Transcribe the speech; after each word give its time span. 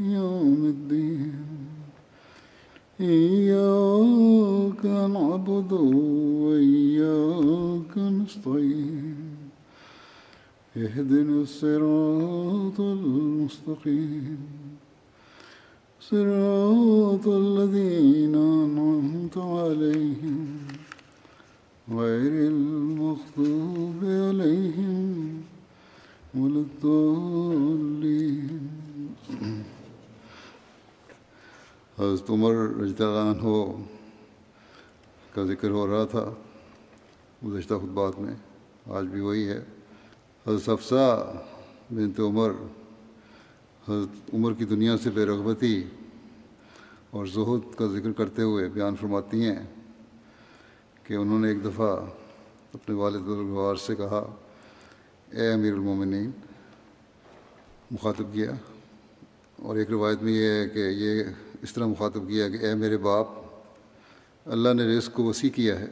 يوم 0.00 0.64
الدين. 0.64 1.34
إياك 3.00 4.86
نعبد 4.86 5.72
وإياك 6.42 7.98
نستعين. 7.98 9.16
اهدنا 10.76 11.42
الصراط 11.42 12.80
المستقيم. 12.80 14.38
صراط 16.00 17.28
الذين 17.28 18.34
أنعمت 18.34 19.38
عليهم. 19.38 20.46
غير 21.90 22.48
المغضوب 22.48 24.04
عليهم 24.04 25.42
ولا 26.34 26.60
الضالين. 26.60 28.60
حضرت 31.98 32.30
عمر 32.30 32.54
رضی 32.54 33.04
اللہ 33.04 33.18
عنہ 33.18 33.82
کا 35.34 35.44
ذکر 35.44 35.70
ہو 35.70 35.86
رہا 35.86 36.04
تھا 36.04 36.34
گزشتہ 37.46 37.74
خطبات 37.74 38.18
میں، 38.18 38.34
آج 38.86 39.04
بھی 39.04 39.20
وہی 39.20 39.48
ہے۔ 39.48 39.64
حضرت 40.46 40.68
افسا 40.68 41.32
بنت 41.90 42.20
عمر، 42.20 42.50
حضرت 43.88 44.34
عمر 44.34 44.52
کی 44.52 44.64
دنیا 44.64 44.96
سے 44.98 45.10
بے 45.10 45.24
رغبتی 45.24 45.84
اور 47.10 47.26
زہد 47.26 47.74
کا 47.74 47.86
ذکر 47.86 48.12
کرتے 48.12 48.42
ہوئے 48.42 48.68
بیان 48.68 48.96
فرماتی 48.96 49.44
ہیں 49.44 49.58
کہ 51.02 51.14
انہوں 51.14 51.38
نے 51.38 51.48
ایک 51.48 51.64
دفعہ 51.64 51.90
اپنے 52.74 52.94
والد 52.94 53.20
بزرگوار 53.20 53.76
سے 53.76 53.94
کہا، 53.94 54.34
اے 55.30 55.52
امیر 55.52 55.72
المومنین، 55.72 56.30
مخاطب 57.90 58.24
کیا۔ 58.32 58.52
اور 59.62 59.76
ایک 59.76 59.90
روایت 59.90 60.22
میں 60.22 60.32
یہ 60.32 60.48
ہے 60.50 60.68
کہ 60.68 60.78
یہ 60.78 61.24
اس 61.62 61.72
طرح 61.72 61.86
مخاطب 61.86 62.28
کیا 62.28 62.48
کہ 62.48 62.56
اے 62.56 62.74
میرے 62.74 62.96
باپ، 62.96 63.26
اللہ 64.46 64.74
نے 64.74 64.98
رزق 64.98 65.12
کو 65.12 65.24
وسیع 65.24 65.50
کیا 65.50 65.80
ہے 65.80 65.86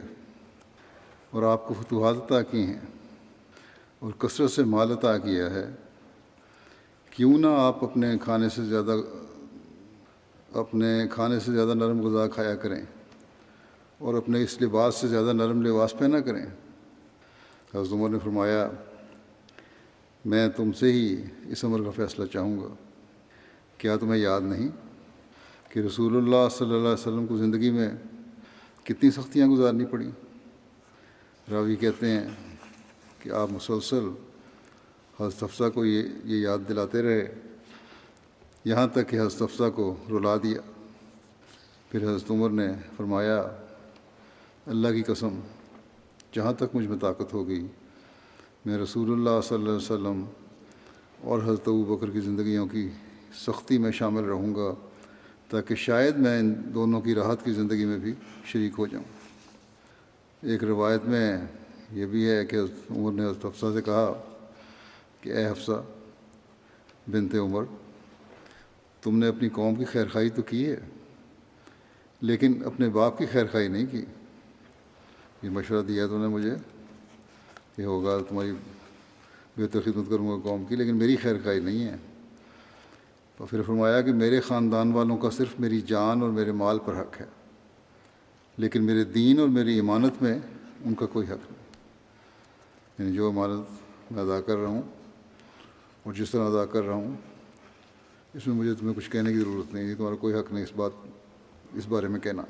اور 1.31 1.43
آپ 1.43 1.67
کو 1.67 1.73
فتوحات 1.73 2.15
عطا 2.17 2.41
کی 2.41 2.63
ہیں 2.63 2.79
اور 3.99 4.11
کثرت 4.11 4.51
سے 4.51 4.63
مال 4.63 4.91
عطا 4.91 5.17
کیا 5.17 5.49
ہے۔ 5.49 5.69
کیوں 7.09 7.37
نہ 7.37 7.47
آپ 7.47 7.83
اپنے 7.83 8.17
کھانے 8.21 8.49
سے 8.49 8.63
زیادہ، 8.63 8.95
اپنے 10.53 11.03
کھانے 11.11 11.39
سے 11.39 11.51
زیادہ 11.51 11.73
نرم 11.73 12.01
غذا 12.01 12.27
کھایا 12.27 12.55
کریں 12.55 12.81
اور 13.97 14.13
اپنے 14.13 14.43
اس 14.43 14.61
لباس 14.61 14.95
سے 14.95 15.07
زیادہ 15.07 15.33
نرم 15.33 15.61
لباس 15.61 15.93
پہنا 15.99 16.19
کریں۔ 16.19 16.45
حضرت 17.73 17.93
عمر 17.93 18.09
نے 18.09 18.19
فرمایا، 18.23 18.69
میں 20.25 20.47
تم 20.47 20.71
سے 20.71 20.91
ہی 20.91 21.23
اس 21.47 21.65
عمر 21.65 21.83
کا 21.83 21.89
فیصلہ 21.89 22.25
چاہوں 22.25 22.59
گا۔ 22.59 22.67
کیا 23.77 23.95
تمہیں 23.95 24.21
یاد 24.21 24.41
نہیں؟ 24.41 24.86
کہ 25.77 25.81
رسول 25.81 26.17
اللہ 26.17 26.49
صلی 26.51 26.67
اللہ 26.67 26.77
علیہ 26.77 26.87
وسلم 26.87 27.27
کو 27.27 27.37
زندگی 27.37 27.71
میں 27.71 27.89
کتنی 28.83 29.11
سختیاں 29.11 29.47
گزارنی 29.47 29.85
پڑیں۔ 29.85 30.11
راوی 31.51 31.75
کہتے 31.75 32.09
ہیں 32.09 32.27
کہ 33.19 33.29
آپ 33.29 33.51
مسلسل 33.51 34.09
حضرت 35.19 35.43
افسہ 35.43 35.63
کو 35.73 35.85
یہ 35.85 36.03
یہ 36.25 36.37
یاد 36.37 36.57
دلاتے 36.69 37.01
رہے۔ 37.01 37.33
یہاں 38.65 38.87
تک 38.87 39.09
کہ 39.09 39.19
حضرت 39.19 39.41
افسہ 39.41 39.63
کو 39.75 39.95
رلا 40.09 40.35
دیا۔ 40.37 40.61
پھر 41.91 42.03
حضرت 42.03 42.31
عمر 42.31 42.49
نے 42.49 42.67
فرمایا، 42.95 43.41
اللہ 44.65 44.87
کی 44.87 45.03
قسم، 45.03 45.39
جہاں 46.33 46.53
تک 46.53 46.75
مجھ 46.75 46.87
میں 46.87 46.97
طاقت 46.97 47.33
ہو 47.33 47.47
گئی، 47.47 47.67
میں 48.65 48.77
رسول 48.77 49.11
اللہ 49.11 49.41
صلی 49.43 49.55
اللہ 49.55 49.69
علیہ 49.69 49.77
وسلم 49.77 50.25
اور 51.21 51.39
حضرت 51.39 51.67
ابو 51.67 51.83
بکر 51.83 52.09
کی 52.09 52.19
زندگیوں 52.19 52.67
کی 52.67 52.89
سختی 53.47 53.77
میں 53.77 53.91
شامل 53.91 54.23
رہوں 54.23 54.55
گا۔ 54.55 54.73
تاکہ 55.49 55.75
شاید 55.75 56.15
میں 56.15 56.39
ان 56.39 56.53
دونوں 56.73 57.01
کی 57.01 57.15
راحت 57.15 57.45
کی 57.45 57.51
زندگی 57.51 57.85
میں 57.85 57.97
بھی 57.97 58.13
شریک 58.45 58.73
ہو 58.77 58.87
جاؤں۔ 58.87 59.03
ایک 60.41 60.63
روایت 60.63 61.05
میں 61.05 61.37
یہ 61.91 62.05
بھی 62.05 62.29
ہے 62.29 62.45
کہ 62.45 62.55
عمر 62.89 63.11
نے 63.11 63.25
حضرت 63.25 63.45
حفصہ 63.45 63.65
سے 63.73 63.81
کہا 63.81 64.13
کہ 65.21 65.29
اے 65.29 65.49
حفصہ 65.49 65.83
بنت 67.11 67.35
عمر، 67.35 67.63
تم 69.01 69.17
نے 69.17 69.27
اپنی 69.27 69.49
قوم 69.49 69.75
کی 69.75 69.85
خیر 69.85 70.07
خائی 70.07 70.29
تو 70.29 70.41
کی 70.41 70.65
ہے، 70.65 70.75
لیکن 72.21 72.61
اپنے 72.65 72.89
باپ 72.89 73.17
کی 73.17 73.25
خیر 73.25 73.45
خائی 73.51 73.67
نہیں 73.67 73.85
کی۔ 73.91 74.05
یہ 75.43 75.49
مشورہ 75.49 75.81
دیا 75.81 76.07
تو 76.07 76.17
نے 76.17 76.27
مجھے 76.27 76.53
کہ 77.75 77.81
ہوگا 77.81 78.17
تمہاری 78.29 78.51
بہتر 79.57 79.81
خدمت 79.81 80.09
کروں 80.09 80.29
گا 80.29 80.35
قوم 80.43 80.65
کی، 80.65 80.75
لیکن 80.75 80.95
میری 80.95 81.15
خیر 81.15 81.35
خائی 81.43 81.59
نہیں 81.59 81.83
ہے۔ 81.83 81.95
تو 83.37 83.45
پھر 83.45 83.61
فرمایا 83.61 84.01
کہ 84.01 84.13
میرے 84.13 84.41
خاندان 84.41 84.91
والوں 84.91 85.17
کا 85.17 85.29
صرف 85.29 85.59
میری 85.59 85.81
جان 85.81 86.21
اور 86.21 86.29
میرے 86.29 86.51
مال 86.51 86.79
پر 86.79 87.01
حق 87.01 87.21
ہے، 87.21 87.25
لیکن 88.57 88.83
میرے 88.83 89.03
دین 89.03 89.39
اور 89.39 89.47
میری 89.47 89.79
امانت 89.79 90.21
میں 90.21 90.39
ان 90.85 90.95
کا 90.95 91.05
کوئی 91.05 91.27
حق 91.27 91.51
نہیں۔ 91.51 91.65
یعنی 92.97 93.11
جو 93.13 93.27
امانت 93.27 94.11
میں 94.11 94.23
ادا 94.23 94.41
کر 94.41 94.57
رہا 94.57 94.67
ہوں 94.67 94.81
اور 96.03 96.13
جس 96.13 96.31
طرح 96.31 96.49
ادا 96.49 96.65
کر 96.65 96.83
رہا 96.83 96.93
ہوں، 96.93 97.15
اس 98.33 98.47
میں 98.47 98.55
مجھے 98.55 98.73
تمہیں 98.73 98.95
کچھ 98.95 99.11
کہنے 99.11 99.33
کی 99.33 99.39
ضرورت 99.39 99.73
نہیں 99.73 99.95
تمہارا 99.95 100.15
کوئی 100.15 100.33
حق 100.33 100.53
نہیں 100.53 100.63
اس 100.63 100.73
بات، 100.75 100.91
اس 101.73 101.87
بارے 101.87 102.07
میں 102.07 102.19
کہنا۔ 102.19 102.41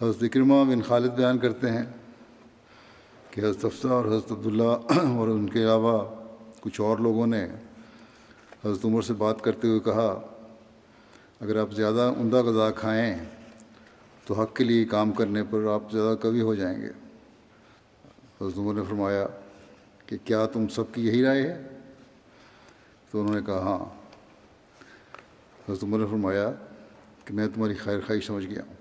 حضرت 0.00 0.22
اکرمہ 0.22 0.54
بن 0.64 0.82
خالد 0.82 1.10
بیان 1.10 1.38
کرتے 1.38 1.70
ہیں 1.70 1.84
کہ 3.30 3.40
حضرت 3.40 3.64
افسہ 3.64 3.88
اور 3.88 4.04
حضرت 4.04 4.32
عبداللہ 4.32 4.98
اور 5.16 5.28
ان 5.28 5.48
کے 5.48 5.62
علاوہ 5.62 6.14
کچھ 6.60 6.80
اور 6.80 6.98
لوگوں 6.98 7.26
نے 7.26 7.48
حضرت 8.64 8.84
عمر 8.84 9.02
سے 9.02 9.12
بات 9.12 9.40
کرتے 9.40 9.68
ہوئے 9.68 9.80
کہا، 9.80 10.20
اگر 11.40 11.56
آپ 11.56 11.72
زیادہ 11.72 12.12
عمدہ 12.18 12.36
غذا 12.36 12.70
کھائیں 12.70 13.16
تو 14.26 14.34
حق 14.34 14.56
کے 14.56 14.64
لیے 14.64 14.84
کام 14.84 15.12
کرنے 15.12 15.42
پر 15.50 15.64
آپ 15.64 15.92
زیادہ 15.92 16.16
کبھی 16.16 16.40
ہو 16.40 16.54
جائیں 16.54 16.82
گے۔ 16.82 16.90
حضرت 18.40 18.58
عمر 18.58 18.74
نے 18.74 18.82
فرمایا، 18.88 19.26
کہ 20.06 20.16
کیا 20.24 20.46
تم 20.46 20.68
سب 20.68 20.92
کی 20.92 21.06
یہی 21.06 21.22
رائے 21.22 21.42
ہے؟ 21.42 21.62
تو 23.10 23.20
انہوں 23.20 23.34
نے 23.34 23.40
کہا 23.46 23.58
ہاں۔ 23.58 23.84
حضرت 25.68 25.84
عمر 25.84 25.98
نے 25.98 26.06
فرمایا 26.06 26.50
کہ 27.24 27.34
میں 27.34 27.48
تمہاری 27.54 27.74
خیر 27.74 27.98
خواہ 28.06 28.20
سمجھ 28.20 28.46
گیا 28.46 28.62
ہوں، 28.66 28.74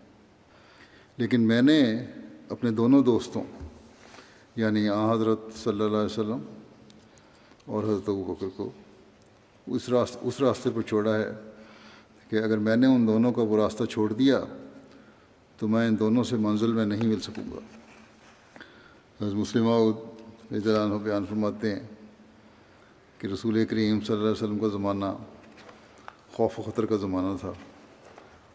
لیکن 1.18 1.42
میں 1.42 1.62
نے 1.62 1.81
اپنے 2.50 2.72
دونوں 2.72 3.04
دوستوں 3.04 3.44
یعنی 4.56 4.89
آ 4.89 5.13
حضرت 5.13 5.39
صلی 5.63 5.72
اللہ 5.72 5.98
علیہ 5.98 6.19
وسلم 6.19 6.42
اور 7.66 7.84
حضرت 7.84 8.10
ابو 8.10 8.34
بکر 8.34 8.48
کو 8.56 8.69
اس 9.68 9.90
راست، 9.90 10.18
اس 10.22 10.42
راستے 10.42 10.69
پر 10.69 10.81
چھوڑا 10.81 11.16
ہے 11.16 11.28
کہ 12.30 12.36
اگر 12.36 12.58
میں 12.58 12.75
نے 12.75 12.88
ان 12.88 13.08
دونوں 13.08 13.31
کا 13.31 13.42
وہ 13.42 13.58
راستہ 13.58 13.84
چھوڑ 13.84 14.13
دیا 14.13 14.42
تو 15.58 15.68
میں 15.68 15.88
ان 15.88 16.00
دونوں 16.00 16.24
سے 16.24 16.36
منزل 16.36 16.74
میں 16.74 16.86
نہیں 16.86 17.08
مل 17.08 17.19
سکوں 17.19 17.44
گا۔ 17.52 17.60
حضرت 19.22 19.34
مسلم 19.34 19.68
عنہ 19.68 20.94
بیان 21.04 21.25
فرماتے 21.30 21.75
ہیں 21.75 21.88
کہ 23.18 23.28
رسول 23.28 23.66
کریم 23.66 24.02
صلی 24.02 24.16
اللہ 24.16 24.24
علیہ 24.24 24.44
وسلم 24.44 24.60
کا 24.60 24.68
زمانہ 24.68 25.06
خوف 26.34 26.60
و 26.60 26.62
خطر 26.62 26.86
کا 26.86 26.96
زمانہ 26.96 27.38
تھا۔ 27.38 27.52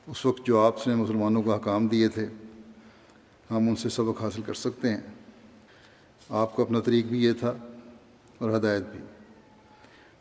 اس 0.06 0.26
وقت 0.26 0.47
جو 0.47 0.61
آپ 0.61 0.88
نے 0.88 0.94
مسلمانوں 0.94 1.43
کو 1.43 1.55
حکام 1.55 1.87
دیے 1.87 2.08
تھے، 2.08 2.26
ہم 3.50 3.69
ان 3.69 3.76
سے 3.76 3.88
سبق 3.88 4.23
حاصل 4.23 4.43
کر 4.43 4.55
سکتے 4.55 4.91
ہیں۔ 4.91 5.00
آپ 6.31 6.56
کا 6.56 6.62
اپنا 6.62 6.81
طریق 6.81 7.06
بھی 7.06 7.25
یہ 7.25 7.32
تھا 7.32 7.53
اور 8.38 8.56
ہدایت 8.56 8.82
بھی۔ 8.93 9.00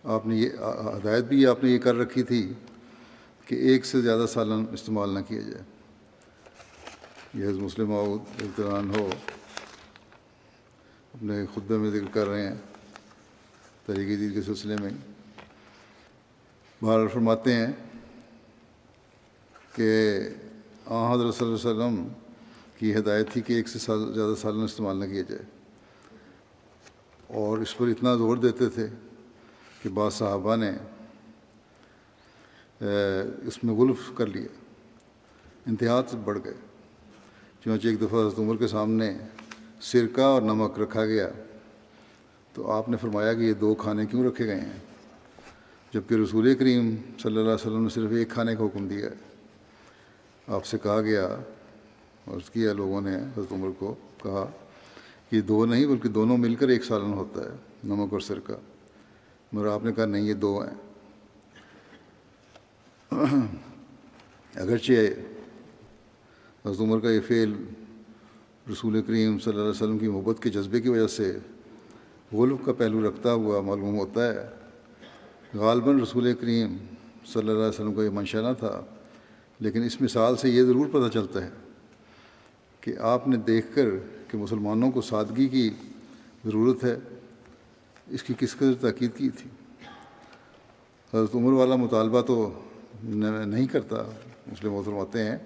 آپ 0.05 0.27
نے 0.27 0.35
یہ 0.35 0.49
ہدایت 0.97 1.23
بھی 1.23 1.45
آپ 1.47 1.63
نے 1.63 1.69
یہ 1.69 1.79
کر 1.79 1.95
رکھی 1.95 2.23
تھی 2.23 2.53
کہ 3.45 3.55
ایک 3.55 3.85
سے 3.85 4.01
زیادہ 4.01 4.25
سالن 4.29 4.65
استعمال 4.73 5.09
نہ 5.09 5.19
کیا 5.27 5.41
جائے 5.41 5.63
یہ 7.33 7.49
حضرت 7.49 7.61
مسلم 7.61 7.91
اطران 7.91 8.89
ہو، 8.95 9.09
اپنے 11.13 11.45
خطبے 11.53 11.77
میں 11.77 11.91
ذکر 11.91 12.07
کر 12.11 12.27
رہے 12.27 12.47
ہیں 12.47 12.55
طریقے 13.85 14.15
دید 14.15 14.33
کے 14.33 14.41
سلسلے 14.41 14.75
میں۔ 14.81 14.89
بہر 16.81 17.07
فرماتے 17.07 17.53
ہیں 17.53 17.67
کہ 19.75 20.19
آ، 20.85 21.13
حضرت 21.13 21.35
صلی 21.35 21.47
اللہ 21.47 21.69
علیہ 21.69 21.75
وسلم 21.75 22.07
کی 22.77 22.95
ہدایت 22.95 23.29
تھی 23.31 23.41
کہ 23.41 23.53
ایک 23.53 23.67
سے 23.67 23.79
سال، 23.79 24.13
زیادہ 24.13 24.35
سالن 24.41 24.63
استعمال 24.63 24.97
نہ 24.97 25.05
کیا 25.05 25.21
جائے 25.21 25.43
اور 27.27 27.57
اس 27.57 27.77
پر 27.77 27.87
اتنا 27.87 28.15
زور 28.15 28.37
دیتے 28.37 28.69
تھے 28.69 28.87
کہ 29.85 29.89
بعض 29.93 30.13
صحابہ 30.13 30.55
نے 30.55 30.71
اس 33.47 33.63
میں 33.63 33.73
غلف 33.73 34.15
کر 34.15 34.27
لیا، 34.27 34.47
انتہا 35.65 36.01
بڑھ 36.23 36.39
گئے۔ 36.43 36.53
چونچہ 37.63 37.87
ایک 37.87 38.01
دفعہ 38.01 38.19
حضرت 38.21 38.39
عمر 38.39 38.55
کے 38.57 38.67
سامنے 38.67 39.11
سرکہ 39.81 40.21
اور 40.21 40.41
نمک 40.41 40.79
رکھا 40.79 41.05
گیا۔ 41.05 41.29
تو 42.53 42.71
آپ 42.71 42.89
نے 42.89 42.97
فرمایا 42.97 43.33
کہ 43.33 43.39
یہ 43.39 43.53
دو 43.53 43.75
کھانے 43.75 44.05
کیوں 44.05 44.25
رکھے 44.25 44.45
گئے 44.45 44.59
ہیں؟ 44.61 44.79
جبکہ 45.93 46.15
رسول 46.15 46.55
کریم 46.55 46.95
صلی 47.19 47.37
اللہ 47.37 47.39
علیہ 47.39 47.53
وسلم 47.53 47.83
نے 47.83 47.89
صرف 47.89 48.11
ایک 48.11 48.29
کھانے 48.29 48.55
کا 48.55 48.65
حکم 48.65 48.87
دیا۔ 48.87 49.05
ہے 49.05 49.15
آپ 50.47 50.65
سے 50.65 50.77
کہا 50.83 51.01
گیا 51.01 51.25
اور 52.25 52.37
اس 52.37 52.49
کیا 52.49 52.73
لوگوں 52.73 53.01
نے 53.01 53.15
حضرت 53.15 53.51
عمر 53.51 53.69
کو، 53.79 53.95
کہا 54.23 54.51
کہ 55.29 55.41
دو 55.41 55.65
نہیں 55.65 55.85
بلکہ 55.85 56.09
دونوں 56.09 56.37
مل 56.37 56.55
کر 56.55 56.67
ایک 56.67 56.85
سالن 56.85 57.13
ہوتا 57.13 57.41
ہے، 57.41 57.55
نمک 57.83 58.13
اور 58.13 58.19
سرکہ۔ 58.19 58.74
مگر 59.55 59.67
آپ 59.67 59.83
نے 59.83 59.91
کہا 59.91 60.05
نہیں، 60.05 60.23
یہ 60.23 60.33
دو 60.33 60.61
ہیں۔ 60.61 60.75
اگرچہ 64.55 64.91
حضرت 66.65 66.81
عمر 66.81 66.99
کا 66.99 67.09
یہ 67.09 67.19
فعل 67.27 67.53
رسول 68.71 69.01
کریم 69.01 69.39
صلی 69.39 69.51
اللہ 69.51 69.61
علیہ 69.61 69.71
وسلم 69.71 69.97
کی 69.97 70.07
محبت 70.07 70.43
کے 70.43 70.49
جذبے 70.49 70.81
کی 70.81 70.89
وجہ 70.89 71.07
سے 71.07 71.37
غلف 72.33 72.65
کا 72.65 72.73
پہلو 72.73 73.09
رکھتا 73.09 73.33
ہوا 73.33 73.61
معلوم 73.61 73.97
ہوتا 73.97 74.33
ہے، 74.33 74.49
غالباً 75.53 75.99
رسول 75.99 76.33
کریم 76.33 76.77
صلی 77.25 77.39
اللہ 77.39 77.51
علیہ 77.51 77.69
وسلم 77.69 77.93
کا 77.93 78.03
یہ 78.03 78.09
منشا 78.09 78.41
نہ 78.41 78.53
تھا۔ 78.59 78.81
لیکن 79.59 79.83
اس 79.83 80.01
مثال 80.01 80.37
سے 80.37 80.49
یہ 80.49 80.63
ضرور 80.63 80.87
پتہ 80.91 81.13
چلتا 81.13 81.43
ہے 81.43 81.49
کہ 82.81 82.93
آپ 82.99 83.27
نے 83.27 83.37
دیکھ 83.37 83.75
کر 83.75 83.85
کہ 84.27 84.37
مسلمانوں 84.37 84.91
کو 84.91 85.01
سادگی 85.01 85.47
کی 85.47 85.69
ضرورت 86.45 86.83
ہے۔ 86.83 86.95
اس 88.11 88.23
کی 88.23 88.33
کس 88.39 88.55
قدر 88.55 88.73
تاکید 88.81 89.11
کی 89.15 89.29
تھی؟ 89.29 89.49
حضرت 91.13 91.35
عمر 91.35 91.51
والا 91.51 91.75
مطالبہ 91.75 92.21
تو 92.21 92.51
نہیں 93.03 93.65
کرتا، 93.67 94.03
مسلم 94.47 94.73
محترم 94.73 95.17
ہیں 95.17 95.37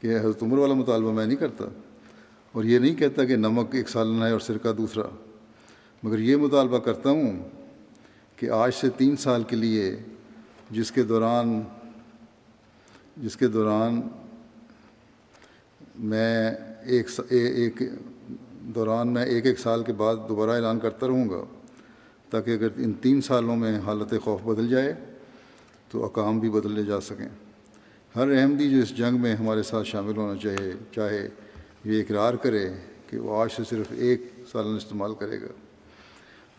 کہ 0.00 0.18
حضرت 0.18 0.42
عمر 0.42 0.58
والا 0.58 0.74
مطالبہ 0.74 1.12
میں 1.12 1.26
نہیں 1.26 1.36
کرتا 1.36 1.64
اور 2.52 2.64
یہ 2.64 2.78
نہیں 2.78 2.94
کہتا 2.94 3.24
کہ 3.24 3.36
نمک 3.36 3.74
ایک 3.74 3.88
سالن 3.88 4.22
ہے 4.22 4.30
اور 4.30 4.40
سرکہ 4.40 4.72
دوسرا۔ 4.72 5.02
مگر 6.02 6.18
یہ 6.18 6.36
مطالبہ 6.36 6.78
کرتا 6.78 7.10
ہوں 7.10 7.48
کہ 8.36 8.50
آج 8.50 8.74
سے 8.74 8.88
تین 8.96 9.16
سال 9.16 9.42
کے 9.42 9.56
لیے 9.56 9.96
جس 10.70 10.90
کے 10.92 11.02
دوران 11.02 11.60
جس 13.16 13.36
کے 13.36 13.46
دوران 13.46 14.00
میں 15.98 16.50
ایک 16.86 17.10
ایک 17.30 17.82
دوران 18.74 19.12
میں 19.12 19.24
ایک 19.24 19.46
ایک 19.46 19.58
سال 19.58 19.82
کے 19.84 19.92
بعد 19.92 20.16
دوبارہ 20.28 20.50
اعلان 20.50 20.78
کرتا 20.78 21.06
رہوں 21.06 21.28
گا۔ 21.30 21.44
تاکہ 22.30 22.50
اگر 22.50 22.68
ان 22.76 22.92
تین 22.92 23.20
سالوں 23.20 23.56
میں 23.56 23.78
حالت 23.78 24.14
خوف 24.24 24.42
بدل 24.42 24.68
جائے 24.68 24.94
تو 25.90 26.04
اقام 26.04 26.38
بھی 26.38 26.50
بدلے 26.50 26.82
جا 26.82 27.00
سکیں۔ 27.00 27.28
ہر 28.16 28.42
احمدی 28.42 28.70
جو 28.70 28.78
اس 28.78 28.96
جنگ 28.96 29.20
میں 29.20 29.34
ہمارے 29.34 29.62
ساتھ 29.62 29.88
شامل 29.88 30.16
ہونا 30.16 30.40
چاہیے 30.40 30.72
چاہے، 30.94 31.28
یہ 31.84 32.00
اقرار 32.00 32.34
کرے 32.34 32.70
کہ 33.10 33.18
وہ 33.18 33.42
آج 33.42 33.48
سے 33.56 33.62
صرف 33.70 33.86
ایک 33.90 34.32
سالن 34.52 34.76
استعمال 34.76 35.14
کرے 35.14 35.40
گا۔ 35.40 35.46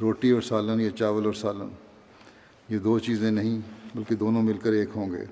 روٹی 0.02 0.32
اور 0.32 0.42
سالن 0.42 0.82
یا 0.82 0.90
چاول 0.90 1.26
اور 1.26 1.34
سالن، 1.34 1.70
یہ 2.70 2.78
دو 2.78 3.00
چیزیں 3.00 3.32
نہیں، 3.32 3.60
بلکہ 3.96 4.16
دونوں 4.16 4.42
مل 4.42 4.58
کر 4.58 4.72
ایک 4.72 4.90
ہوں 4.96 5.12
گے۔ 5.12 5.26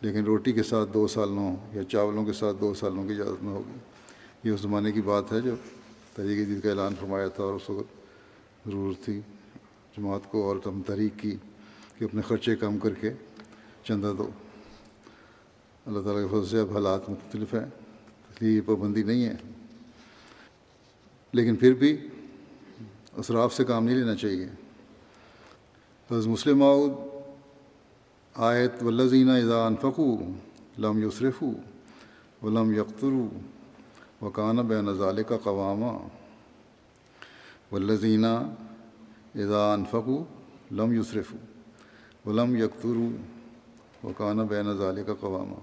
لیکن 0.00 0.24
روٹی 0.24 0.52
کے 0.52 0.62
ساتھ 0.62 0.90
دو 0.94 1.06
سالنوں 1.06 1.56
یا 1.74 1.84
چاولوں 1.84 2.24
کے 2.24 2.32
ساتھ 2.32 2.56
دو 2.60 2.74
سالنوں 2.74 3.04
کی 3.04 3.12
اجازت 3.12 3.44
نہ 3.44 3.48
ہوگی۔ 3.48 3.78
یہ 4.44 4.54
اس 4.54 4.60
زمانے 4.60 4.92
کی 4.92 5.00
بات 5.00 5.32
ہے 5.32 5.40
جو 5.40 5.54
طریقے 6.14 6.44
دید 6.44 6.62
کا 6.62 6.68
اعلان 6.68 6.94
فرمایا 7.00 7.28
تھا 7.28 7.44
اور 7.44 7.54
اس 7.54 7.70
وقت 7.70 7.94
ضرورت 8.68 9.04
تھی۔ 9.04 9.20
جماعت 9.96 10.30
کو 10.30 10.48
اور 10.48 10.56
تم 10.64 10.82
تحریک 10.82 11.12
کی 11.16 11.36
کہ 11.98 12.04
اپنے 12.04 12.22
خرچے 12.22 12.56
کم 12.56 12.78
کر 12.78 12.94
کے 12.94 13.12
چندہ 13.84 14.12
دو۔ 14.18 14.30
اللہ 15.86 16.00
تعالیٰ 16.00 16.22
کے 16.22 16.28
فضل 16.28 16.46
سے 16.46 16.60
اب 16.60 16.72
حالات 16.72 17.10
مختلف 17.10 17.54
ہیں، 17.54 17.64
اس 18.30 18.42
لیے 18.42 18.56
یہ 18.56 18.60
پابندی 18.60 19.02
نہیں 19.02 19.24
ہے۔ 19.24 19.34
لیکن 21.32 21.56
پھر 21.56 21.74
بھی 21.74 22.08
اثراف 23.18 23.54
سے 23.54 23.64
کام 23.64 23.84
نہیں 23.84 23.96
لینا 23.96 24.14
چاہیے۔ 24.14 24.46
حضرت 26.10 26.26
مسلم 26.26 26.64
آیت 28.34 28.82
ولزینہ 28.82 29.30
اذا 29.30 29.66
انفقو 29.66 30.16
لم 30.78 31.02
یصرفو 31.02 31.52
ولم 32.42 32.72
یقترو 32.72 33.28
وکان 34.22 34.56
بین 34.56 34.94
ظال 34.94 35.22
کا 35.22 35.36
قوامہ 35.42 36.08
ولزینہ 37.74 38.54
اذا 39.36 39.72
انفقو 39.72 40.24
لم 40.70 41.00
یصرفو 41.00 41.36
ولم 42.30 42.56
یقترو 42.56 43.08
وکان 44.04 44.46
بین 44.46 44.76
ظال 44.78 45.02
کا 45.06 45.14
قوامہ 45.20 45.54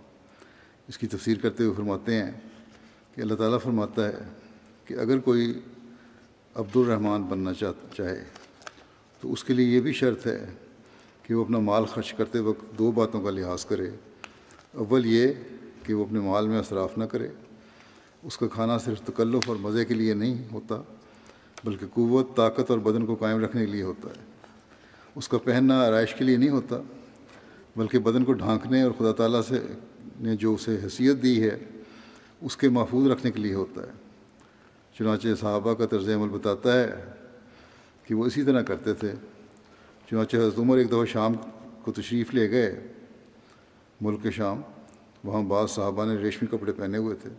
اس 0.88 0.98
کی 0.98 1.08
تفسیر 1.08 1.38
کرتے 1.38 1.64
ہوئے 1.64 1.76
فرماتے 1.76 2.24
ہیں 2.24 2.32
کہ 3.16 3.22
اللہ 3.22 3.34
تعالیٰ 3.34 3.60
فرماتا 3.64 4.08
ہے 4.08 4.18
کہ 4.86 4.94
اگر 4.94 5.20
کوئی 5.20 5.60
عبد 6.56 6.76
الرحمٰن 6.76 7.24
بننا 7.24 7.54
چاہے 7.54 8.24
تو 9.22 9.34
اس 9.34 9.44
کے 9.44 9.54
لیے 9.54 9.66
یہ 9.66 9.82
بھی 9.82 9.94
شرط 9.94 10.28
ہے 10.28 10.46
کہ 11.24 11.34
وہ 11.34 11.46
اپنا 11.46 11.60
مال 11.60 11.86
خرچ 11.86 12.14
کرتے 12.14 12.40
وقت 12.40 12.78
دو 12.78 12.92
باتوں 12.92 13.22
کا 13.22 13.30
لحاظ 13.30 13.66
کرے۔ 13.66 13.90
اول 14.74 15.06
یہ 15.06 15.28
کہ 15.84 15.94
وہ 15.94 16.06
اپنے 16.06 16.20
مال 16.20 16.48
میں 16.48 16.60
اثراف 16.60 16.98
نہ 16.98 17.04
کرے۔ 17.04 17.28
اس 18.24 18.38
کا 18.38 18.48
کھانا 18.48 18.78
صرف 18.78 19.02
تکلف 19.02 19.50
اور 19.50 19.56
مزے 19.56 19.86
کے 19.86 19.94
لیے 19.94 20.14
نہیں 20.14 20.44
ہوتا۔ 20.52 20.82
بلکہ 21.64 21.86
قوت، 21.94 22.36
طاقت 22.36 22.72
اور 22.72 22.80
بدن 22.80 23.06
کو 23.06 23.16
قائم 23.16 23.44
رکھنے 23.44 23.66
کے 23.66 23.72
لیے 23.72 23.84
ہوتا 23.84 24.10
ہے۔ 24.10 24.24
اس 25.16 25.28
کا 25.28 25.38
پہننا 25.38 25.82
آرائش 25.82 26.16
کے 26.16 26.24
لیے 26.24 26.38
نہیں 26.38 26.50
ہوتا، 26.50 26.82
بلکہ 27.76 28.00
بدن 28.00 28.26
کو 28.26 28.34
ڈھانکنے 28.34 28.82
اور 28.82 28.92
خدا 28.92 29.12
تعالیٰ 29.12 29.42
سے 29.42 29.60
نے 30.20 30.36
جو 30.36 30.54
اسے 30.54 30.78
حیثیت 30.84 31.24
دی 31.24 31.44
ہے، 31.44 31.58
اس 32.42 32.58
کے 32.58 32.70
محفوظ 32.70 33.12
رکھنے 33.12 33.32
کے 33.32 33.40
لیے 33.40 33.54
ہوتا 33.54 33.82
ہے۔ 33.82 33.92
چنانچہ 34.98 35.28
صحابہ 35.40 35.74
کا 35.74 35.86
طرز 35.86 36.10
عمل 36.10 36.30
بتاتا 36.30 36.80
ہے 36.80 36.92
کہ 38.04 38.16
وہ 38.16 38.26
اسی 38.26 38.44
طرح 38.44 38.62
کرتے 38.62 38.94
تھے۔ 38.94 39.12
چنانچہ 40.10 40.38
حضرت 40.38 40.60
عمر 40.60 40.78
ایک 40.78 40.88
دفعہ 40.88 41.06
شام 41.06 41.34
کو 41.82 41.92
تشریف 41.92 42.34
لے 42.34 42.52
گئے، 42.52 42.88
ملک 44.02 44.32
شام، 44.32 44.62
وہاں 45.24 45.42
بعض 45.42 45.70
صحابہ 45.70 46.06
نے 46.06 46.16
ریشمی 46.16 46.58
کپڑے 46.58 46.72
پہنے 46.72 46.98
ہوئے 46.98 47.16
تھے۔ 47.16 47.30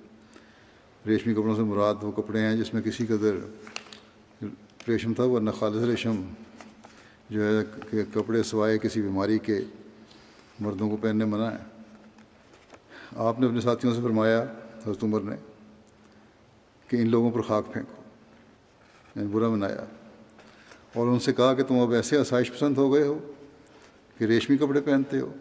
ریشمی 1.07 1.35
کپڑوں 1.35 1.57
سے 1.57 1.63
مراد 1.63 1.95
وہ 2.03 2.13
کپڑے 2.13 2.41
ہیں 2.41 2.57
جس 2.57 2.75
میں 2.75 2.83
کسی 2.83 3.07
قدر 3.07 3.37
ریشم 4.89 5.15
تھا، 5.15 5.25
ورنہ 5.25 5.51
خالص 5.51 5.85
ریشم 5.85 6.23
جو 7.31 7.45
ہے 7.45 7.65
کہ 7.91 8.03
کپڑے 8.15 8.43
سوائے 8.43 8.79
کسی 8.79 9.03
بیماری 9.03 9.39
کے 9.39 9.61
مردوں 10.61 10.91
کو 10.91 10.97
پہننے 10.97 11.25
منع 11.25 11.45
ہے۔ 11.45 11.83
آپ 13.17 13.41
نے 13.41 13.47
اپنے 13.47 13.61
ساتھیوں 13.61 13.95
سے 13.95 14.01
فرمایا، 14.03 14.43
حضرت 14.77 15.05
عمر 15.05 15.21
نے، 15.21 15.37
کہ 16.89 16.97
ان 16.97 17.09
لوگوں 17.09 17.31
پر 17.31 17.41
خاک 17.41 17.73
پھینکو 17.73 18.03
یعنی 19.17 19.29
برا 19.29 19.49
منایا۔ 19.49 19.85
اور 20.95 21.07
ان 21.07 21.19
سے 21.19 21.33
کہا 21.33 21.55
کہ 21.55 21.63
تم 21.63 21.79
اب 21.79 21.93
ایسے 21.93 22.19
آسائش 22.19 22.53
پسند 22.53 22.79
ہو 22.79 22.95
گئے 22.95 23.03
ہو 23.03 23.33
کہ 24.19 24.25
ریشمی 24.25 24.57
کپڑے 24.57 24.81
پہنتے 24.81 25.21
ہو۔ 25.21 25.33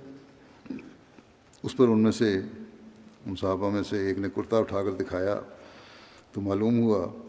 اس 1.64 1.78
پر 1.78 1.88
ان 1.88 2.04
میں 2.04 2.12
سے، 2.12 2.42
ان 3.26 3.36
صحابہ 3.36 3.70
میں 3.70 3.84
سے 3.84 4.08
ایک 4.08 4.18
نے 4.18 4.28
کرتا 4.36 4.58
اٹھا 4.58 4.84
کر 4.84 4.92
دکھایا، 4.92 5.40
تو 6.32 6.42
معلوم 6.42 6.80
ہوا 6.80 7.23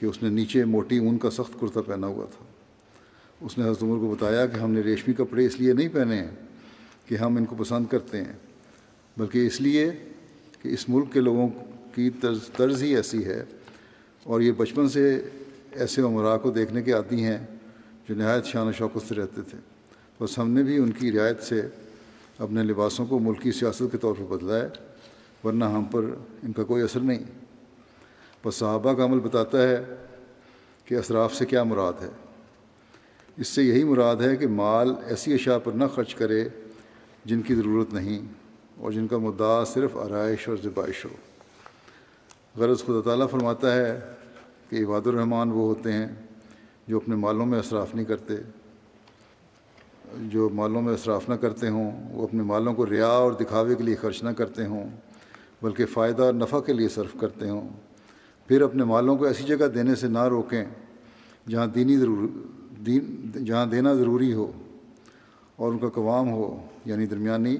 کہ 0.00 0.06
اس 0.06 0.22
نے 0.22 0.28
نیچے 0.28 0.64
موٹی 0.64 0.98
اون 0.98 1.18
کا 1.18 1.30
سخت 1.30 1.60
کرتا 1.60 1.82
پہنا 1.82 2.06
ہوا 2.06 2.24
تھا۔ 2.24 2.44
اس 3.40 3.58
نے 3.58 3.64
حضرت 3.64 3.82
عمر 3.82 3.98
کو 3.98 4.14
بتایا 4.14 4.46
کہ 4.46 4.56
ہم 4.56 4.70
نے 4.70 4.80
ریشمی 4.80 5.14
کپڑے 5.14 5.46
اس 5.46 5.60
لیے 5.60 5.72
نہیں 5.72 5.88
پہنے 5.92 6.16
ہیں 6.16 6.30
کہ 7.06 7.14
ہم 7.14 7.36
ان 7.36 7.44
کو 7.44 7.56
پسند 7.56 7.86
کرتے 7.86 8.18
ہیں، 8.18 8.32
بلکہ 9.16 9.46
اس 9.46 9.60
لیے 9.60 9.90
کہ 10.62 10.68
اس 10.68 10.88
ملک 10.88 11.12
کے 11.12 11.20
لوگوں 11.20 11.48
کی 11.94 12.10
طرز 12.10 12.38
طرز 12.56 12.82
ہی 12.82 12.96
ایسی 12.96 13.24
ہے۔ 13.24 13.44
اور 14.24 14.40
یہ 14.40 14.52
بچپن 14.52 14.88
سے 14.88 15.28
ایسے 15.72 16.02
عمرا 16.02 16.36
کو 16.36 16.50
دیکھنے 16.50 16.82
کے 16.82 16.92
عادی 16.92 17.24
ہیں 17.24 17.38
جو 18.08 18.14
نہایت 18.14 18.44
شان 18.44 18.66
و 18.66 18.72
شوقت 18.72 19.08
سے 19.08 19.14
رہتے 19.14 19.42
تھے۔ 19.42 19.58
بس 20.20 20.38
ہم 20.38 20.50
نے 20.50 20.62
بھی 20.62 20.76
ان 20.76 20.90
کی 20.90 21.12
رعایت 21.12 21.42
سے 21.42 21.62
اپنے 22.38 22.62
لباسوں 22.62 23.06
کو 23.06 23.18
ملکی 23.18 23.52
سیاست 23.52 23.82
کے 23.92 23.98
طور 23.98 24.14
پر 24.18 24.36
بدلا 24.36 24.56
ہے، 24.56 24.68
ورنہ 25.44 25.64
ہم 25.64 25.84
پر 25.84 26.04
ان 26.42 26.52
کا 26.52 26.64
کوئی 26.64 26.82
اثر 26.82 27.00
نہیں۔ 27.00 27.39
بس 28.44 28.54
صحابہ 28.54 28.92
کا 28.92 29.04
عمل 29.04 29.20
بتاتا 29.20 29.68
ہے 29.68 29.84
کہ 30.84 30.94
اثراف 30.94 31.34
سے 31.34 31.46
کیا 31.46 31.64
مراد 31.64 31.92
ہے۔ 32.02 32.08
اس 33.36 33.48
سے 33.48 33.62
یہی 33.62 33.84
مراد 33.84 34.16
ہے 34.16 34.36
کہ 34.36 34.48
مال 34.48 34.94
ایسی 35.06 35.34
اشیاء 35.34 35.58
پر 35.58 35.72
نہ 35.72 35.84
خرچ 35.94 36.14
کرے 36.14 36.48
جن 37.24 37.42
کی 37.42 37.54
ضرورت 37.54 37.94
نہیں 37.94 38.22
اور 38.76 38.92
جن 38.92 39.06
کا 39.06 39.18
مدعا 39.18 39.64
صرف 39.64 39.96
آرائش 39.96 40.48
اور 40.48 40.56
ذبائش 40.64 41.04
ہو۔ 41.04 41.10
غرض 42.56 42.78
خدا 42.78 43.00
تعالیٰ 43.04 43.30
فرماتا 43.30 43.74
ہے 43.74 44.00
کہ 44.70 44.84
عباد 44.84 45.06
الرحمٰن 45.06 45.48
وہ 45.48 45.66
ہوتے 45.66 45.92
ہیں 45.92 46.06
جو 46.88 46.96
اپنے 46.96 47.16
مالوں 47.16 47.46
میں 47.46 47.58
اصراف 47.58 47.94
نہیں 47.94 48.04
کرتے۔ 48.04 48.34
جو 50.18 50.48
مالوں 50.48 50.82
میں 50.82 50.94
اصراف 50.94 51.28
نہ 51.28 51.34
کرتے 51.34 51.68
ہوں، 51.68 52.14
وہ 52.14 52.24
اپنے 52.24 52.42
مالوں 52.42 52.74
کو 52.74 52.86
ریا 52.86 53.06
اور 53.06 53.32
دکھاوے 53.32 53.74
کے 53.74 53.82
لیے 53.82 53.94
خرچ 53.94 54.22
نہ 54.22 54.30
کرتے 54.30 54.66
ہوں، 54.66 54.90
بلکہ 55.62 55.86
فائدہ 55.86 56.22
اور 56.22 56.34
نفع 56.34 56.60
کے 56.60 56.72
لیے 56.72 56.88
صرف 56.88 57.20
کرتے 57.20 57.50
ہوں۔ 57.50 57.68
پھر 58.50 58.62
اپنے 58.62 58.84
مالوں 58.84 59.16
کو 59.16 59.24
ایسی 59.24 59.44
جگہ 59.44 59.66
دینے 59.66 59.94
سے 59.94 60.08
نہ 60.08 60.24
روکیں 60.24 60.64
جہاں 61.48 61.66
دینی 61.66 61.96
ضرور 61.96 62.28
دین 62.86 63.30
جہاں 63.44 63.66
دینا 63.66 63.94
ضروری 63.94 64.32
ہو 64.32 64.52
اور 65.56 65.72
ان 65.72 65.78
کا 65.78 65.88
قوام 65.88 66.30
ہو 66.30 66.66
یعنی 66.84 67.06
درمیانی 67.06 67.56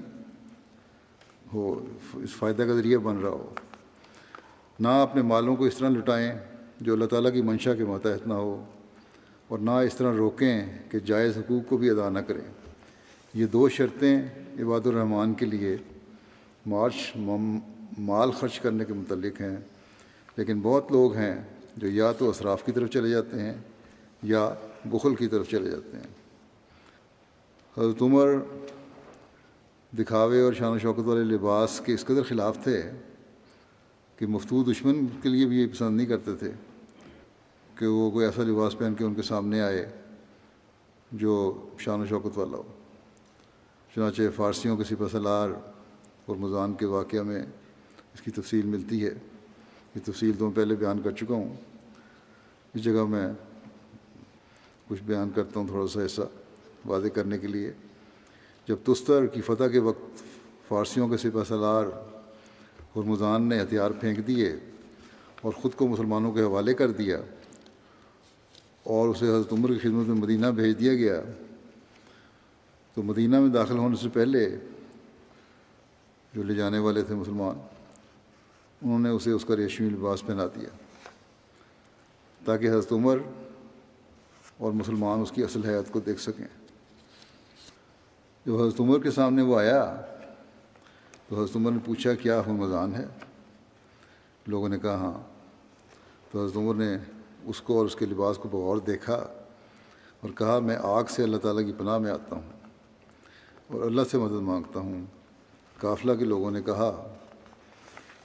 ہو، 1.54 1.84
اس 2.14 2.30
فائدہ 2.30 2.62
کا 2.62 2.72
ذریعہ 2.72 2.98
بن 2.98 3.16
رہا 3.16 3.30
ہو۔ 3.30 3.54
نہ 4.80 4.88
اپنے 4.88 5.22
مالوں 5.22 5.56
کو 5.56 5.64
اس 5.64 5.74
طرح 5.74 5.88
لٹائیں 5.88 6.32
جو 6.80 6.92
اللہ 6.92 7.04
تعالیٰ 7.04 7.32
کی 7.32 7.42
منشا 7.42 7.74
کے 7.74 7.84
ماتحت 7.84 8.26
نہ 8.26 8.34
ہو 8.34 8.64
اور 9.48 9.58
نہ 9.58 9.70
اس 9.70 9.94
طرح 9.94 10.16
روکیں 10.16 10.78
کہ 10.90 10.98
جائز 10.98 11.38
حقوق 11.38 11.68
کو 11.68 11.76
بھی 11.76 11.90
ادا 11.90 12.10
نہ 12.10 12.18
کریں۔ 12.18 12.52
یہ 13.34 13.46
دو 13.46 13.68
شرطیں 13.68 14.22
عباد 14.60 14.86
الرحمٰن 14.86 15.34
کے 15.34 15.46
لیے 15.46 15.76
مارچ 16.66 17.12
مال 17.98 18.30
خرچ 18.30 18.60
کرنے 18.60 18.84
کے 18.84 18.94
متعلق 18.94 19.40
ہیں۔ 19.40 19.56
لیکن 20.40 20.60
بہت 20.60 20.92
لوگ 20.92 21.14
ہیں 21.14 21.42
جو 21.76 21.88
یا 21.88 22.12
تو 22.12 22.30
اصراف 22.30 22.64
کی 22.64 22.72
طرف 22.72 22.90
چلے 22.90 23.10
جاتے 23.10 23.40
ہیں 23.40 23.54
یا 24.22 24.54
بخل 24.84 25.14
کی 25.14 25.28
طرف 25.28 25.50
چلے 25.50 25.70
جاتے 25.70 25.96
ہیں۔ 25.96 26.06
حضرت 27.78 28.02
عمر 28.02 28.28
دکھاوے 29.98 30.42
اور 30.42 30.52
شان 30.52 30.72
و 30.72 30.78
شوکت 30.78 30.98
والے 30.98 31.24
لباس 31.24 31.82
کے 31.84 31.94
اس 31.94 32.04
قدر 32.04 32.22
خلاف 32.22 32.58
تھے 32.62 32.90
کہ 34.16 34.26
مفتو 34.26 34.64
دشمن 34.64 35.06
کے 35.22 35.28
لیے 35.28 35.46
بھی 35.46 35.62
یہ 35.62 35.66
پسند 35.66 35.96
نہیں 35.96 36.06
کرتے 36.06 36.34
تھے 36.34 36.52
کہ 37.74 37.86
وہ 37.86 38.10
کوئی 38.10 38.26
ایسا 38.26 38.42
لباس 38.42 38.78
پہن 38.78 38.94
کے 38.94 39.04
ان 39.04 39.14
کے 39.14 39.22
سامنے 39.22 39.60
آئے 39.60 39.90
جو 41.12 41.66
شان 41.78 42.00
و 42.00 42.06
شوکت 42.06 42.38
والا 42.38 42.56
ہو۔ 42.56 42.62
چنانچہ 43.94 44.22
فارسیوں 44.36 44.76
کے 44.76 44.84
سپہ 44.84 45.08
سلار 45.12 45.48
اور 46.26 46.36
مضان 46.36 46.74
کے 46.74 46.86
واقعہ 46.86 47.22
میں 47.22 47.42
اس 48.14 48.20
کی 48.20 48.30
تفصیل 48.30 48.66
ملتی 48.66 49.06
ہے۔ 49.06 49.14
یہ 49.94 50.00
تفصیل 50.04 50.32
تو 50.38 50.46
میں 50.48 50.56
پہلے 50.56 50.74
بیان 50.74 51.02
کر 51.02 51.10
چکا 51.10 51.34
ہوں۔ 51.34 51.54
اس 52.74 52.84
جگہ 52.84 53.04
میں 53.04 53.26
کچھ 54.88 55.02
بیان 55.02 55.30
کرتا 55.30 55.60
ہوں 55.60 55.66
تھوڑا 55.66 55.86
سا 55.86 56.00
ایسا 56.00 56.22
واضح 56.86 57.08
کرنے 57.08 57.38
کے 57.38 57.46
لیے۔ 57.46 57.72
جب 58.68 58.76
تستر 58.84 59.26
کی 59.26 59.40
فتح 59.40 59.64
کے 59.64 59.78
وقت 59.78 60.22
فارسیوں 60.68 61.08
کے 61.08 61.16
سپہ 61.16 61.44
سلار 61.48 61.86
اور 62.92 63.04
نے 63.40 63.62
ہتھیار 63.62 63.90
پھینک 63.90 64.26
دیے 64.26 64.52
اور 65.42 65.52
خود 65.52 65.74
کو 65.74 65.88
مسلمانوں 65.88 66.32
کے 66.32 66.42
حوالے 66.42 66.74
کر 66.74 66.90
دیا 66.90 67.18
اور 68.82 69.08
اسے 69.08 69.26
حضرت 69.26 69.52
عمر 69.52 69.72
کی 69.72 69.78
خدمت 69.78 70.06
میں 70.06 70.16
مدینہ 70.16 70.46
بھیج 70.46 70.78
دیا 70.80 70.94
گیا، 70.94 71.20
تو 72.94 73.02
مدینہ 73.02 73.40
میں 73.40 73.48
داخل 73.48 73.78
ہونے 73.78 73.96
سے 73.96 74.08
پہلے 74.08 74.48
جو 76.34 76.42
لے 76.42 76.54
جانے 76.54 76.78
والے 76.78 77.02
تھے 77.02 77.14
مسلمان 77.14 77.58
انہوں 78.82 78.98
نے 78.98 79.08
اسے 79.08 79.30
اس 79.30 79.44
کا 79.44 79.56
ریشمی 79.56 79.88
لباس 79.88 80.26
پہنا 80.26 80.46
دیا۔ 80.46 80.68
تاکہ 82.44 82.70
حضرت 82.70 82.92
عمر 82.92 83.18
اور 84.58 84.72
مسلمان 84.72 85.20
اس 85.20 85.32
کی 85.32 85.44
اصل 85.44 85.64
حیات 85.64 85.92
کو 85.92 86.00
دیکھ 86.00 86.20
سکیں۔ 86.20 86.46
جب 88.46 88.62
حضرت 88.62 88.80
عمر 88.80 88.98
کے 88.98 89.10
سامنے 89.10 89.42
وہ 89.42 89.58
آیا، 89.58 90.00
تو 91.28 91.42
حضرت 91.42 91.56
عمر 91.56 91.70
نے 91.70 91.78
پوچھا، 91.84 92.14
کیا 92.14 92.42
رمضان 92.46 92.94
ہے 92.94 93.06
لوگوں 94.46 94.68
نے 94.68 94.78
کہا 94.78 94.94
ہاں 94.94 95.22
تو 96.30 96.44
حضرت 96.44 96.56
عمر 96.56 96.74
نے 96.74 96.96
اس 97.44 97.60
کو 97.60 97.78
اور 97.78 97.86
اس 97.86 97.96
کے 97.96 98.06
لباس 98.06 98.36
کو 98.36 98.48
بغور 98.48 98.76
دیکھا 98.76 99.14
اور 100.20 100.30
کہا، 100.30 100.58
میں 100.58 100.76
آگ 100.82 101.04
سے 101.08 101.22
اللہ 101.22 101.36
تعالیٰ 101.36 101.66
کی 101.66 101.72
پناہ 101.78 101.98
میں 101.98 102.10
آتا 102.10 102.36
ہوں 102.36 102.50
اور 103.66 103.82
اللہ 103.82 104.02
سے 104.10 104.18
مدد 104.18 104.42
مانگتا 104.42 104.80
ہوں۔ 104.80 105.04
قافلہ 105.80 106.12
کے 106.14 106.24
لوگوں 106.24 106.50
نے 106.50 106.62
کہا 106.62 107.16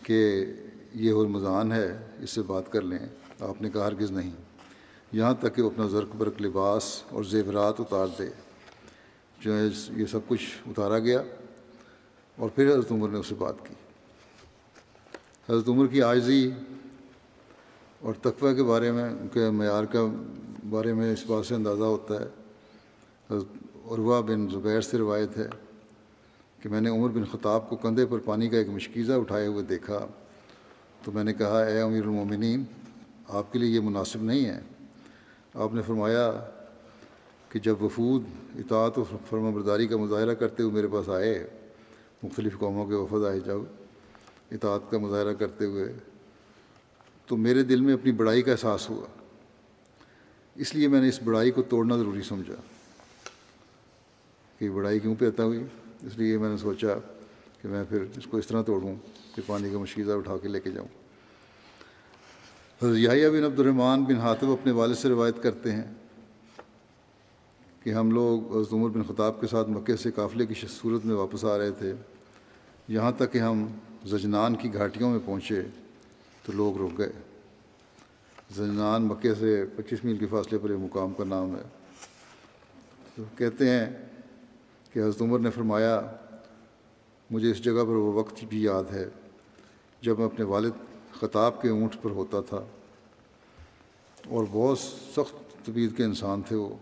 کہ 0.06 0.46
یہ 0.94 1.12
رمضان 1.12 1.72
ہے، 1.72 1.98
اس 2.20 2.30
سے 2.30 2.42
بات 2.42 2.72
کر 2.72 2.82
لیں۔ 2.82 3.00
آپ 3.40 3.62
نے 3.62 3.70
کہا 3.70 3.88
ہرگز 3.88 4.12
نہیں۔ 4.12 4.32
یہاں 5.12 5.34
تک 5.40 5.56
کہ 5.56 5.62
وہ 5.62 5.70
اپنا 5.70 5.88
زرق 5.88 6.16
برق 6.18 6.42
لباس 6.42 7.04
اور 7.10 7.24
زیورات 7.24 7.80
اتار 7.80 8.08
دے۔ 8.20 8.30
جو 9.40 9.58
ہے، 9.58 9.64
یہ 9.98 10.06
سب 10.06 10.20
کچھ 10.28 10.58
اتارا 10.68 11.00
گیا۔ 11.00 11.24
اور 12.36 12.50
پھر 12.50 12.68
حضرت 12.72 12.92
عمر 12.92 13.10
نے 13.10 13.18
اس 13.18 13.28
سے 13.28 13.36
بات 13.36 13.56
کی۔ 13.68 13.74
حضرت 15.50 15.70
عمر 15.70 15.88
کی 15.88 16.02
عائضی 16.02 16.52
اور 18.00 18.14
تقوی 18.14 18.56
کے 18.56 18.64
بارے 18.64 18.92
میں، 18.92 19.10
ان 19.10 19.28
کے 19.28 19.50
معیار 19.50 19.84
کا 19.84 20.00
بارے 20.70 20.94
میں 20.94 21.14
اس 21.14 21.26
بات 21.28 21.46
سے 21.46 21.56
اندازہ 21.56 21.84
ہوتا 21.84 22.14
ہے۔ 22.14 22.28
حضرت 23.32 23.78
عروا 23.92 24.20
بن 24.20 24.48
زبیر 24.50 24.82
سے 24.82 24.98
روایت 24.98 25.38
ہے۔ 25.38 25.64
کہ 26.65 26.69
میں 26.69 26.81
نے 26.81 26.89
عمر 26.89 27.10
بن 27.10 27.25
خطاب 27.25 27.69
کو 27.69 27.75
کندھے 27.75 28.05
پر 28.05 28.17
پانی 28.17 28.50
کا 28.50 28.57
ایک 28.57 28.69
مشکیزہ 28.69 29.13
اٹھائے 29.13 29.48
ہوئے 29.48 29.63
دیکھا 29.63 30.07
تو 31.03 31.12
میں 31.12 31.24
نے 31.24 31.34
کہا، 31.34 31.63
اے 31.63 31.81
امیر 31.81 32.03
المومنین، 32.03 32.63
آپ 33.27 33.53
کے 33.53 33.60
لیے 33.60 33.69
یہ 33.69 33.79
مناسب 33.79 34.24
نہیں 34.24 34.45
ہے۔ 34.45 34.60
آپ 35.53 35.74
نے 35.74 35.81
فرمایا 35.81 36.31
کہ 37.50 37.60
جب 37.60 37.84
وفود، 37.84 38.24
اطاعت 38.55 38.98
و 38.98 39.03
فرما 39.29 39.50
برداری 39.50 39.88
کا 39.88 39.98
مظاہرہ 39.98 40.34
کرتے 40.34 40.63
ہوئے 40.63 40.74
میرے 40.74 40.88
پاس 40.88 41.10
آئے، 41.10 41.48
مختلف 42.24 42.57
قوموں 42.57 42.86
کے 42.86 42.95
وفد 42.95 43.25
آئے، 43.25 43.39
جب 43.39 43.57
اطاعت 44.51 44.91
کا 44.91 44.98
مظاہرہ 44.98 45.34
کرتے 45.34 45.65
ہوئے، 45.65 45.93
تو 47.25 47.38
میرے 47.38 47.63
دل 47.63 47.81
میں 47.81 47.93
اپنی 47.93 48.12
بڑائی 48.12 48.41
کا 48.41 48.51
احساس 48.51 48.89
ہوا۔ 48.89 49.07
اس 50.55 50.75
لیے 50.75 50.88
میں 50.88 51.01
نے 51.01 51.07
اس 51.07 51.19
بڑائی 51.24 51.51
کو 51.51 51.62
توڑنا 51.62 51.98
ضروری 51.98 52.22
سمجھا 52.22 52.62
کہ 54.60 54.69
بڑائی 54.69 55.00
کیوں 55.00 55.15
پیتا 55.15 55.43
ہوئی؟ 55.43 55.63
اس 56.06 56.18
لیے 56.18 56.38
میں 56.38 56.50
نے 56.50 56.58
سوچا 56.58 56.88
کہ 57.62 57.68
میں 57.68 57.84
پھر 57.90 58.06
اس 58.18 58.28
کو 58.30 58.38
اس 58.38 58.48
طرح 58.48 58.62
توڑوں 58.62 58.96
کہ 59.36 59.42
پانی 59.46 59.70
کا 59.70 59.78
مشکیزہ 59.78 60.12
اٹھا 60.12 60.38
کے 60.38 60.48
لے 60.48 60.60
کے 60.60 60.72
جاؤں۔ 60.72 60.88
حضرت 62.84 63.32
بن 63.32 63.44
عبد 63.44 63.60
الرحمٰن 63.60 64.04
بن 64.04 64.16
حاطب 64.16 64.52
اپنے 64.52 64.72
والد 64.72 64.96
سے 64.96 65.10
روایت 65.10 65.44
کرتے 65.44 65.72
ہیں 65.72 65.94
کہ 67.84 67.90
ہم 67.94 68.12
لوگ 68.12 68.58
حضرت 68.58 68.74
عمر 68.74 68.90
بن 68.90 69.04
خطاب 69.04 69.42
کے 69.42 69.48
ساتھ 69.48 69.70
مکے 69.70 69.96
سے 69.96 70.12
قافلے 70.12 70.46
کی 70.46 70.54
صورت 70.70 71.06
میں 71.06 71.16
واپس 71.16 71.46
آ 71.46 71.58
رہے 71.58 71.72
تھے۔ 71.72 71.94
یہاں 72.88 73.12
تک 73.18 73.34
کہ 73.34 73.38
ہم 73.38 73.68
زجنان 74.06 74.56
کی 74.56 74.74
گھاٹیوں 74.74 75.12
میں 75.12 75.20
پہنچے 75.26 75.62
تو 76.44 76.52
لوگ 76.52 76.82
رک 76.82 76.98
گئے۔ 76.98 77.12
زجنان 78.56 79.04
مکے 79.04 79.36
سے 79.36 79.66
پچیس 79.76 80.04
میل 80.04 80.18
کے 80.18 80.26
فاصلے 80.26 80.58
پر 80.58 80.70
ایک 80.70 80.80
مقام 80.80 81.14
کا 81.14 81.24
نام 81.24 81.56
ہے۔ 81.56 81.62
تو 83.16 83.24
کہتے 83.38 83.70
ہیں 83.70 83.86
کہ 84.96 85.00
حضرت 85.00 85.22
عمر 85.22 85.40
نے 85.40 85.50
فرمایا، 85.50 86.02
مجھے 87.32 87.52
اس 87.52 87.64
جگہ 87.64 87.72
پر 87.74 87.88
وہ 87.88 88.14
وقت 88.14 88.44
بھی 88.50 88.64
یاد 88.64 88.84
ہے 88.94 89.10
جب 90.02 90.18
میں 90.18 90.25
اپنے 90.25 90.46
والد 90.46 90.72
خطاب 91.14 91.62
کے 91.62 91.70
اونٹ 91.70 91.96
پر 92.02 92.10
ہوتا 92.10 92.42
تھا۔ 92.42 92.58
اور 94.28 94.46
بہت 94.52 94.80
سخت 94.80 95.66
طبیعت 95.66 95.98
کے 95.98 96.04
انسان 96.04 96.42
تھے 96.42 96.56
وہ۔ 96.56 96.75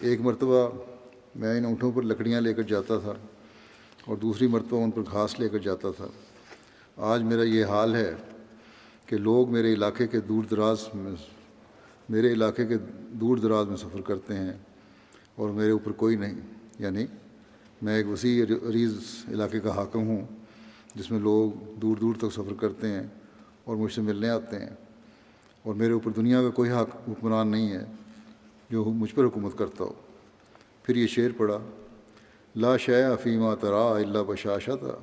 ایک 0.00 0.20
مرتبہ 0.20 0.70
میں 1.36 1.58
ان 1.58 1.64
اونٹوں 1.64 1.92
پر 1.92 2.02
لکڑیاں 2.02 2.40
لے 2.40 2.54
کر 2.54 2.62
جاتا 2.62 2.98
تھا 2.98 3.12
اور 4.04 4.16
دوسری 4.16 4.46
مرتبہ 4.46 4.84
ان 4.84 4.90
پر 4.90 5.02
گھاس 5.12 5.40
لے 5.40 5.48
کر 5.48 5.58
جاتا 5.58 5.88
تھا۔ 5.90 6.06
آج 6.96 7.22
میرا 7.22 7.42
یہ 7.42 7.64
حال 7.64 7.94
ہے 7.94 8.14
کہ 9.06 9.16
لوگ 9.16 9.52
میرے 9.52 9.72
علاقے 9.72 10.06
کے 10.06 10.20
دور 10.20 10.44
دراز 10.44 10.88
میں، 10.94 11.12
میرے 12.08 12.32
علاقے 12.32 12.66
کے 12.66 12.74
دور 13.12 13.36
دراز 13.36 13.68
میں 13.68 13.76
سفر 13.76 14.00
کرتے 14.00 14.34
ہیں 14.34 14.52
اور 15.36 15.50
میرے 15.50 15.70
اوپر 15.70 15.92
کوئی 15.92 16.16
نہیں۔ 16.16 16.53
یعنی 16.78 17.06
میں 17.82 17.96
ایک 17.96 18.08
وسیع 18.08 18.44
عریض 18.44 18.94
علاقے 19.28 19.60
کا 19.60 19.76
حاکم 19.76 20.06
ہوں، 20.06 20.26
جس 20.94 21.10
میں 21.10 21.20
لوگ 21.20 21.74
دور 21.74 21.96
دور 21.96 22.14
تک 22.14 22.32
سفر 22.32 22.54
کرتے 22.60 22.88
ہیں 22.88 23.02
اور 23.64 23.76
مجھ 23.76 23.92
سے 23.92 24.00
ملنے 24.00 24.28
آتے 24.28 24.58
ہیں۔ 24.58 24.70
اور 25.62 25.74
میرے 25.74 25.92
اوپر 25.92 26.10
دنیا 26.10 26.42
کا 26.42 26.50
کوئی 26.50 26.70
حق 26.70 26.96
حکمران 27.08 27.48
نہیں 27.48 27.72
ہے 27.72 27.84
جو 28.70 28.84
مجھ 28.84 29.14
پر 29.14 29.24
حکومت 29.24 29.58
کرتا 29.58 29.84
ہو۔ 29.84 29.92
پھر 30.82 30.96
یہ 30.96 31.06
شعر 31.06 31.30
پڑا 31.36 31.58
لا 32.56 32.76
شے 32.76 33.04
افیمہ 33.04 33.54
ترا 33.60 33.96
اللہ 33.96 34.18
بشاشہ 34.26 34.70
تھا 34.80 34.98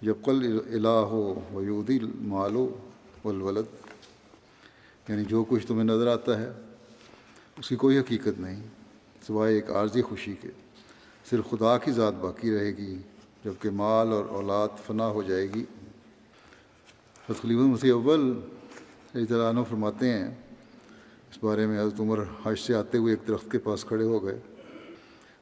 جب 0.00 0.14
کل 0.24 0.58
الہ 0.66 0.88
ہو 0.88 1.40
ویودی 1.54 1.98
مالو 2.20 2.76
والولد۔ 3.24 3.86
یعنی 5.08 5.24
جو 5.24 5.44
کچھ 5.48 5.66
تمہیں 5.66 5.84
نظر 5.84 6.06
آتا 6.06 6.40
ہے، 6.40 6.50
اس 7.58 7.68
کی 7.68 7.76
کوئی 7.76 7.98
حقیقت 7.98 8.40
نہیں، 8.40 8.60
سوائے 9.26 9.54
ایک 9.54 9.70
عارضی 9.70 10.02
خوشی 10.02 10.34
کے۔ 10.40 10.48
صرف 11.30 11.50
خدا 11.50 11.78
کی 11.78 11.92
ذات 11.92 12.14
باقی 12.14 12.56
رہے 12.56 12.70
گی 12.70 12.98
جبکہ 13.44 13.70
مال 13.70 14.12
اور 14.12 14.24
اولاد 14.24 14.68
فنا 14.86 15.06
ہو 15.06 15.22
جائے 15.22 15.48
گی۔ 15.54 15.64
خلیف 17.26 17.58
مسیح 17.58 17.92
اول 17.92 18.40
عنہ 19.14 19.60
فرماتے 19.70 20.10
ہیں، 20.10 20.28
اس 21.30 21.38
بارے 21.42 21.66
میں 21.66 21.80
حضرت 21.80 22.00
عمر 22.00 22.18
حج 22.44 22.58
سے 22.58 22.74
آتے 22.74 22.98
ہوئے 22.98 23.14
ایک 23.14 23.28
درخت 23.28 23.52
کے 23.52 23.58
پاس 23.58 23.84
کھڑے 23.84 24.04
ہو 24.04 24.24
گئے۔ 24.24 24.38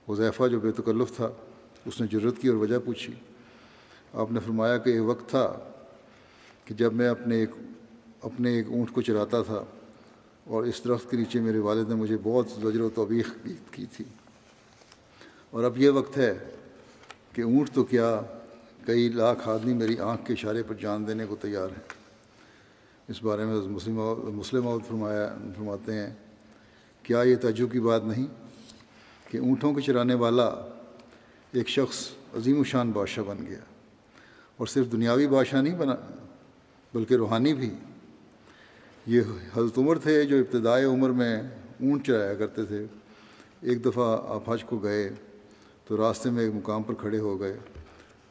حضیفہ 0.08 0.48
جو 0.48 0.60
بے 0.60 0.72
تکلف 0.72 1.16
تھا، 1.16 1.30
اس 1.86 2.00
نے 2.00 2.06
ضرورت 2.12 2.38
کی 2.38 2.48
اور 2.48 2.56
وجہ 2.56 2.78
پوچھی۔ 2.84 3.12
آپ 4.14 4.32
نے 4.32 4.40
فرمایا 4.40 4.78
کہ 4.78 4.90
یہ 4.90 5.00
وقت 5.00 5.28
تھا 5.28 5.52
کہ 6.64 6.74
جب 6.74 6.92
میں 6.92 7.08
اپنے 7.08 7.36
ایک 7.36 7.50
اپنے 8.20 8.50
ایک 8.50 8.66
اونٹ 8.68 8.92
کو 8.92 9.02
چراتا 9.02 9.42
تھا 9.42 9.64
اور 10.44 10.64
اس 10.64 10.84
درخت 10.84 11.10
کے 11.10 11.16
نیچے 11.16 11.40
میرے 11.40 11.58
والد 11.58 11.88
نے 11.88 11.94
مجھے 11.94 12.16
بہت 12.22 12.48
زجر 12.48 12.80
و 12.80 12.90
توبیخ 12.94 13.34
کی 13.70 13.86
تھی۔ 13.96 14.04
اور 15.54 15.64
اب 15.64 15.78
یہ 15.78 15.90
وقت 15.90 16.16
ہے 16.16 16.38
کہ 17.32 17.42
اونٹ 17.42 17.70
تو 17.72 17.84
کیا 17.84 18.20
کئی 18.86 19.08
لاکھ 19.08 19.48
آدمی 19.48 19.74
میری 19.74 19.98
آنکھ 19.98 20.26
کے 20.26 20.32
اشارے 20.32 20.62
پر 20.62 20.74
جان 20.74 21.06
دینے 21.06 21.26
کو 21.26 21.36
تیار 21.36 21.68
ہیں۔ 21.68 21.82
اس 23.08 23.22
بارے 23.22 23.44
میں 23.44 23.54
مسلم 23.54 24.00
مسلم 24.34 24.68
عورت 24.68 24.88
فرمایا 24.88 25.34
فرماتے 25.56 25.94
ہیں، 25.94 26.14
کیا 27.02 27.22
یہ 27.22 27.36
تعجب 27.36 27.72
کی 27.72 27.80
بات 27.80 28.04
نہیں 28.04 28.26
کہ 29.30 29.38
اونٹوں 29.38 29.74
کو 29.74 29.80
چرانے 29.80 30.14
والا 30.14 30.46
ایک 31.52 31.68
شخص 31.68 32.08
عظیم 32.36 32.60
و 32.60 32.64
شان 32.64 32.90
بادشاہ 32.90 33.24
بن 33.24 33.46
گیا 33.46 33.60
اور 34.56 34.66
صرف 34.66 34.92
دنیاوی 34.92 35.26
بادشاہ 35.26 35.62
نہیں 35.62 35.78
بنا 35.78 35.94
بلکہ 36.94 37.14
روحانی 37.14 37.54
بھی۔ 37.54 37.70
یہ 39.06 39.20
حضرت 39.56 39.78
عمر 39.78 39.98
تھے 39.98 40.24
جو 40.24 40.36
ابتدائی 40.36 40.84
عمر 40.84 41.10
میں 41.10 41.42
اونٹ 41.80 42.06
چرایا 42.06 42.34
کرتے 42.34 42.64
تھے۔ 42.64 42.84
ایک 43.60 43.84
دفعہ 43.84 44.18
آپ 44.28 44.50
حج 44.50 44.64
کو 44.64 44.78
گئے۔ 44.78 45.10
تو 45.84 45.96
راستے 45.96 46.30
میں 46.30 46.44
ایک 46.44 46.54
مقام 46.54 46.82
پر 46.82 46.94
کھڑے 46.94 47.18
ہو 47.18 47.40
گئے۔ 47.40 47.58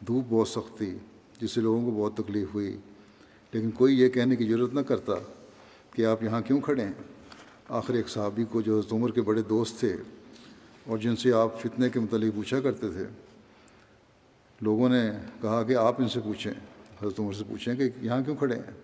دھوپ 0.08 0.26
بہت 0.30 0.48
سخت 0.48 0.78
تھی، 0.78 0.98
جس 1.42 1.52
سے 1.52 1.62
لوگوں 1.62 1.86
کو 1.86 1.92
بہت 1.92 2.18
تکلیف 2.18 2.48
ہوئی۔ 2.54 2.78
لیکن 3.52 3.72
کوئی 3.72 4.00
یہ 4.00 4.10
کہنے 4.10 4.36
کی 4.36 4.46
ضرورت 4.46 4.74
نہ 4.74 4.80
کرتا 4.80 5.14
کہ 5.92 6.06
آپ 6.06 6.24
یہاں 6.24 6.42
کیوں 6.42 6.62
کھڑے 6.62 6.84
ہیں۔ 6.84 6.94
آخر 7.70 7.94
ایک 7.94 8.10
صحابی 8.10 8.44
کو 8.44 8.62
جو 8.62 8.80
حضرت 8.80 8.94
عمر 8.94 9.12
کے 9.12 9.22
بڑے 9.22 9.42
دوست 9.42 9.80
تھے 9.80 9.96
اور 10.88 10.98
جن 10.98 11.16
سے 11.16 11.34
آپ 11.34 11.62
فتنے 11.62 11.90
کے 11.90 12.00
متعلق 12.00 12.36
پوچھا 12.36 12.60
کرتے 12.60 12.90
تھے، 12.90 13.06
لوگوں 14.62 14.90
نے 14.90 15.12
کہا 15.42 15.64
کہ 15.64 15.76
آپ 15.76 16.02
ان 16.02 16.10
سے 16.10 16.20
پوچھیں۔ 16.20 16.54
حضرت 17.02 17.20
عمر 17.20 17.34
سے 17.34 17.44
پوچھیں 17.50 17.76
کہ 17.76 17.84
یہاں 18.02 18.22
کیوں 18.22 18.36
کھڑے 18.36 18.56
ہیں؟ 18.56 18.82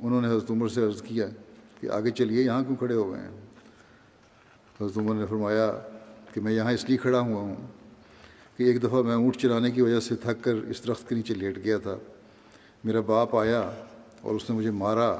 انہوں 0.00 0.20
نے 0.20 0.28
حضرت 0.28 0.50
عمر 0.50 0.68
سے 0.68 0.82
عرض 0.82 1.02
کیا 1.02 1.26
کہ 1.80 1.90
آگے 1.90 2.10
چلیے، 2.10 2.42
یہاں 2.42 2.62
کیوں 2.62 2.76
کھڑے 2.76 2.94
ہو 2.94 3.12
گئے 3.12 3.20
ہیں؟ 3.20 3.28
حضرت 4.80 4.98
عمر 4.98 5.14
نے 5.14 5.26
فرمایا 5.26 5.80
کہ 6.38 6.42
میں 6.44 6.52
یہاں 6.52 6.72
اس 6.72 6.84
لیے 6.88 6.96
کھڑا 6.96 7.20
ہوا 7.20 7.40
ہوں 7.40 7.54
کہ 8.56 8.62
ایک 8.62 8.82
دفعہ 8.82 9.02
میں 9.02 9.14
اونٹ 9.14 9.36
چلانے 9.36 9.70
کی 9.70 9.82
وجہ 9.82 10.00
سے 10.00 10.16
تھک 10.16 10.44
کر 10.44 10.54
اس 10.54 10.86
درخت 10.86 11.08
کے 11.08 11.14
نیچے 11.14 11.34
لیٹ 11.34 11.58
گیا 11.64 11.78
تھا۔ 11.78 11.96
میرا 12.84 13.00
باپ 13.00 13.34
آیا 13.36 13.60
اور 14.22 14.34
اس 14.34 14.50
نے 14.50 14.56
مجھے 14.56 14.70
مارا 14.70 15.10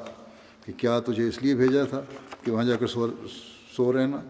کہ 0.65 0.73
کیا 0.77 0.99
تجھے 1.01 1.29
اس 1.29 1.43
لیے 1.43 1.55
بھیجا 1.55 1.85
تھا 1.85 2.01
کہ 2.43 2.53
وہاں 2.53 2.65
جا 2.65 2.77
کر 2.77 2.87
سو 2.87 3.07
سو 3.77 3.93
رہنا 3.93 4.21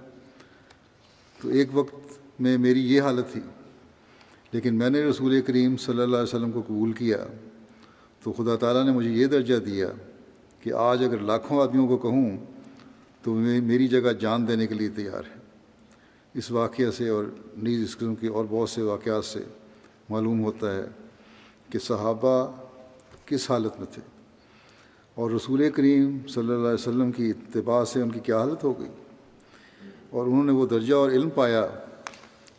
تو 1.40 1.48
ایک 1.48 1.68
وقت 1.72 2.40
میں 2.40 2.58
میری 2.58 2.86
یہ 2.94 3.02
حالت 3.02 3.32
تھی، 3.32 3.40
لیکن 4.52 4.74
میں 4.74 4.90
نے 4.90 5.02
رسول 5.04 5.40
کریم 5.40 5.76
صلی 5.76 6.02
اللہ 6.02 6.16
علیہ 6.16 6.34
وسلم 6.34 6.50
کو 6.50 6.62
قبول 6.66 6.92
کیا۔ 6.92 7.24
تو 8.22 8.32
خدا 8.32 8.56
تعالیٰ 8.56 8.84
نے 8.84 8.92
مجھے 8.92 9.10
یہ 9.10 9.26
درجہ 9.26 9.56
دیا 9.56 9.88
کہ 10.60 10.72
آج 10.72 11.04
اگر 11.04 11.18
لاکھوں 11.18 11.60
آدمیوں 11.62 11.88
کو 11.88 11.96
کہوں 11.96 12.36
تو 13.22 13.34
میری 13.62 13.88
جگہ 13.88 14.12
جان 14.12 14.48
دینے 14.48 14.66
کے 14.66 14.74
لیے 14.74 14.88
تیار 14.88 15.22
ہے۔ 15.24 15.37
اس 16.38 16.50
واقعہ 16.50 16.90
سے 16.90 17.08
اور 17.08 17.24
نیز 17.56 17.82
اس 17.82 17.96
قسم 17.96 18.14
کے 18.14 18.28
اور 18.28 18.44
بہت 18.50 18.70
سے 18.70 18.82
واقعات 18.82 19.24
سے 19.24 19.42
معلوم 20.08 20.44
ہوتا 20.44 20.74
ہے 20.74 20.82
کہ 21.70 21.78
صحابہ 21.78 22.52
کس 23.26 23.50
حالت 23.50 23.78
میں 23.78 23.86
تھے 23.94 24.02
اور 25.14 25.30
رسول 25.30 25.70
کریم 25.70 26.18
صلی 26.28 26.42
اللہ 26.42 26.66
علیہ 26.66 26.74
وسلم 26.74 27.12
کی 27.12 27.30
اتباع 27.30 27.84
سے 27.84 28.02
ان 28.02 28.10
کی 28.10 28.20
کیا 28.20 28.38
حالت 28.38 28.64
ہو 28.64 28.80
گئی؟ 28.80 28.88
اور 30.10 30.26
انہوں 30.26 30.44
نے 30.44 30.52
وہ 30.52 30.66
درجہ 30.66 30.94
اور 30.94 31.10
علم 31.10 31.30
پایا 31.30 31.66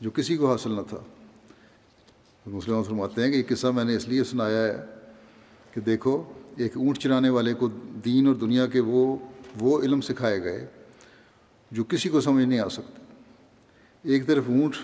جو 0.01 0.11
کسی 0.11 0.37
کو 0.37 0.51
حاصل 0.51 0.71
نہ 0.71 0.81
تھا۔ 0.89 0.97
مسلم 2.45 2.83
فرماتے 2.83 3.23
ہیں 3.23 3.31
کہ 3.31 3.37
یہ 3.37 3.43
قصہ 3.47 3.67
میں 3.67 3.83
نے 3.83 3.95
اس 3.95 4.07
لیے 4.07 4.23
سنایا 4.23 4.63
ہے 4.63 4.85
کہ 5.73 5.81
دیکھو، 5.81 6.23
ایک 6.57 6.77
اونٹ 6.77 6.99
چرانے 6.99 7.29
والے 7.29 7.53
کو 7.53 7.67
دین 8.05 8.27
اور 8.27 8.35
دنیا 8.35 8.65
کے 8.65 8.79
وہ 8.79 9.17
وہ 9.59 9.81
علم 9.81 10.01
سکھائے 10.01 10.43
گئے 10.43 10.65
جو 11.71 11.83
کسی 11.83 12.09
کو 12.09 12.21
سمجھ 12.21 12.45
نہیں 12.45 12.59
آ 12.59 12.69
سکتے 12.69 13.08
ایک 14.03 14.27
طرف 14.27 14.43
اونٹ 14.47 14.75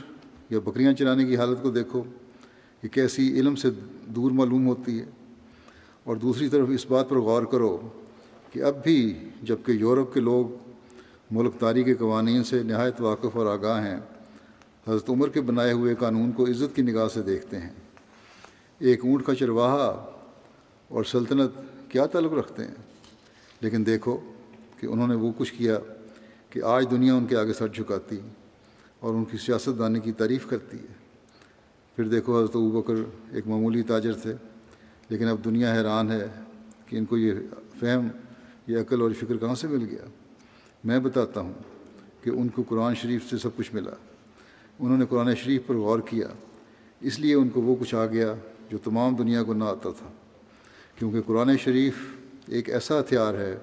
یا 0.49 0.60
بکریاں 0.60 0.93
چرانے 0.93 1.25
کی 1.25 1.38
حالت 1.38 1.58
کو 1.62 1.71
دیکھو 1.71 2.04
کہ 2.82 2.88
کیسی 2.88 3.39
علم 3.39 3.56
سے 3.56 3.69
دور 4.06 4.32
معلوم 4.32 4.67
ہوتی 4.67 4.99
ہے۔ 4.99 5.06
اور 6.04 6.15
دوسری 6.15 6.49
طرف 6.49 6.67
اس 6.69 6.86
بات 6.86 7.10
پر 7.10 7.15
غور 7.15 7.43
کرو 7.43 7.78
کہ 8.54 8.63
اب 8.63 8.84
بھی 8.84 9.19
جبکہ 9.43 9.71
یورپ 9.71 10.13
کے 10.13 10.19
لوگ 10.19 10.71
ملک 11.32 11.54
تاری 11.60 11.84
کے 11.84 11.93
قوانین 11.93 12.43
سے 12.43 12.63
نہایت 12.63 13.01
واقف 13.01 13.38
اور 13.38 13.45
آگاہ 13.45 13.88
ہیں، 13.88 13.99
حضرت 14.88 15.10
عمر 15.10 15.30
کے 15.30 15.41
بنائے 15.41 15.71
ہوئے 15.71 15.95
قانون 15.95 16.32
کو 16.32 16.45
عزت 16.45 16.75
کی 16.75 16.82
نگاہ 16.82 17.08
سے 17.08 17.21
دیکھتے 17.21 17.60
ہیں۔ 17.60 17.69
ایک 18.80 19.06
اونٹ 19.06 19.25
کا 19.25 19.36
چرواہا 19.36 20.12
اور 20.88 21.04
سلطنت 21.04 21.51
کیا 21.89 22.06
تعلق 22.06 22.34
رکھتے 22.34 22.63
ہیں؟ 22.63 22.75
لیکن 23.62 23.86
دیکھو 23.86 24.17
کہ 24.80 24.86
انہوں 24.86 25.08
نے 25.08 25.15
وہ 25.15 25.32
کچھ 25.38 25.54
کیا 25.54 25.80
کہ 26.49 26.63
آج 26.63 26.86
دنیا 26.91 27.13
ان 27.13 27.25
کے 27.25 27.38
آگے 27.38 27.54
سر 27.54 27.67
جھکاتی۔ 27.67 28.17
اور 29.06 29.13
ان 29.13 29.26
کی 29.26 29.38
سیاست 29.38 29.80
دانی 29.80 30.00
کی 30.00 30.12
تعریف 30.12 30.48
کرتی 30.50 30.78
ہے۔ 30.78 30.94
پھر 31.96 32.08
دیکھو 32.08 32.39
حضرت 32.39 32.56
بکر 32.56 32.94
ایک 33.32 33.48
معمولی 33.48 33.82
تاجر 33.82 34.13
تھے، 34.13 34.34
لیکن 35.10 35.28
اب 35.28 35.46
دنیا 35.46 35.74
حیران 35.74 36.12
ہے 36.12 36.28
کہ 36.86 36.96
ان 36.96 37.06
کو 37.06 37.18
یہ 37.18 37.34
فہم، 37.80 38.08
یہ 38.68 38.78
عقل 38.78 39.02
اور 39.02 39.12
فکر 39.12 39.38
کہاں 39.38 39.56
سے 39.56 39.68
مل 39.68 39.86
گیا؟ 39.91 40.06
میں 40.84 41.00
بتاتا 41.00 41.41
ہوں 41.41 41.54
کہ 42.24 42.30
ان 42.30 42.48
کو 42.48 42.63
قرآن 42.63 42.96
شریف 42.96 43.30
سے 43.30 43.38
سب 43.38 43.50
کچھ 43.56 43.76
ملا۔ 43.76 43.91
انہوں 44.80 44.98
نے 44.98 45.06
قرآن 45.10 45.36
شریف 45.36 45.62
پر 45.68 45.76
غور 45.76 46.00
کیا، 46.00 46.28
اس 47.02 47.20
لیے 47.20 47.36
ان 47.36 47.50
کو 47.50 47.62
وہ 47.62 47.76
کچھ 47.80 47.96
آ 47.96 48.06
گیا 48.06 48.34
جو 48.72 48.78
تمام 48.78 49.15
دنیا 49.15 49.44
کو 49.44 49.54
نہ 49.54 49.63
آتا 49.63 49.89
تھا۔ 50.00 50.12
کیونکہ 51.00 51.22
قرآن 51.22 51.58
شریف 51.58 51.98
ایک 52.48 52.70
ایسا 52.70 53.00
ہتھیار 53.00 53.34
ہے 53.34 53.58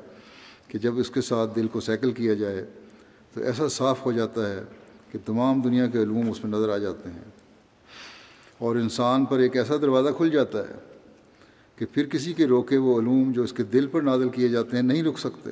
کہ 0.68 0.78
جب 0.78 0.98
اس 0.98 1.10
کے 1.10 1.20
ساتھ 1.20 1.56
دل 1.56 1.68
کو 1.68 1.80
سیکل 1.80 2.12
کیا 2.12 2.34
جائے 2.34 2.66
تو 3.34 3.42
ایسا 3.42 3.68
صاف 3.68 4.06
ہو 4.06 4.12
جاتا 4.12 4.50
ہے 4.50 4.62
کہ 5.12 5.18
تمام 5.26 5.60
دنیا 5.60 5.86
کے 5.86 5.98
علوم 5.98 6.30
اس 6.30 6.44
میں 6.44 6.52
نظر 6.52 6.68
آ 6.68 6.78
جاتے 6.78 7.10
ہیں 7.10 7.22
اور 8.58 8.76
انسان 8.76 9.24
پر 9.24 9.38
ایک 9.38 9.56
ایسا 9.56 9.76
دروازہ 9.76 10.08
کھل 10.16 10.30
جاتا 10.30 10.58
ہے 10.58 10.74
کہ 11.76 11.86
پھر 11.92 12.06
کسی 12.06 12.32
کے 12.32 12.46
روکے 12.46 12.76
وہ 12.76 13.00
علوم 13.00 13.32
جو 13.32 13.42
اس 13.42 13.52
کے 13.52 13.62
دل 13.62 13.86
پر 13.86 14.02
نازل 14.02 14.28
کیے 14.28 14.48
جاتے 14.48 14.76
ہیں 14.76 14.82
نہیں 14.82 15.02
رک 15.02 15.18
سکتے۔ 15.18 15.50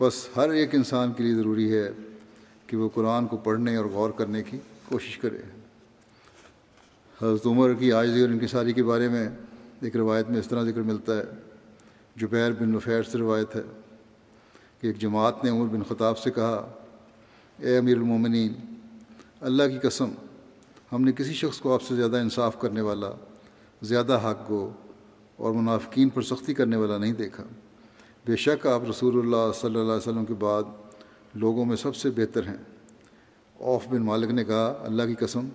بس 0.00 0.28
ہر 0.36 0.50
ایک 0.50 0.74
انسان 0.74 1.12
کے 1.12 1.22
لیے 1.22 1.34
ضروری 1.34 1.78
ہے 1.78 1.90
کہ 2.66 2.76
وہ 2.76 2.88
قرآن 2.94 3.26
کو 3.26 3.36
پڑھنے 3.36 3.76
اور 3.76 3.84
غور 3.84 4.10
کرنے 4.10 4.42
کی 4.42 4.58
کوشش 4.88 5.18
کرے۔ 5.18 5.38
حضرت 7.22 7.46
عمر 7.46 7.74
کی 7.74 7.92
آجزی 7.92 8.20
اور 8.20 8.28
انکساری 8.28 8.72
کے 8.72 8.82
بارے 8.82 9.08
میں 9.08 9.28
ایک 9.80 9.96
روایت 9.96 10.30
میں 10.30 10.38
اس 10.38 10.48
طرح 10.48 10.62
ذکر 10.62 10.80
ملتا 10.80 11.16
ہے 11.16 11.24
جو 12.16 12.28
بن 12.30 12.68
نفیر 12.68 13.02
سے 13.02 13.18
روایت 13.18 13.56
ہے 13.56 13.62
کہ 14.80 14.86
ایک 14.86 14.98
جماعت 14.98 15.44
نے 15.44 15.50
عمر 15.50 15.66
بن 15.66 15.82
خطاب 15.82 16.18
سے 16.18 16.30
کہا 16.30 16.74
اے 17.60 17.78
امیر 17.78 17.96
المومنین، 17.96 18.52
اللہ 19.40 19.62
کی 19.62 19.88
قسم، 19.88 20.10
ہم 20.92 21.04
نے 21.04 21.12
کسی 21.12 21.34
شخص 21.34 21.60
کو 21.60 21.74
آپ 21.74 21.82
سے 21.82 21.94
زیادہ 21.94 22.16
انصاف 22.16 22.60
کرنے 22.60 22.80
والا، 22.80 23.10
زیادہ 23.82 24.20
حق 24.24 24.50
گو 24.50 24.72
اور 25.36 25.52
منافقین 25.52 26.08
پر 26.08 26.22
سختی 26.22 26.54
کرنے 26.54 26.76
والا 26.76 26.98
نہیں 26.98 27.12
دیکھا۔ 27.12 27.44
بے 28.26 28.36
شک 28.36 28.66
آپ 28.66 28.82
رسول 28.90 29.18
اللہ 29.18 29.52
صلی 29.54 29.70
اللہ 29.70 29.80
علیہ 29.80 30.08
وسلم 30.08 30.24
کے 30.24 30.34
بعد 30.34 30.62
لوگوں 31.34 31.64
میں 31.64 31.76
سب 31.76 31.96
سے 31.96 32.10
بہتر 32.10 32.46
ہیں۔ 32.46 32.56
اوف 33.58 33.88
بن 33.88 34.02
مالک 34.02 34.30
نے 34.30 34.44
کہا، 34.44 34.74
اللہ 34.82 35.02
کی 35.02 35.14
قسم، 35.14 35.48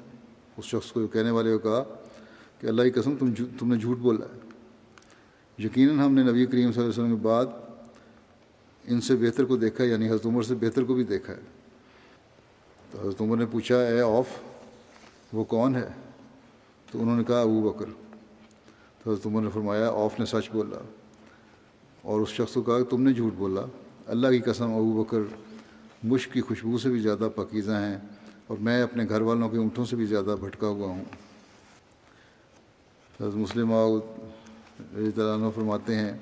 اس 0.58 0.66
شخص 0.66 0.92
کو 0.92 1.08
کہنے 1.08 1.30
والے 1.30 1.52
کو 1.52 1.60
کہا 1.60 1.84
کہ 2.60 2.68
اللہ 2.68 2.84
کی 2.84 2.92
قسم، 2.92 3.16
تم 3.20 3.34
تم 3.60 3.74
نے 3.74 3.80
جھوٹ 3.80 3.98
بولا 3.98 4.26
ہے۔ 4.26 4.40
یقیناً 5.66 6.00
ہم 6.00 6.14
نے 6.14 6.24
نبی 6.24 6.46
کریم 6.46 6.72
صلی 6.72 6.84
اللہ 6.84 6.94
علیہ 6.94 7.04
وسلم 7.04 7.18
کے 7.18 7.24
بعد 7.24 7.46
ان 8.84 9.02
سے 9.02 9.16
بہتر 9.16 9.46
کو 9.46 9.58
دیکھا 9.58 9.84
یعنی 9.84 10.10
حضرت 10.10 10.26
عمر 10.26 10.44
سے 10.44 10.56
بہتر 10.56 10.84
کو 10.84 10.94
بھی 10.94 11.04
دیکھا 11.04 11.34
ہے۔ 11.34 11.55
تو 12.96 13.02
حضرت 13.02 13.22
عمر 13.22 13.38
نے 13.38 13.46
پوچھا، 13.46 13.76
اے 13.76 14.02
آف 14.02 14.26
وہ 15.34 15.44
کون 15.44 15.76
ہے؟ 15.76 15.90
تو 16.92 17.02
انہوں 17.02 17.18
نے 17.18 17.24
کہا، 17.24 17.42
ابو 17.42 17.70
بکر. 17.70 17.86
تو 19.04 19.12
حضرت 19.12 19.26
عمر 19.26 19.42
نے 19.42 19.50
فرمایا 19.54 19.90
آف 19.90 20.20
نے 20.20 20.26
سچ 20.26 20.52
بولا 20.52 20.78
اور 22.02 22.22
اس 22.22 22.30
شخص 22.30 22.54
کو 22.54 22.62
کہا 22.62 22.78
کہ 22.78 22.84
تم 22.84 23.02
نے 23.02 23.14
جھوٹ 23.14 23.34
بولا۔ 23.34 23.62
اللہ 24.08 24.28
کی 24.28 24.40
قسم، 24.40 24.64
ابو 24.64 25.04
بکر 25.04 25.18
مشق 26.04 26.34
کی 26.34 26.42
خوشبو 26.42 26.78
سے 26.78 26.90
بھی 26.90 27.00
زیادہ 27.00 27.28
پکیزہ 27.36 27.72
ہیں 27.72 27.98
اور 28.48 28.58
میں 28.58 28.84
اپنے 28.84 29.06
گھر 29.10 29.22
والوں 29.22 29.50
کے 29.50 29.58
اونٹوں 29.58 29.86
سے 29.86 29.96
بھی 29.96 30.06
زیادہ 30.06 30.36
بھٹکا 30.40 30.68
ہوا 30.68 30.88
ہوں۔ 30.88 31.04
حضرت 33.22 33.36
مسلم 33.36 33.74
رضی 33.74 35.22
اللہ 35.22 35.36
عنہ 35.36 35.50
فرماتے 35.56 35.96
ہیں، 35.96 36.14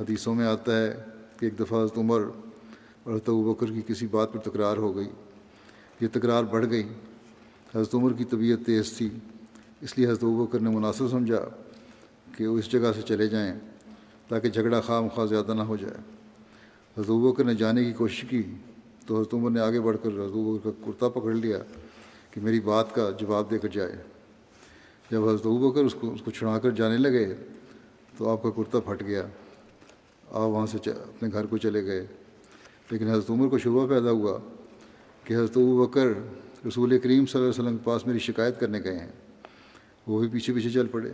حدیثوں 0.00 0.34
میں 0.34 0.46
آتا 0.46 0.78
ہے 0.78 1.04
کہ 1.38 1.44
ایک 1.44 1.60
دفعہ 1.60 1.84
حضرت 1.84 1.98
عمر 1.98 2.20
اور 3.02 3.12
حضرت 3.12 3.28
ابو 3.28 3.54
بکر 3.54 3.66
کی 3.66 3.82
کسی 3.86 4.06
بات 4.06 4.32
پر 4.32 4.40
تکرار 4.40 4.76
ہو 4.76 4.96
گئی۔ 4.96 5.08
یہ 6.00 6.08
تکرار 6.12 6.44
بڑھ 6.44 6.70
گئی۔ 6.70 6.82
حضرت 7.74 7.94
عمر 7.94 8.12
کی 8.12 8.24
طبیعت 8.24 8.66
تیز 8.66 8.92
تھی، 8.92 9.10
اس 9.80 9.98
لیے 9.98 10.06
حضرت 10.06 10.24
بکر 10.24 10.58
نے 10.58 10.70
مناسب 10.70 11.10
سمجھا 11.10 11.48
کہ 12.36 12.46
وہ 12.46 12.58
اس 12.58 12.72
جگہ 12.72 12.92
سے 12.96 13.02
چلے 13.02 13.28
جائیں 13.28 13.54
تاکہ 14.28 14.48
جھگڑا 14.48 14.80
خواہ 14.80 15.00
مخواہ 15.00 15.26
زیادہ 15.26 15.54
نہ 15.54 15.62
ہو 15.62 15.76
جائے۔ 15.76 15.94
حضرت 16.98 17.10
بکر 17.10 17.44
نے 17.44 17.54
جانے 17.54 17.84
کی 17.84 17.92
کوشش 17.92 18.24
کی 18.28 18.42
تو 19.06 19.20
حضرت 19.20 19.34
عمر 19.34 19.50
نے 19.50 19.60
آگے 19.60 19.80
بڑھ 19.80 19.96
کر 20.02 20.08
حضرت 20.08 20.32
بکر 20.32 20.70
کا 20.70 20.84
کرتا 20.84 21.08
پکڑ 21.08 21.32
لیا 21.32 21.58
کہ 22.30 22.40
میری 22.40 22.60
بات 22.60 22.94
کا 22.94 23.10
جواب 23.10 23.50
دے 23.50 23.58
کر 23.58 23.68
جائے۔ 23.68 23.96
جب 25.10 25.28
حضرت 25.28 25.46
بکر 25.46 25.84
اس 25.84 25.94
کو 26.00 26.12
اس 26.14 26.20
کو 26.24 26.30
چھڑا 26.30 26.58
کر 26.58 26.70
جانے 26.70 26.96
لگے 26.96 27.34
تو 28.16 28.28
آپ 28.28 28.42
کا 28.42 28.50
کرتا 28.50 28.80
پھٹ 28.80 29.02
گیا۔ 29.02 29.22
آپ 30.30 30.48
وہاں 30.48 30.66
سے 30.66 30.90
اپنے 30.90 31.28
گھر 31.32 31.46
کو 31.46 31.56
چلے 31.56 31.86
گئے۔ 31.86 32.06
لیکن 32.90 33.10
حضرت 33.10 33.30
عمر 33.30 33.48
کو 33.48 33.58
شبہ 33.58 33.86
پیدا 33.86 34.10
ہوا۔ 34.10 34.38
کہ 35.30 35.34
حضرت 35.34 35.56
ابو 35.56 35.86
بکر 35.86 36.06
رسول 36.68 36.98
کریم 36.98 37.26
صلی 37.26 37.42
اللہ 37.42 37.50
علیہ 37.50 37.64
وسلم 37.64 37.76
کے 37.78 37.84
پاس 37.84 38.06
میری 38.06 38.18
شکایت 38.18 38.60
کرنے 38.60 38.80
گئے 38.84 38.98
ہیں، 38.98 39.08
وہ 40.06 40.20
بھی 40.20 40.28
پیچھے 40.28 40.52
پیچھے 40.52 40.70
چل 40.70 40.86
پڑے 40.86 41.10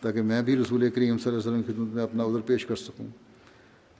تاکہ 0.00 0.22
میں 0.22 0.42
بھی 0.42 0.56
رسول 0.56 0.90
کریم 0.90 1.18
صلی 1.18 1.32
اللہ 1.32 1.38
علیہ 1.38 1.50
وسلم 1.50 1.62
کی 1.62 1.72
خدمت 1.72 1.94
میں 1.94 2.02
اپنا 2.02 2.24
عذر 2.24 2.40
پیش 2.40 2.66
کر 2.66 2.76
سکوں۔ 2.76 3.06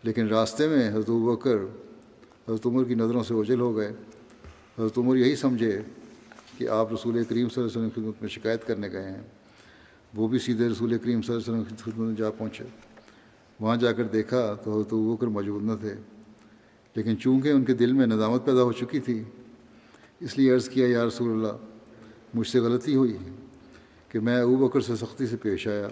لیکن 0.03 0.29
راستے 0.29 0.69
میں 0.69 0.88
حضرت 0.88 1.11
ابو 1.11 1.37
بکر، 1.37 1.57
حضرت 2.49 2.66
عمر 2.66 2.85
کی 2.85 2.95
نظروں 2.95 3.23
سے 3.23 3.35
اوجل 3.35 3.61
ہو 3.61 3.77
گئے۔ 3.77 3.88
حضرت 4.79 4.99
عمر 4.99 5.16
یہی 5.16 5.37
سمجھے 5.37 5.83
کہ 6.59 6.69
آپ 6.69 6.93
رسول 6.93 7.12
کریم 7.12 7.49
صلی 7.49 7.62
اللہ 7.62 7.71
علیہ 7.71 7.79
وسلم 7.79 7.90
کی 7.90 8.01
خدمت 8.01 8.14
میں 8.21 8.29
شکایت 8.29 8.66
کرنے 8.66 8.93
گئے 8.93 9.11
ہیں۔ 9.11 9.23
وہ 10.14 10.29
بھی 10.29 10.38
سیدھے 10.38 10.69
رسول 10.69 10.99
کریم 10.99 11.23
صلی 11.23 11.35
اللہ 11.35 11.51
علیہ 11.51 11.61
وسلم 11.61 11.77
کی 11.77 11.83
خدمت 11.83 12.07
میں 12.07 12.14
جا 12.14 12.31
پہنچے۔ 12.31 12.64
وہاں 13.61 13.77
جا 13.77 13.93
کر 13.93 14.05
دیکھا 14.05 14.57
تو 14.64 14.75
حضرت 14.75 14.87
ابو 14.87 15.16
بکر 15.16 15.27
موجود 15.27 15.62
نہ 15.62 15.73
تھے۔ 15.81 15.95
لیکن 16.94 17.18
چونکہ 17.18 17.48
ان 17.48 17.64
کے 17.64 17.74
دل 17.74 17.92
میں 17.92 18.07
ندامت 18.07 18.44
پیدا 18.44 18.62
ہو 18.62 18.72
چکی 18.72 19.00
تھی، 19.00 19.22
اس 20.20 20.38
لیے 20.38 20.55
عرض 20.55 20.68
کیا، 20.68 20.87
یا 20.88 21.07
رسول 21.07 21.31
اللہ، 21.31 21.57
مجھ 22.35 22.48
سے 22.48 22.61
غلطی 22.61 22.94
ہوئی 22.94 23.16
کہ 24.09 24.20
میں 24.20 24.42
ابو 24.42 24.57
بکر 24.57 24.81
سے 24.81 24.96
سختی 24.96 25.26
سے 25.26 25.37
پیش 25.37 25.68
آیا۔ 25.68 25.87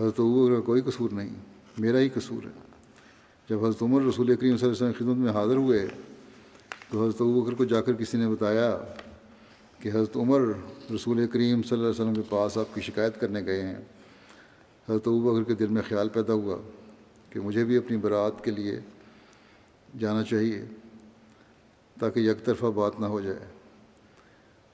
حضرت 0.00 0.20
ابو 0.20 0.46
بکر 0.46 0.54
کا 0.54 0.60
کوئی 0.60 0.82
قصور 0.82 1.10
نہیں، 1.10 1.34
میرا 1.78 1.98
ہی 1.98 2.08
قصور 2.08 2.44
ہے۔ 2.44 2.50
جب 3.48 3.64
حضرت 3.64 3.82
عمر 3.82 4.02
رسول 4.02 4.36
کریم 4.36 4.56
صلی 4.56 4.68
اللہ 4.68 4.76
علیہ 4.76 4.88
وسلم 4.88 4.92
خدمت 4.92 5.16
میں 5.16 5.32
حاضر 5.32 5.56
ہوئے، 5.56 5.86
تو 6.90 7.02
حضرت 7.02 7.20
ابو 7.20 7.40
بکر 7.40 7.54
کو 7.54 7.64
جا 7.64 7.80
کر 7.80 7.92
کسی 7.92 8.18
نے 8.18 8.28
بتایا 8.28 8.78
کہ 9.78 9.88
حضرت 9.88 10.16
عمر 10.16 10.40
رسول 10.94 11.26
کریم 11.26 11.62
صلی 11.62 11.78
اللہ 11.78 11.90
علیہ 11.90 12.00
وسلم 12.00 12.14
کے 12.14 12.22
پاس 12.28 12.58
آپ 12.58 12.74
کی 12.74 12.80
شکایت 12.80 13.20
کرنے 13.20 13.44
گئے 13.46 13.62
ہیں۔ 13.62 13.76
حضرت 14.88 15.08
ابو 15.08 15.20
بکر 15.20 15.42
کے 15.42 15.54
دل 15.54 15.66
میں 15.66 15.82
خیال 15.88 16.08
پیدا 16.08 16.32
ہوا 16.32 16.56
کہ 17.30 17.40
مجھے 17.40 17.64
بھی 17.64 17.76
اپنی 17.76 17.96
برات 17.96 18.44
کے 18.44 18.50
لیے 18.50 18.80
جانا 19.98 20.22
چاہیے 20.22 20.64
تاکہ 22.00 22.20
یک 22.20 22.44
طرفہ 22.44 22.66
بات 22.66 23.00
نہ 23.00 23.06
ہو 23.06 23.20
جائے 23.20 23.46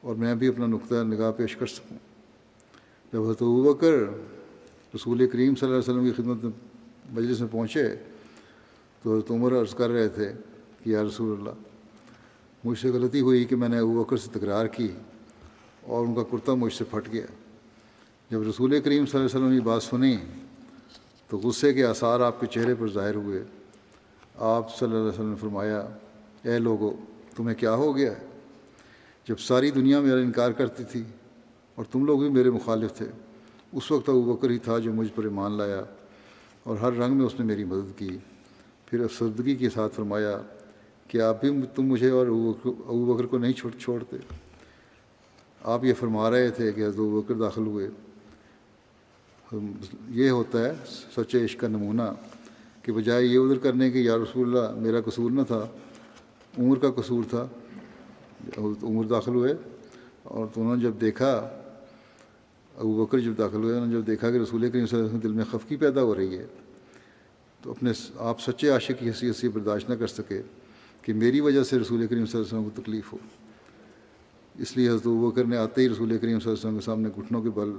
اور 0.00 0.14
میں 0.14 0.34
بھی 0.34 0.48
اپنا 0.48 0.66
نقطۂ 0.66 0.94
نگاہ 0.94 1.32
پیش 1.32 1.56
کر 1.56 1.66
سکوں۔ 1.66 1.96
جب 3.12 3.22
حضرت 3.22 3.42
بکر 3.42 3.92
رسول 4.94 5.26
کریم 5.28 5.54
صلی 5.54 5.68
اللہ 5.68 5.80
علیہ 5.80 5.94
وسلم 5.94 6.04
کی 6.04 6.22
خدمت 6.22 6.56
مجلس 7.10 7.40
میں 7.40 7.48
پہنچے 7.50 7.96
تو 9.02 9.12
حضرت 9.12 9.30
عمر 9.30 9.60
عرض 9.60 9.74
کر 9.74 9.90
رہے 9.90 10.08
تھے 10.08 10.32
کہ 10.84 10.90
یا 10.90 11.02
رسول 11.02 11.38
اللہ، 11.38 11.50
مجھ 12.64 12.78
سے 12.78 12.88
غلطی 12.88 13.20
ہوئی 13.20 13.44
کہ 13.44 13.56
میں 13.56 13.68
نے 13.68 13.78
ابو 13.78 14.04
بکر 14.04 14.16
سے 14.16 14.38
تکرار 14.38 14.66
کی 14.66 14.88
اور 15.82 16.06
ان 16.06 16.14
کا 16.14 16.22
کرتا 16.22 16.54
مجھ 16.54 16.72
سے 16.72 16.84
پھٹ 16.84 17.12
گیا۔ 17.12 17.26
جب 18.30 18.42
رسول 18.42 18.80
کریم 18.80 19.06
صلی 19.06 19.20
اللہ 19.20 19.30
علیہ 19.30 19.46
وسلم 19.46 19.58
کی 19.58 19.64
بات 19.64 19.82
سنی 19.82 20.16
تو 21.28 21.38
غصے 21.38 21.72
کے 21.72 21.84
آثار 21.84 22.20
آپ 22.20 22.40
کے 22.40 22.46
چہرے 22.46 22.74
پر 22.74 22.90
ظاہر 22.90 23.14
ہوئے۔ 23.14 23.44
آپ 24.38 24.78
صلی 24.78 24.88
اللہ 24.88 25.00
علیہ 25.00 25.08
وسلم 25.08 25.30
نے 25.30 25.36
فرمایا، 25.36 25.88
اے 26.42 26.58
لوگو، 26.58 26.96
تمہیں 27.36 27.56
کیا 27.56 27.74
ہو 27.74 27.96
گیا 27.96 28.12
ہے؟ 28.12 28.26
جب 29.28 29.38
ساری 29.38 29.70
دنیا 29.70 30.00
میرا 30.00 30.18
انکار 30.18 30.50
کرتی 30.50 30.84
تھی 30.84 31.02
اور 31.74 31.84
تم 31.84 32.04
لوگ 32.04 32.18
بھی 32.18 32.28
میرے 32.28 32.50
مخالف 32.50 32.92
تھے، 32.92 33.06
اس 33.72 33.90
وقت 33.90 34.08
ابو 34.08 34.22
بکر 34.22 34.50
ہی 34.50 34.58
تھا 34.58 34.78
جو 34.78 34.92
مجھ 34.92 35.08
پر 35.14 35.24
ایمان 35.24 35.52
لایا 35.52 35.82
اور 36.62 36.76
ہر 36.76 36.92
رنگ 36.92 37.16
میں 37.16 37.26
اس 37.26 37.34
نے 37.38 37.44
میری 37.44 37.64
مدد 37.64 37.98
کی۔ 37.98 38.18
پھر 38.86 39.04
افسردگی 39.04 39.56
کے 39.56 39.70
ساتھ 39.70 39.94
فرمایا، 39.94 40.38
کہ 41.08 41.20
آپ 41.20 41.40
بھی 41.40 41.62
تم 41.74 41.82
مجھے 41.82 42.10
اور 42.10 42.26
ابو 42.26 43.14
بکر 43.14 43.26
کو 43.26 43.38
نہیں 43.38 43.52
چھوڑ 43.52 43.72
چھوڑتے۔ 43.78 44.16
آپ 45.62 45.84
یہ 45.84 45.94
فرما 45.94 46.30
رہے 46.30 46.50
تھے 46.50 46.72
کہ 46.72 46.80
حضرت 46.80 46.94
ابو 46.94 47.20
بکر 47.20 47.34
داخل 47.34 47.66
ہوئے۔ 47.66 47.88
یہ 50.08 50.30
ہوتا 50.30 50.64
ہے 50.64 50.72
سچے 51.16 51.44
عشق 51.44 51.60
کا 51.60 51.68
نمونہ۔ 51.68 52.02
کہ 52.88 52.92
بجائے 52.92 53.24
یہ 53.24 53.38
ادھر 53.38 53.58
کرنے 53.58 53.90
کہ 53.90 53.98
یا 53.98 54.16
رسول 54.16 54.46
اللہ، 54.46 54.78
میرا 54.80 55.00
قصور 55.04 55.30
نہ 55.30 55.42
تھا، 55.46 55.60
عمر 56.58 56.78
کا 56.78 56.90
قصور 56.96 57.24
تھا 57.30 57.46
عمر 58.58 59.04
داخل 59.06 59.34
ہوئے 59.34 59.52
اور 60.24 60.46
تو 60.54 60.60
انہوں 60.60 60.76
نے 60.76 60.82
جب 60.82 61.00
دیکھا، 61.00 61.32
ابو 62.74 63.04
بکر 63.04 63.18
جب 63.18 63.32
داخل 63.38 63.62
ہوئے، 63.62 63.74
انہوں 63.74 63.86
نے 63.86 63.92
جب 63.94 64.06
دیکھا 64.06 64.30
کہ 64.30 64.36
رسول 64.36 64.68
کریم 64.70 64.86
صلی 64.86 64.98
اللہ 64.98 65.08
علیہ 65.08 65.16
وسلم 65.16 65.30
دل 65.30 65.36
میں 65.36 65.44
خفقی 65.50 65.76
پیدا 65.76 66.02
ہو 66.02 66.14
رہی 66.14 66.38
ہے، 66.38 66.46
تو 67.60 67.70
اپنے 67.70 67.92
آپ 68.30 68.40
سچے 68.40 68.70
عاشق 68.70 69.00
کی 69.00 69.06
حیثیت 69.06 69.36
سے 69.36 69.48
برداشت 69.48 69.90
نہ 69.90 69.94
کر 69.94 70.06
سکے 70.06 70.42
کہ 71.02 71.12
میری 71.14 71.40
وجہ 71.40 71.62
سے 71.62 71.78
رسول 71.78 72.06
کریم 72.06 72.26
صلی 72.26 72.40
اللہ 72.40 72.48
علیہ 72.48 72.58
وسلم 72.58 72.70
کو 72.70 72.80
تکلیف 72.82 73.12
ہو۔ 73.12 73.18
اس 74.54 74.76
لیے 74.76 74.88
حضرت 74.88 75.06
بکر 75.06 75.44
نے 75.44 75.56
آتے 75.56 75.82
ہی 75.82 75.88
رسول 75.88 76.18
کریم 76.18 76.38
صلی 76.38 76.50
اللہ 76.50 76.58
علیہ 76.58 76.68
وسلم 76.68 76.78
کے 76.78 76.84
سامنے 76.84 77.08
گھٹنوں 77.16 77.42
کے 77.42 77.50
بل 77.54 77.72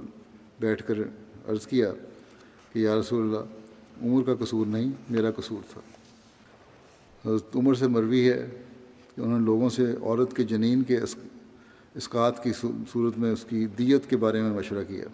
بیٹھ 0.60 0.88
کر 0.88 1.02
عرض 1.48 1.68
کیا 1.68 1.92
کہ 2.74 2.80
یا 2.80 3.00
رسول 3.00 3.22
اللہ 3.24 3.58
عمر 4.02 4.24
کا 4.24 4.46
قصور 4.46 4.66
نہیں، 4.66 4.92
میرا 5.10 5.32
قصور 5.32 5.74
تھا۔ 5.74 5.82
حضرت 7.30 7.56
عمر 7.56 7.74
سے 7.74 7.88
مروی 7.88 8.30
ہے 8.30 8.50
کہ 9.16 9.22
انہوں 9.22 9.40
نے 9.40 9.46
لوگوں 9.46 9.70
سے 9.70 9.86
عورت 10.02 10.36
کے 10.36 10.44
جنین 10.44 10.84
کے 10.84 10.98
اسقات 11.96 12.44
کی 12.44 12.52
صورت 12.94 13.20
میں 13.20 13.32
اس 13.32 13.46
کی 13.50 13.66
دیت 13.66 14.10
کے 14.10 14.18
بارے 14.18 14.42
میں 14.42 14.52
مشورہ 14.52 14.84
کیا۔ 14.88 15.06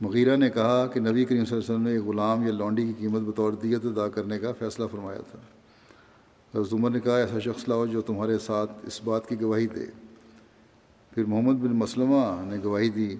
مغیرہ 0.00 0.36
نے 0.36 0.50
کہا 0.50 0.86
کہ 0.86 1.00
نبی 1.00 1.24
کریم 1.24 1.44
صلی 1.44 1.56
اللہ 1.56 1.64
علیہ 1.64 1.74
وسلم 1.74 1.82
نے 1.82 1.90
ایک 1.90 2.02
غلام 2.02 2.46
یا 2.46 2.52
لانڈی 2.52 2.86
کی 2.86 2.92
قیمت 2.98 3.22
بطور 3.22 3.52
دیت 3.52 3.84
ادا 3.84 4.08
کرنے 4.08 4.38
کا 4.38 4.52
فیصلہ 4.52 4.86
فرمایا 4.86 5.20
تھا۔ 5.30 5.38
حضرت 6.58 6.72
عمر 6.72 6.90
نے 6.90 7.00
کہا، 7.00 7.16
ایسا 7.16 7.38
شخص 7.38 7.68
لاؤ 7.68 7.86
جو 7.86 8.00
تمہارے 8.00 8.38
ساتھ 8.38 8.72
اس 8.82 9.00
بات 9.04 9.28
کی 9.28 9.40
گواہی 9.40 9.66
دے۔ 9.66 9.86
پھر 11.10 11.24
محمد 11.24 11.52
بن 11.52 11.76
مسلمہ 11.76 12.42
نے 12.44 12.56
گواہی 12.64 12.88
دی 12.88 13.16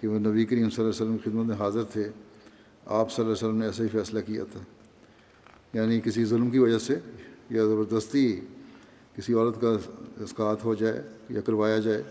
کہ 0.00 0.08
وہ 0.08 0.18
نبی 0.18 0.44
کریم 0.44 0.70
صلی 0.70 0.84
اللہ 0.84 0.90
علیہ 0.90 1.02
وسلم 1.02 1.16
کی 1.16 1.30
خدمت 1.30 1.46
میں 1.46 1.56
حاضر 1.56 1.84
تھے۔ 1.84 2.10
آپ 2.86 3.12
صلی 3.12 3.24
اللہ 3.24 3.36
علیہ 3.36 3.48
وسلم 3.48 3.58
نے 3.58 3.66
ایسا 3.66 3.82
ہی 3.82 3.88
فیصلہ 3.88 4.20
کیا 4.20 4.44
تھا۔ 4.52 4.60
یعنی 5.72 6.00
کسی 6.00 6.24
ظلم 6.24 6.50
کی 6.50 6.58
وجہ 6.58 6.78
سے 6.78 6.94
یا 7.50 7.64
زبردستی 7.64 8.40
کسی 9.16 9.34
عورت 9.34 9.60
کا 9.60 9.76
اسقات 10.20 10.64
ہو 10.64 10.74
جائے 10.74 11.02
یا 11.30 11.40
کروایا 11.40 11.78
جائے، 11.78 12.02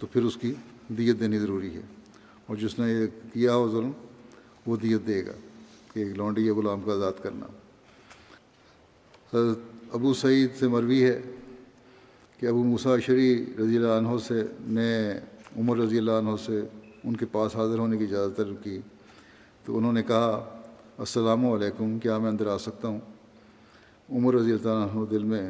تو 0.00 0.06
پھر 0.06 0.22
اس 0.22 0.36
کی 0.36 0.54
دیت 0.88 1.20
دینی 1.20 1.38
ضروری 1.38 1.74
ہے۔ 1.74 1.80
اور 2.46 2.56
جس 2.56 2.78
نے 2.78 2.92
یہ 2.92 3.06
کیا 3.34 3.54
ہو 3.54 3.70
ظلم، 3.70 3.90
وہ 4.66 4.76
دیت 4.76 5.06
دے 5.06 5.26
گا 5.26 5.32
کہ 5.94 5.98
ایک 5.98 6.18
لانڈی 6.18 6.46
یا 6.46 6.54
غلام 6.54 6.80
کا 6.80 6.92
آزاد 6.92 7.12
کرنا۔ 7.22 7.46
حضرت 9.34 9.58
ابو 9.92 10.14
سعید 10.14 10.50
سے 10.58 10.68
مروی 10.68 11.04
ہے 11.04 11.22
کہ 12.40 12.46
ابو 12.46 12.64
مساشری 12.64 13.44
رضی 13.58 13.76
اللہ 13.76 13.88
عنہ 13.88 14.18
سے 14.26 14.42
نے 14.60 15.12
عمر 15.56 15.76
رضی 15.78 15.98
اللہ 15.98 16.12
عنہ 16.12 16.30
سے 16.46 16.60
ان 17.04 17.16
کے 17.16 17.26
پاس 17.26 17.56
حاضر 17.56 17.78
ہونے 17.78 17.96
کی 17.98 18.04
اجازت 18.04 18.36
طلب 18.36 18.64
کی۔ 18.64 18.80
تو 19.68 19.76
انہوں 19.76 19.92
نے 19.92 20.02
کہا، 20.02 20.28
السلام 20.98 21.44
علیکم، 21.46 21.98
کیا 21.98 22.16
میں 22.18 22.28
اندر 22.30 22.46
آ 22.46 22.56
سکتا 22.58 22.88
ہوں؟ 22.88 22.98
عمر 24.08 24.34
رضی 24.34 24.52
اللہ 24.52 24.68
عنہ 24.68 25.04
دل 25.10 25.24
میں 25.24 25.42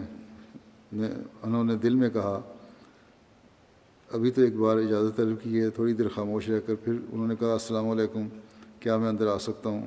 انہوں 0.92 1.64
نے 1.64 1.74
دل 1.74 1.94
میں 1.94 2.08
کہا، 2.10 2.40
ابھی 4.08 4.30
تو 4.30 4.42
ایک 4.42 4.56
بار 4.56 4.76
اجازت 4.76 5.16
طلب 5.16 5.42
کی 5.42 5.60
ہے، 5.60 5.68
تھوڑی 5.70 5.92
دیر 5.94 6.08
خاموش 6.14 6.48
رہ 6.48 6.60
کر 6.66 6.74
پھر 6.74 6.92
انہوں 6.92 7.26
نے 7.26 7.34
کہا، 7.40 7.52
السلام 7.52 7.90
علیکم، 7.90 8.26
کیا 8.80 8.96
میں 8.96 9.08
اندر 9.08 9.26
آ 9.26 9.36
سکتا 9.38 9.68
ہوں؟ 9.68 9.86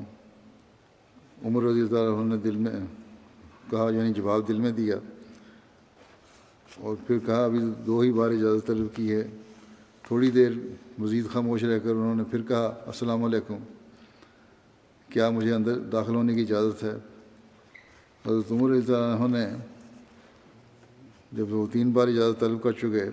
عمر 1.45 1.63
رضی 1.63 1.81
اللہ 1.81 2.21
عنہ 2.21 2.29
نے 2.29 2.37
دل 2.37 2.55
میں 2.55 2.73
کہا 3.69 3.89
یعنی 3.93 4.13
جواب 4.13 4.47
دل 4.47 4.59
میں 4.59 4.71
دیا 4.71 4.95
اور 6.79 6.95
پھر 7.07 7.19
کہا، 7.25 7.43
ابھی 7.45 7.59
دو 7.85 7.99
ہی 7.99 8.11
بار 8.11 8.31
اجازت 8.31 8.67
طلب 8.67 8.95
کی 8.95 9.11
ہے، 9.13 9.21
تھوڑی 10.07 10.31
دیر 10.31 10.51
مزید 10.99 11.29
خاموش 11.33 11.63
رہ 11.63 11.79
کر 11.79 11.89
انہوں 11.89 12.15
نے 12.15 12.23
پھر 12.31 12.41
کہا، 12.41 12.73
السلام 12.85 13.23
علیکم 13.23 13.63
کیا 15.11 15.29
مجھے 15.29 15.53
اندر 15.53 15.79
داخل 15.91 16.15
ہونے 16.15 16.33
کی 16.35 16.41
اجازت 16.41 16.83
ہے؟ 16.83 16.95
حضرت 18.25 18.51
عمر 18.51 18.69
رضی 18.69 18.93
عنہ 18.93 19.27
نے 19.27 19.45
جب 21.31 21.53
وہ 21.53 21.65
تین 21.71 21.91
بار 21.91 22.07
اجازت 22.07 22.39
طلب 22.39 22.61
کر 22.63 22.71
چکے، 22.71 23.09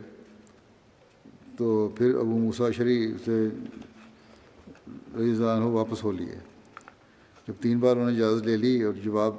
تو 1.59 1.89
پھر 1.97 2.15
ابو 2.15 2.39
موسا 2.39 2.71
شریف 2.71 3.25
سے 3.25 3.49
رضی 5.17 5.45
عنہ 5.45 5.65
واپس 5.75 6.05
ہو 6.05 6.13
لیے۔ 6.13 6.39
جب 7.49 7.55
تین 7.61 7.79
بار 7.79 7.97
انہوں 7.97 8.11
نے 8.11 8.17
اجازت 8.17 8.47
لے 8.47 8.57
لی 8.57 8.83
اور 8.83 8.95
جواب 8.95 9.35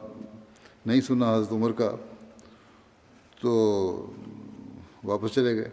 نہیں 0.85 1.01
سنا 1.01 1.33
حضرت 1.35 1.51
عمر 1.51 1.71
کا، 1.71 1.95
تو 3.41 3.51
واپس 5.03 5.33
چلے 5.35 5.55
گئے۔ 5.55 5.69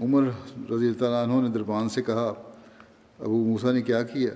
عمر 0.00 0.22
رضی 0.70 0.88
اللہ 0.88 1.22
عنہ 1.24 1.40
نے 1.42 1.48
دربان 1.48 1.88
سے 1.88 2.02
کہا، 2.02 2.32
ابو 3.18 3.44
موسا 3.44 3.72
نے 3.72 3.82
کیا 3.82 4.02
کیا؟ 4.02 4.32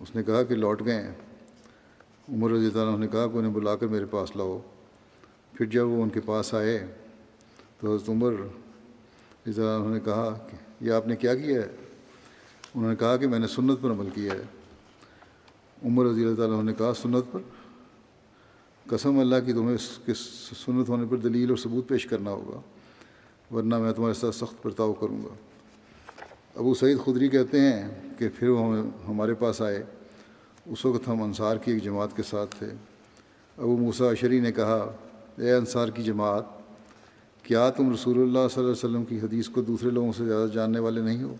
اس 0.00 0.14
نے 0.14 0.22
کہا 0.22 0.42
کہ 0.42 0.54
لوٹ 0.54 0.84
گئے 0.84 1.02
ہیں۔ 1.02 1.14
عمر 2.32 2.50
رضی 2.50 2.66
اللہ 2.66 2.90
عنہ 2.90 2.96
نے 2.96 3.06
کہا 3.06 3.26
کہ 3.26 3.36
انہیں 3.36 3.52
بلا 3.52 3.76
کر 3.76 3.86
میرے 3.86 4.04
پاس 4.04 4.36
لاؤ۔ 4.36 4.60
پھر 5.52 5.66
جب 5.66 5.88
وہ 5.88 6.02
ان 6.02 6.08
کے 6.08 6.20
پاس 6.20 6.54
آئے 6.54 6.86
تو 7.80 7.94
حضرت 7.94 8.08
عمر 8.08 8.32
رضی 8.32 9.62
اللہ 9.62 9.84
عنہ 9.84 9.94
نے 9.94 10.00
کہا 10.00 10.46
کہ 10.50 10.84
یہ 10.84 10.92
آپ 10.92 11.06
نے 11.06 11.16
کیا 11.16 11.34
کیا 11.34 11.60
ہے؟ 11.60 11.66
انہوں 12.74 12.90
نے 12.90 12.96
کہا 12.96 13.16
کہ 13.16 13.28
میں 13.28 13.38
نے 13.38 13.46
سنت 13.46 13.78
پر 13.80 13.90
عمل 13.90 14.08
کیا 14.14 14.32
ہے۔ 14.32 14.42
عمر 15.84 16.06
رضی 16.06 16.24
اللہ 16.24 16.36
تعالیٰ 16.36 16.62
نے 16.62 16.72
کہا، 16.78 16.92
سنت 16.94 17.32
پر؟ 17.32 17.40
قسم 18.88 19.18
اللہ 19.18 19.36
کی 19.46 19.52
تمہیں 19.52 19.74
اس 19.74 19.98
کے 20.06 20.14
سنت 20.64 20.88
ہونے 20.88 21.06
پر 21.10 21.16
دلیل 21.16 21.48
اور 21.48 21.56
ثبوت 21.56 21.88
پیش 21.88 22.06
کرنا 22.06 22.30
ہوگا، 22.30 22.60
ورنہ 23.54 23.78
میں 23.78 23.92
تمہارے 23.92 24.14
ساتھ 24.14 24.34
سخت 24.34 24.66
برتاؤ 24.66 24.92
کروں 24.92 25.24
گا۔ 25.24 25.34
ابو 26.54 26.74
سعید 26.74 26.98
خدری 27.04 27.28
کہتے 27.28 27.60
ہیں 27.60 28.07
کہ 28.18 28.28
پھر 28.34 28.48
وہ 28.48 28.76
ہمارے 29.08 29.34
پاس 29.34 29.62
آئے۔ 29.62 29.82
اس 30.66 30.84
وقت 30.84 31.08
ہم 31.08 31.22
انصار 31.22 31.56
کی 31.56 31.72
ایک 31.72 31.84
جماعت 31.84 32.16
کے 32.16 32.22
ساتھ 32.22 32.56
تھے۔ 32.58 32.66
ابو 33.58 33.76
موسا 33.76 34.04
اشری 34.04 34.40
نے 34.40 34.52
کہا، 34.52 34.92
اے 35.36 35.52
انصار 35.52 35.88
کی 35.88 36.02
جماعت، 36.02 36.44
کیا 37.42 37.70
تم 37.70 37.92
رسول 37.92 38.16
اللہ 38.16 38.32
صلی 38.32 38.40
اللہ 38.40 38.60
علیہ 38.60 38.70
وسلم 38.70 39.04
کی 39.04 39.18
حدیث 39.20 39.48
کو 39.48 39.62
دوسرے 39.62 39.90
لوگوں 39.90 40.12
سے 40.12 40.24
زیادہ 40.24 40.48
جاننے 40.48 40.78
والے 40.78 41.00
نہیں 41.00 41.22
ہو؟ 41.22 41.34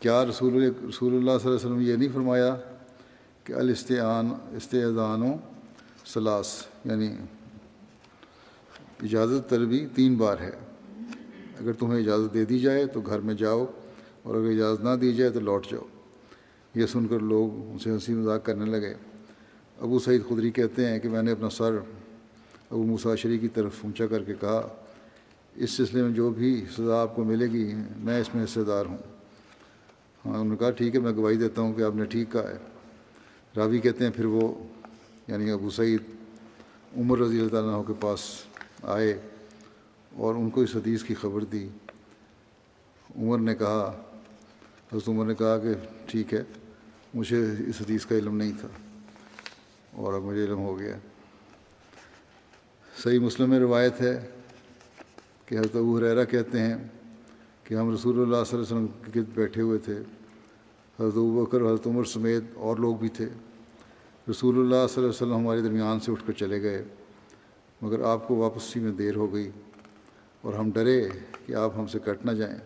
کیا 0.00 0.24
رسول 0.24 0.54
رسول 0.88 1.16
اللہ 1.16 1.38
صلی 1.42 1.50
اللہ 1.50 1.56
علیہ 1.56 1.74
وسلم 1.74 1.80
یہ 1.80 1.96
نہیں 1.96 2.08
فرمایا 2.14 2.56
کہ 3.44 3.52
الاستعان 3.52 4.28
استعان 4.56 5.22
و 5.22 5.34
سلاس 6.06 6.66
یعنی 6.84 7.16
اجازت 9.02 9.50
طلبی 9.50 9.86
تین 9.94 10.14
بار 10.14 10.36
ہے۔ 10.40 10.50
اگر 11.60 11.72
تمہیں 11.72 12.00
اجازت 12.00 12.34
دے 12.34 12.44
دی 12.44 12.58
جائے 12.58 12.86
تو 12.86 13.00
گھر 13.00 13.18
میں 13.18 13.34
جاؤ۔ 13.34 13.66
اور 14.26 14.34
اگر 14.34 14.50
اجازت 14.50 14.84
نہ 14.84 14.90
دی 15.00 15.12
جائے 15.12 15.30
تو 15.30 15.40
لوٹ 15.40 15.66
جاؤ۔ 15.70 15.82
یہ 16.74 16.86
سن 16.86 17.06
کر 17.06 17.20
لوگ 17.20 17.70
ان 17.70 17.78
سے 17.78 17.90
ہنسی 17.90 18.14
مذاق 18.14 18.44
کرنے 18.44 18.64
لگے۔ 18.64 18.94
ابو 19.80 19.98
سعید 19.98 20.22
خدری 20.28 20.50
کہتے 20.50 20.86
ہیں 20.86 20.98
کہ 20.98 21.08
میں 21.08 21.22
نے 21.22 21.32
اپنا 21.32 21.50
سر 21.50 21.78
ابو 22.70 22.82
مساشری 22.82 23.38
کی 23.38 23.48
طرف 23.48 23.72
اونچا 23.84 24.06
کر 24.06 24.22
کے 24.22 24.34
کہا، 24.40 24.68
اس 25.54 25.70
سلسلے 25.70 26.02
میں 26.02 26.10
جو 26.10 26.30
بھی 26.30 26.64
سزا 26.76 27.02
آپ 27.02 27.16
کو 27.16 27.24
ملے 27.24 27.46
گی، 27.46 27.74
میں 27.96 28.20
اس 28.20 28.34
میں 28.34 28.44
حصے 28.44 28.64
دار 28.64 28.86
ہوں۔ 28.86 28.96
ہاں 30.26 30.32
انہوں 30.32 30.44
نے 30.44 30.56
کہا، 30.56 30.70
ٹھیک 30.70 30.94
ہے، 30.94 31.00
میں 31.00 31.12
گواہی 31.12 31.36
دیتا 31.36 31.62
ہوں 31.62 31.72
کہ 31.72 31.82
آپ 31.82 31.96
نے 31.96 32.04
ٹھیک 32.04 32.32
کہا 32.32 32.50
ہے۔ 32.50 32.58
راوی 33.56 33.78
کہتے 33.78 34.04
ہیں، 34.04 34.12
پھر 34.16 34.24
وہ 34.24 34.54
یعنی 35.28 35.50
ابو 35.50 35.70
سعید 35.70 36.00
عمر 36.96 37.18
رضی 37.18 37.38
اللہ 37.38 37.50
تعالیٰ 37.50 37.86
کے 37.86 37.92
پاس 38.00 38.20
آئے 38.82 39.20
اور 40.14 40.34
ان 40.34 40.50
کو 40.50 40.60
اس 40.60 40.76
حدیث 40.76 41.02
کی 41.02 41.14
خبر 41.14 41.44
دی۔ 41.44 41.68
عمر 43.16 43.38
نے 43.38 43.54
کہا 43.54 44.02
حضرت 44.92 45.08
عمر 45.08 45.24
نے 45.24 45.34
کہا 45.34 45.58
کہ 45.58 45.72
ٹھیک 46.06 46.34
ہے، 46.34 46.42
مجھے 47.14 47.44
اس 47.66 47.80
حدیث 47.80 48.06
کا 48.06 48.14
علم 48.14 48.36
نہیں 48.36 48.52
تھا 48.60 48.68
اور 49.92 50.14
اب 50.14 50.22
مجھے 50.22 50.44
علم 50.44 50.58
ہو 50.58 50.78
گیا۔ 50.78 50.96
صحیح 53.02 53.18
مسلم 53.18 53.50
میں 53.50 53.58
روایت 53.58 54.00
ہے 54.00 54.30
کہ 55.46 55.58
حضرت 55.58 55.76
ابو 55.76 55.96
حریرہ 55.98 56.24
کہتے 56.24 56.60
ہیں 56.60 56.76
کہ 57.64 57.74
ہم 57.74 57.92
رسول 57.94 58.20
اللہ 58.20 58.44
صلی 58.46 58.58
اللہ 58.58 58.66
علیہ 58.66 58.86
وسلم 58.86 58.86
کے 58.86 59.20
گرد 59.20 59.28
بیٹھے 59.34 59.62
ہوئے 59.62 59.78
تھے۔ 59.78 59.98
حضرت 61.00 61.14
بکر، 61.14 61.60
حضرت 61.60 61.86
عمر 61.86 62.04
سمیت 62.04 62.42
اور 62.54 62.76
لوگ 62.76 62.96
بھی 62.96 63.08
تھے۔ 63.08 63.28
رسول 64.30 64.54
اللہ 64.54 64.74
صلی 64.74 64.78
اللہ 64.78 64.98
علیہ 64.98 65.08
وسلم 65.08 65.34
ہمارے 65.34 65.60
درمیان 65.60 66.00
سے 66.00 66.12
اٹھ 66.12 66.26
کر 66.26 66.32
چلے 66.32 66.62
گئے، 66.62 66.84
مگر 67.82 68.00
آپ 68.00 68.28
کو 68.28 68.36
واپسی 68.36 68.80
میں 68.80 68.92
دیر 68.92 69.16
ہو 69.16 69.32
گئی 69.34 69.50
اور 70.40 70.54
ہم 70.54 70.70
ڈرے 70.70 71.08
کہ 71.46 71.54
آپ 71.54 71.78
ہم 71.78 71.86
سے 71.86 71.98
کٹ 71.98 72.24
نہ 72.26 72.30
جائیں 72.30 72.58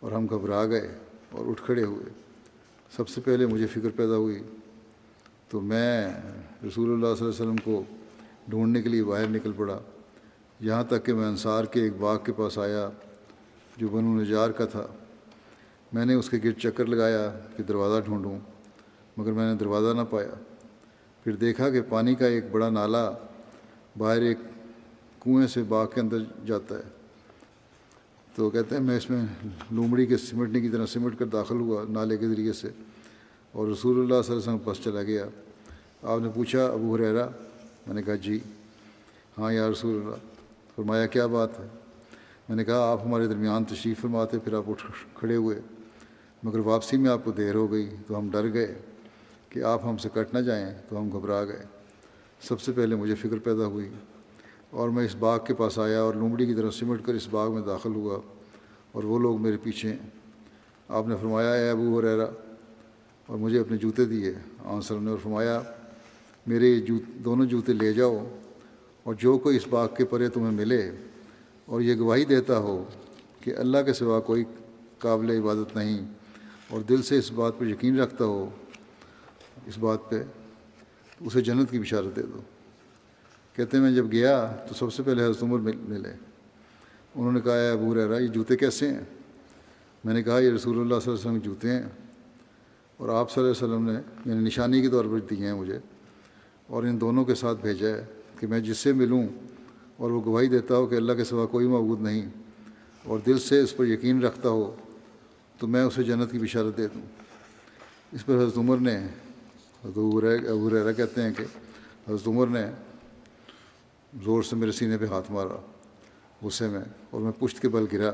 اور 0.00 0.12
ہم 0.12 0.26
گھبرا 0.26 0.66
گئے۔ 0.66 0.98
اور 1.36 1.46
اٹھ 1.46 1.62
کھڑے 1.62 1.84
ہوئے۔ 1.84 2.04
سب 2.96 3.08
سے 3.08 3.20
پہلے 3.20 3.46
مجھے 3.46 3.66
فکر 3.66 3.88
پیدا 3.96 4.16
ہوئی۔ 4.16 4.42
تو 5.48 5.60
میں 5.60 6.08
رسول 6.66 6.92
اللہ 6.92 6.96
صلی 6.96 6.96
اللہ 6.96 7.12
علیہ 7.12 7.28
وسلم 7.28 7.56
کو 7.56 7.82
ڈھونڈنے 8.48 8.82
کے 8.82 8.88
لیے 8.88 9.04
باہر 9.04 9.28
نکل 9.28 9.52
پڑا۔ 9.56 9.78
یہاں 10.60 10.84
تک 10.84 11.06
کہ 11.06 11.14
میں 11.14 11.26
انصار 11.26 11.64
کے 11.64 11.82
ایک 11.82 11.92
باغ 12.00 12.18
کے 12.24 12.32
پاس 12.32 12.58
آیا 12.58 12.90
جو 13.76 13.88
بنو 13.88 14.20
نجار 14.20 14.50
کا 14.50 14.64
تھا۔ 14.64 14.86
میں 15.92 16.06
نے 16.06 16.14
اس 16.14 16.30
کے 16.30 16.38
گرد 16.44 16.58
چکر 16.58 16.86
لگایا 16.86 17.40
کہ 17.56 17.62
دروازہ 17.62 18.00
ڈھونڈوں، 18.04 18.38
مگر 19.16 19.32
میں 19.32 19.52
نے 19.52 19.58
دروازہ 19.58 19.96
نہ 19.96 20.02
پایا۔ 20.10 20.34
پھر 21.24 21.36
دیکھا 21.36 21.70
کہ 21.70 21.80
پانی 21.88 22.14
کا 22.14 22.26
ایک 22.26 22.44
بڑا 22.50 22.70
نالا 22.70 23.10
باہر 23.98 24.22
ایک 24.22 24.38
کنویں 25.20 25.46
سے 25.46 25.62
باغ 25.62 25.86
کے 25.94 26.00
اندر 26.00 26.18
جاتا 26.46 26.74
ہے۔ 26.74 26.93
تو 28.34 28.50
کہتے 28.50 28.76
ہیں 28.76 28.82
میں 28.82 28.96
اس 28.96 29.10
میں 29.10 29.24
لومڑی 29.70 30.06
کے 30.06 30.16
سمٹنے 30.16 30.60
کی 30.60 30.68
طرح 30.68 30.86
سمٹ 30.86 31.18
کر 31.18 31.26
داخل 31.26 31.60
ہوا 31.60 31.84
نالے 31.88 32.16
کے 32.16 32.28
ذریعے 32.28 32.52
سے 32.52 32.68
اور 33.52 33.68
رسول 33.68 33.94
اللہ 33.94 34.22
صلی 34.22 34.34
اللہ 34.34 34.42
علیہ 34.42 34.54
وسلم 34.54 34.58
پاس 34.58 34.78
چلا 34.84 35.02
گیا۔ 35.02 35.24
آپ 36.02 36.20
نے 36.20 36.28
پوچھا، 36.34 36.66
ابو 36.66 36.94
حریرا 36.94 37.28
میں 37.86 37.94
نے 37.94 38.02
کہا 38.02 38.14
جی۔ 38.14 38.38
ہاں 39.38 39.52
یا 39.52 39.70
رسول 39.70 40.00
اللہ۔ 40.00 40.16
فرمایا، 40.76 41.06
کیا 41.06 41.26
بات 41.26 41.60
ہے؟ 41.60 41.66
میں 42.48 42.56
نے 42.56 42.64
کہا، 42.64 42.92
آپ 42.92 43.06
ہمارے 43.06 43.26
درمیان 43.26 43.64
تشریف 43.64 44.00
فرماتے، 44.00 44.38
پھر 44.38 44.54
آپ 44.54 44.70
اٹھ 44.70 44.86
کھڑے 45.14 45.36
ہوئے۔ 45.36 45.60
مگر 46.42 46.58
واپسی 46.58 46.96
میں 46.96 47.10
آپ 47.10 47.18
کو 47.24 47.30
دیر 47.30 47.54
ہو 47.54 47.72
گئی 47.72 47.90
تو 48.06 48.18
ہم 48.18 48.28
ڈر 48.30 48.52
گئے 48.52 48.74
کہ 49.48 49.62
آپ 49.62 49.86
ہم 49.86 49.96
سے 49.96 50.08
کٹ 50.14 50.34
نہ 50.34 50.38
جائیں 50.38 50.74
تو 50.88 50.98
ہم 50.98 51.08
گھبرا 51.08 51.44
گئے۔ 51.44 51.62
سب 52.40 52.60
سے 52.60 52.72
پہلے 52.72 52.96
مجھے 52.96 53.14
فکر 53.14 53.38
پیدا 53.38 53.66
ہوئی۔ 53.66 53.88
اور 54.74 54.88
میں 54.88 55.04
اس 55.04 55.14
باغ 55.16 55.38
کے 55.46 55.54
پاس 55.54 55.78
آیا 55.78 56.00
اور 56.00 56.14
لومڑی 56.14 56.46
کی 56.46 56.54
طرف 56.54 56.74
سمٹ 56.74 57.04
کر 57.04 57.14
اس 57.14 57.28
باغ 57.30 57.54
میں 57.54 57.62
داخل 57.62 57.94
ہوا 57.94 58.18
اور 58.92 59.04
وہ 59.04 59.18
لوگ 59.18 59.40
میرے 59.40 59.56
پیچھے 59.56 59.94
آپ 60.88 61.08
نے 61.08 61.14
فرمایا، 61.20 61.52
اے 61.52 61.70
ابو 61.70 62.02
ریرا 62.02 62.26
اور 63.26 63.38
مجھے 63.38 63.60
اپنے 63.60 63.76
جوتے 63.76 64.04
دیے۔ 64.04 64.32
آنسر 64.64 64.98
نے 64.98 65.10
اور 65.10 65.18
فرمایا، 65.22 65.60
میرے 66.46 66.80
جو 66.80 66.94
دونوں 67.24 67.46
جوتے 67.46 67.72
لے 67.72 67.92
جاؤ 67.92 68.24
اور 69.02 69.14
جو 69.14 69.38
کوئی 69.38 69.56
اس 69.56 69.66
باغ 69.66 69.88
کے 69.96 70.04
پرے 70.04 70.28
تمہیں 70.28 70.52
ملے 70.52 70.90
اور 71.66 71.80
یہ 71.80 71.94
گواہی 71.98 72.24
دیتا 72.24 72.58
ہو 72.58 72.84
کہ 73.40 73.56
اللہ 73.56 73.78
کے 73.86 73.92
سوا 73.92 74.20
کوئی 74.20 74.44
قابل 74.98 75.30
عبادت 75.30 75.76
نہیں 75.76 76.06
اور 76.68 76.80
دل 76.80 77.02
سے 77.02 77.18
اس 77.18 77.32
بات 77.32 77.58
پر 77.58 77.66
یقین 77.66 78.00
رکھتا 78.00 78.24
ہو 78.24 78.48
اس 79.66 79.78
بات 79.78 80.10
پہ 80.10 80.22
اسے 81.20 81.40
جنت 81.40 81.70
کی 81.70 81.78
بشارت 81.78 82.16
دے 82.16 82.22
دو۔ 82.22 82.40
کہتے 83.56 83.76
ہیں 83.76 83.84
میں 83.84 83.92
جب 83.92 84.12
گیا 84.12 84.56
تو 84.68 84.74
سب 84.74 84.92
سے 84.92 85.02
پہلے 85.02 85.24
حضرت 85.24 85.42
عمر 85.42 85.58
ملے۔ 85.58 86.12
انہوں 87.14 87.32
نے 87.32 87.40
کہا 87.40 87.70
ابو 87.70 87.94
رہا 87.94 88.18
یہ 88.18 88.26
جوتے 88.26 88.56
کیسے 88.56 88.88
ہیں؟ 88.88 89.00
میں 90.04 90.14
نے 90.14 90.22
کہا، 90.22 90.38
یہ 90.38 90.50
رسول 90.50 90.80
اللہ 90.80 90.88
صلی 90.88 91.12
اللہ 91.12 91.20
علیہ 91.20 91.30
وسلم 91.30 91.40
کے 91.40 91.44
جوتے 91.44 91.70
ہیں 91.70 91.82
اور 92.96 93.08
آپ 93.08 93.30
صلی 93.30 93.44
اللہ 93.44 93.64
علیہ 93.64 93.74
وسلم 93.74 93.90
نے 93.90 94.00
یعنی 94.26 94.46
نشانی 94.46 94.82
کے 94.82 94.88
طور 94.88 95.04
پر 95.04 95.18
دیے 95.18 95.46
ہیں 95.46 95.54
مجھے 95.54 95.78
اور 96.66 96.82
ان 96.82 97.00
دونوں 97.00 97.24
کے 97.24 97.34
ساتھ 97.34 97.58
بھیجا 97.60 97.88
ہے 97.88 98.04
کہ 98.40 98.46
میں 98.46 98.60
جس 98.60 98.78
سے 98.78 98.92
ملوں 98.92 99.28
اور 99.96 100.10
وہ 100.10 100.22
گواہی 100.24 100.46
دیتا 100.46 100.76
ہو 100.76 100.86
کہ 100.86 100.94
اللہ 100.94 101.12
کے 101.12 101.24
سوا 101.24 101.46
کوئی 101.46 101.66
معبود 101.66 102.00
نہیں 102.00 102.28
اور 103.04 103.18
دل 103.26 103.38
سے 103.38 103.60
اس 103.60 103.76
پر 103.76 103.86
یقین 103.86 104.22
رکھتا 104.22 104.48
ہو 104.48 104.74
تو 105.58 105.66
میں 105.66 105.82
اسے 105.82 106.02
جنت 106.02 106.32
کی 106.32 106.38
بشارت 106.38 106.76
دے 106.76 106.86
دوں۔ 106.86 107.02
اس 108.12 108.26
پر 108.26 108.34
حضرت 108.34 108.58
عمر 108.58 108.76
نے، 108.76 108.96
حضرت 109.84 109.98
ابو 110.50 110.70
ریرا 110.70 110.92
کہتے 110.92 111.22
ہیں 111.22 111.30
کہ 111.36 111.44
حضرت 112.08 112.28
عمر 112.28 112.46
نے 112.46 112.66
زور 114.22 114.42
سے 114.42 114.56
میرے 114.56 114.72
سینے 114.72 114.98
پہ 114.98 115.06
ہاتھ 115.06 115.30
مارا، 115.30 115.56
غصے 116.42 116.68
میں، 116.68 116.80
اور 117.10 117.20
میں 117.20 117.32
پشت 117.38 117.60
کے 117.60 117.68
بل 117.68 117.84
گرا۔ 117.92 118.10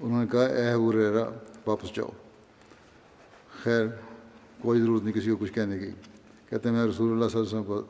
انہوں 0.00 0.20
نے 0.20 0.26
کہا، 0.32 0.44
اے 0.44 0.70
ابو 0.70 0.92
ریرا 0.92 1.24
واپس 1.66 1.94
جاؤ۔ 1.96 2.10
خیر، 3.62 3.86
کوئی 4.62 4.80
ضرورت 4.80 5.02
نہیں، 5.02 5.12
کسی 5.12 5.30
کو 5.30 5.36
کچھ 5.36 5.52
کہنے 5.52 5.78
کی۔ 5.78 5.90
کہتے 6.48 6.68
ہیں، 6.68 6.76
میں 6.76 6.86
رسول 6.86 7.12
اللہ 7.12 7.28
صلی 7.28 7.40
اللہ 7.40 7.50
علیہ 7.50 7.70
وسلم 7.70 7.82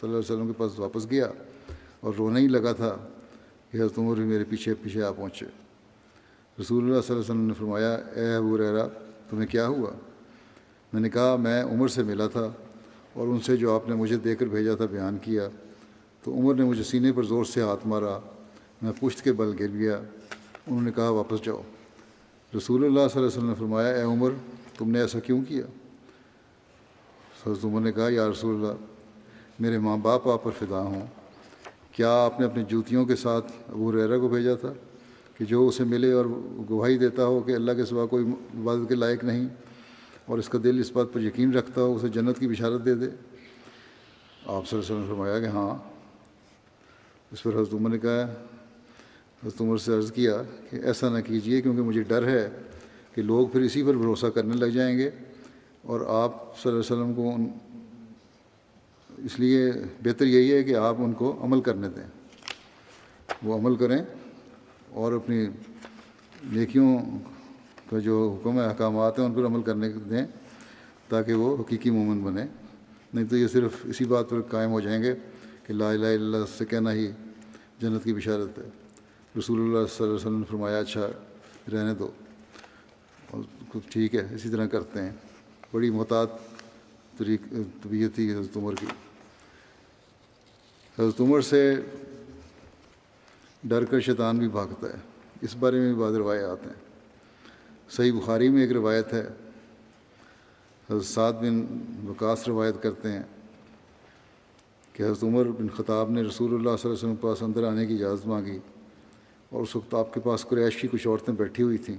صلی 0.00 0.08
اللہ 0.08 0.18
علیہ 0.18 0.34
وسلم 0.34 0.46
کے 0.46 0.52
پاس 0.56 0.78
واپس 0.78 1.10
گیا، 1.10 1.28
اور 2.00 2.14
رونے 2.18 2.40
ہی 2.40 2.48
لگا 2.48 2.72
تھا 2.72 2.96
کہ 3.70 3.76
حضرت 3.76 3.98
عمر 3.98 4.16
بھی 4.16 4.24
میرے 4.24 4.44
پیچھے 4.44 4.74
پیچھے 4.74 5.02
آ 5.02 5.10
پہنچے۔ 5.10 5.46
رسول 6.60 6.84
اللہ 6.84 7.00
صلی 7.00 7.14
اللہ 7.14 7.22
علیہ 7.22 7.30
وسلم 7.30 7.46
نے 7.46 7.54
فرمایا، 7.54 7.94
اے 7.94 8.34
ابو 8.34 8.58
ریرا 8.58 8.86
تمہیں 9.30 9.46
کیا 9.46 9.66
ہوا؟ 9.66 9.90
میں 10.92 11.00
نے 11.00 11.10
کہا، 11.10 11.36
میں 11.36 11.62
عمر 11.64 11.88
سے 11.88 12.02
ملا 12.02 12.26
تھا، 12.26 12.50
اور 13.12 13.28
ان 13.28 13.40
سے 13.40 13.56
جو 13.56 13.74
آپ 13.74 13.88
نے 13.88 13.94
مجھے 13.94 14.16
دے 14.16 14.36
کر 14.36 14.46
بھیجا 14.46 14.74
تھا، 14.74 14.86
بیان 14.86 15.18
کیا۔ 15.22 15.48
تو 16.28 16.34
عمر 16.34 16.54
نے 16.54 16.64
مجھے 16.64 16.82
سینے 16.82 17.12
پر 17.12 17.22
زور 17.22 17.44
سے 17.44 17.62
ہاتھ 17.62 17.86
مارا، 17.86 18.18
میں 18.82 18.92
پشت 19.00 19.24
کے 19.24 19.32
بل 19.32 19.56
گر 19.60 19.68
گیا۔ 19.68 20.00
انہوں 20.66 20.82
نے 20.82 20.92
کہا، 20.92 21.08
واپس 21.08 21.44
جاؤ۔ 21.44 21.62
رسول 22.56 22.84
اللہ 22.84 22.94
صلی 22.94 23.02
اللہ 23.02 23.16
علیہ 23.16 23.26
وسلم 23.26 23.48
نے 23.48 23.54
فرمایا، 23.54 23.88
اے 23.88 24.02
عمر، 24.02 24.30
تم 24.78 24.90
نے 24.90 25.00
ایسا 25.00 25.20
کیوں 25.20 25.42
کیا؟ 25.48 25.62
حضرت 27.46 27.64
عمر 27.64 27.80
نے 27.80 27.92
کہا، 27.92 28.08
یا 28.10 28.30
رسول 28.30 28.54
اللہ، 28.54 28.72
میرے 29.58 29.78
ماں 29.78 29.96
باپ 29.96 30.28
آپ 30.28 30.44
پر 30.44 30.50
فدا 30.58 30.78
ہوں۔ 30.78 31.06
کیا 31.92 32.24
آپ 32.24 32.40
نے 32.40 32.46
اپنی 32.46 32.64
جوتیوں 32.68 33.06
کے 33.06 33.16
ساتھ 33.16 33.52
ابو 33.68 33.92
ریرا 33.92 34.18
کو 34.18 34.28
بھیجا 34.28 34.54
تھا 34.54 34.72
کہ 35.38 35.44
جو 35.44 35.68
اسے 35.68 35.84
ملے 35.84 36.12
اور 36.12 36.24
گواہی 36.70 36.98
دیتا 36.98 37.24
ہو 37.24 37.40
کہ 37.40 37.52
اللہ 37.52 37.72
کے 37.72 37.84
سوا 37.84 38.06
کوئی 38.06 38.24
عبادت 38.28 38.88
کے 38.88 38.94
لائق 38.94 39.24
نہیں 39.24 39.48
اور 40.26 40.38
اس 40.38 40.48
کا 40.48 40.58
دل 40.64 40.78
اس 40.78 40.92
بات 40.92 41.06
پر 41.12 41.20
یقین 41.20 41.54
رکھتا 41.54 41.80
ہو، 41.80 41.94
اسے 41.94 42.08
جنت 42.08 42.38
کی 42.38 42.48
بشارت 42.48 42.84
دے 42.84 42.94
دے؟ 42.94 43.06
آپ 43.06 43.06
صلی 43.06 44.46
اللہ 44.46 44.68
علیہ 44.70 44.78
وسلم 44.78 45.00
نے 45.00 45.06
فرمایا 45.08 45.40
کہ 45.40 45.46
ہاں۔ 45.46 45.87
اس 47.32 47.42
پر 47.42 47.54
حضرت 47.54 47.74
عمر 47.74 47.90
نے 47.90 47.98
کہا 47.98 48.22
حضرت 49.42 49.60
عمر 49.60 49.76
سے 49.76 49.92
عرض 49.92 50.12
کیا 50.12 50.42
کہ 50.70 50.76
ایسا 50.76 51.08
نہ 51.08 51.18
کیجیے 51.20 51.62
کیونکہ 51.62 51.82
مجھے 51.82 52.02
ڈر 52.02 52.28
ہے 52.28 52.48
کہ 53.14 53.22
لوگ 53.22 53.48
پھر 53.48 53.60
اسی 53.60 53.82
پر 53.82 53.94
بھروسہ 53.94 54.26
کرنے 54.26 54.56
لگ 54.56 54.66
جائیں 54.66 54.98
گے 54.98 55.10
اور 55.82 56.00
آپ 56.00 56.58
صلی 56.58 56.72
اللہ 56.72 56.80
علیہ 56.80 56.92
وسلم 56.92 57.14
کو 57.14 57.34
ان 57.34 57.48
اس 59.24 59.40
لیے 59.40 59.72
بہتر 60.02 60.26
یہی 60.26 60.52
ہے 60.52 60.64
کہ 60.64 60.76
آپ 60.76 60.96
ان 60.98 61.12
کو 61.12 61.38
عمل 61.40 61.60
کرنے 61.60 61.88
دیں۔ 61.88 62.06
وہ 63.42 63.58
عمل 63.58 63.76
کریں 63.76 63.98
اور 64.90 65.12
اپنی 65.12 65.46
نیکیوں 66.44 66.98
کا 67.90 67.98
جو 67.98 68.38
حکم 68.40 68.58
احکامات 68.58 69.18
ہیں، 69.18 69.26
ان 69.26 69.32
پر 69.32 69.46
عمل 69.46 69.62
کرنے 69.62 69.88
دیں 69.88 70.24
تاکہ 71.08 71.32
وہ 71.32 71.56
حقیقی 71.62 71.90
مومن 71.90 72.20
بنے 72.20 72.44
نہیں 73.14 73.24
تو 73.24 73.36
یہ 73.36 73.48
صرف 73.48 73.70
اسی 73.84 74.04
بات 74.04 74.30
پر 74.30 74.40
قائم 74.42 74.70
ہو 74.70 74.80
جائیں 74.80 75.02
گے۔ 75.02 75.14
کہ 75.68 75.74
لا 75.74 75.90
الہ 75.90 75.98
الا 75.98 76.08
اللہ 76.08 76.36
سے 76.58 76.64
کہنا 76.64 76.92
ہی 76.92 77.10
جنت 77.80 78.04
کی 78.04 78.14
بشارت 78.14 78.58
ہے۔ 78.58 78.68
رسول 79.38 79.60
اللہ 79.60 79.86
صلی 79.86 79.96
اللہ 80.00 80.04
علیہ 80.04 80.26
وسلم 80.26 80.38
نے 80.38 80.44
فرمایا 80.50 80.78
اچھا 80.78 81.06
رہنے 81.72 81.94
دو۔ 81.94 82.10
ٹھیک 83.90 84.14
ہے، 84.14 84.26
اسی 84.34 84.48
طرح 84.50 84.66
کرتے 84.66 85.02
ہیں۔ 85.02 85.10
بڑی 85.72 85.90
محتاط 85.90 86.30
طریق، 87.18 87.42
طبیعت 87.82 88.14
تھی 88.14 88.32
حضرت 88.32 88.56
عمر 88.56 88.74
کی۔ 88.74 88.86
حضرت 90.98 91.20
عمر 91.20 91.40
سے 91.40 91.74
ڈر 93.64 93.84
کر 93.84 94.00
شیطان 94.00 94.38
بھی 94.38 94.48
بھاگتا 94.48 94.86
ہے۔ 94.86 94.98
اس 95.40 95.56
بارے 95.56 95.80
میں 95.80 95.92
بھی 95.92 96.02
بعض 96.02 96.14
روایات 96.14 96.66
ہیں۔ 96.66 96.74
صحیح 97.90 98.12
بخاری 98.12 98.48
میں 98.48 98.62
ایک 98.62 98.72
روایت 98.72 99.12
ہے۔ 99.12 99.28
حضرت 100.90 101.04
سعد 101.04 101.32
بن 101.32 101.66
وکاس 102.08 102.48
روایت 102.48 102.74
کرتے 102.82 103.12
ہیں۔ 103.12 103.22
کہ 104.98 105.02
حضرت 105.02 105.24
عمر 105.24 105.44
بن 105.44 105.66
خطاب 105.76 106.10
نے 106.10 106.22
رسول 106.22 106.48
اللہ 106.48 106.62
صلی 106.62 106.70
اللہ 106.70 106.80
علیہ 106.84 106.92
وسلم 106.92 107.14
کے 107.14 107.22
پاس 107.22 107.42
اندر 107.42 107.64
آنے 107.64 107.86
کی 107.86 107.94
اجازت 107.94 108.26
مانگی 108.26 108.58
اور 109.50 109.62
اس 109.62 109.76
وقت 109.76 109.94
آپ 109.94 110.14
کے 110.14 110.20
پاس 110.20 110.46
قریش 110.46 110.76
کی 110.76 110.88
کچھ 110.88 111.08
عورتیں 111.08 111.34
بیٹھی 111.34 111.64
ہوئی 111.64 111.78
تھیں، 111.78 111.96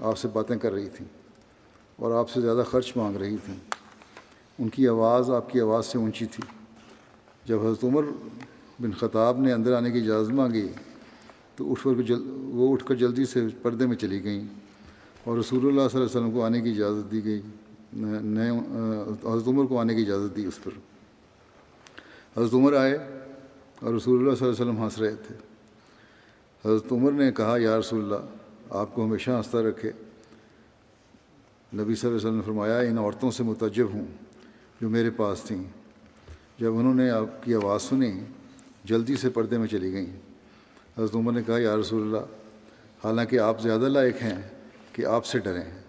آپ 0.00 0.18
سے 0.18 0.28
باتیں 0.32 0.56
کر 0.56 0.72
رہی 0.72 0.88
تھیں 0.88 1.06
اور 1.96 2.10
آپ 2.10 2.30
سے 2.30 2.40
زیادہ 2.40 2.62
خرچ 2.70 2.92
مانگ 2.96 3.16
رہی 3.16 3.36
تھیں۔ 3.44 3.54
ان 4.58 4.68
کی 4.68 4.88
آواز 4.88 5.30
آپ 5.30 5.50
کی 5.50 5.60
آواز 5.60 5.86
سے 5.86 5.98
اونچی 5.98 6.26
تھی۔ 6.26 6.42
جب 7.44 7.66
حضرت 7.66 7.84
عمر 7.84 8.02
بن 8.80 8.92
خطاب 8.92 9.40
نے 9.40 9.52
اندر 9.52 9.72
آنے 9.72 9.90
کی 9.90 9.98
اجازت 9.98 10.30
مانگی 10.30 10.68
تو 11.56 11.70
اٹھ 11.70 11.84
کر 11.84 12.02
جل، 12.02 12.22
وہ 12.34 12.72
اٹھ 12.72 12.84
کر 12.84 12.94
جلدی 12.94 13.24
سے 13.24 13.46
پردے 13.62 13.86
میں 13.86 13.96
چلی 13.96 14.24
گئیں 14.24 14.44
اور 15.24 15.38
رسول 15.38 15.58
اللہ 15.58 15.72
صلی 15.72 15.80
اللہ 15.80 15.96
علیہ 15.96 16.04
وسلم 16.04 16.30
کو 16.30 16.42
آنے 16.42 16.60
کی 16.60 16.70
اجازت 16.70 17.12
دی 17.12 17.24
گئی۔ 17.24 17.40
نئے، 17.92 18.50
حضرت 19.32 19.48
عمر 19.48 19.64
کو 19.64 19.78
آنے 19.78 19.94
کی 19.94 20.02
اجازت 20.02 20.36
دی 20.36 20.44
اس 20.44 20.64
پر۔ 20.64 20.70
حضرت 22.38 22.54
عمر 22.54 22.72
آئے 22.72 22.98
اور 23.80 23.94
رسول 23.94 24.20
اللہ 24.20 24.34
صلی 24.34 24.48
اللہ 24.48 24.62
علیہ 24.62 24.70
وسلم 24.70 24.84
ہنس 24.84 24.98
رہے 24.98 25.14
تھے۔ 25.14 25.34
حضرت 26.64 26.92
عمر 26.92 27.12
نے 27.12 27.32
کہا، 27.32 27.56
یا 27.60 27.78
رسول 27.78 28.04
اللہ، 28.04 28.26
آپ 28.70 28.94
کو 28.94 29.04
ہمیشہ 29.04 29.30
ہنستا 29.30 29.62
رکھے۔ 29.62 29.92
نبی 31.74 31.94
صلی 31.94 32.08
اللہ 32.08 32.08
علیہ 32.08 32.16
وسلم 32.16 32.36
نے 32.36 32.42
فرمایا 32.42 32.78
ان 32.78 32.98
عورتوں 32.98 33.30
سے 33.30 33.42
متجب 33.42 33.86
ہوں 33.94 34.06
جو 34.80 34.88
میرے 34.88 35.10
پاس 35.10 35.42
تھیں۔ 35.42 35.64
جب 36.58 36.76
انہوں 36.76 36.94
نے 36.94 37.10
آپ 37.10 37.44
کی 37.44 37.54
آواز 37.54 37.82
سنی، 37.82 38.12
جلدی 38.84 39.16
سے 39.16 39.30
پردے 39.30 39.58
میں 39.58 39.66
چلی 39.66 39.92
گئیں۔ 39.92 40.16
حضرت 40.98 41.14
عمر 41.14 41.32
نے 41.32 41.42
کہا، 41.42 41.58
یا 41.58 41.76
رسول 41.76 42.02
اللہ، 42.02 42.24
حالانکہ 43.04 43.38
آپ 43.38 43.60
زیادہ 43.60 43.88
لائق 43.88 44.16
ہیں 44.22 44.42
کہ 44.92 45.06
آپ 45.06 45.26
سے 45.26 45.38
ڈریں۔ 45.38 45.82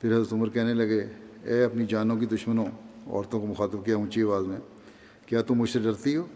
پھر 0.00 0.16
حضرت 0.16 0.32
عمر 0.32 0.48
کہنے 0.48 0.74
لگے، 0.74 1.06
اے 1.42 1.64
اپنی 1.64 1.86
جانوں 1.86 2.16
کی 2.16 2.26
دشمنوں، 2.26 2.66
عورتوں 3.06 3.40
کو 3.40 3.46
مخاطب 3.46 3.84
کیا 3.84 3.96
اونچی 3.96 4.22
آواز 4.22 4.46
میں۔ 4.46 4.58
کیا 5.26 5.42
تم 5.42 5.54
مجھ 5.54 5.70
سے 5.70 5.78
ڈرتی 5.78 6.16
ہو؟ 6.16 6.26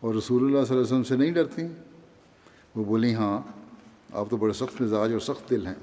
اور 0.00 0.14
رسول 0.14 0.42
اللہ 0.42 0.64
صلی 0.64 0.76
اللہ 0.76 0.86
علیہ 0.86 0.94
وسلم 0.94 1.02
سے 1.02 1.16
نہیں 1.16 1.30
ڈرتی؟ 1.30 1.62
وہ 2.74 2.84
بولی 2.84 3.14
ہاں 3.14 3.40
آپ 4.12 4.30
تو 4.30 4.36
بڑے 4.36 4.52
سخت 4.52 4.80
مزاج 4.80 5.12
اور 5.12 5.20
سخت 5.20 5.50
دل 5.50 5.66
ہیں۔ 5.66 5.74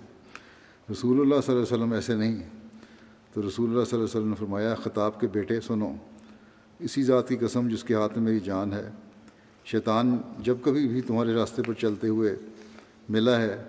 رسول 0.91 1.19
اللہ 1.19 1.41
صلی 1.45 1.55
اللہ 1.55 1.65
علیہ 1.65 1.75
وسلم 1.75 1.93
ایسے 1.93 2.15
نہیں 2.15 2.43
تو 3.33 3.41
رسول 3.47 3.69
اللہ 3.69 3.83
صلی 3.83 3.99
اللہ 3.99 4.05
علیہ 4.05 4.17
وسلم 4.17 4.29
نے 4.29 4.35
فرمایا، 4.35 4.75
خطاب 4.75 5.19
کے 5.19 5.27
بیٹے، 5.27 5.61
سنو، 5.61 5.93
اسی 6.79 7.03
ذات 7.03 7.29
کی 7.29 7.37
قسم 7.37 7.67
جس 7.67 7.83
کے 7.83 7.93
ہاتھ 7.93 8.17
میں 8.17 8.23
میری 8.23 8.39
جان 8.39 8.73
ہے، 8.73 8.89
شیطان 9.65 10.17
جب 10.39 10.57
کبھی 10.63 10.87
بھی 10.87 11.01
تمہارے 11.01 11.33
راستے 11.33 11.61
پر 11.61 11.73
چلتے 11.73 12.07
ہوئے 12.07 12.35
ملا 13.09 13.41
ہے، 13.41 13.63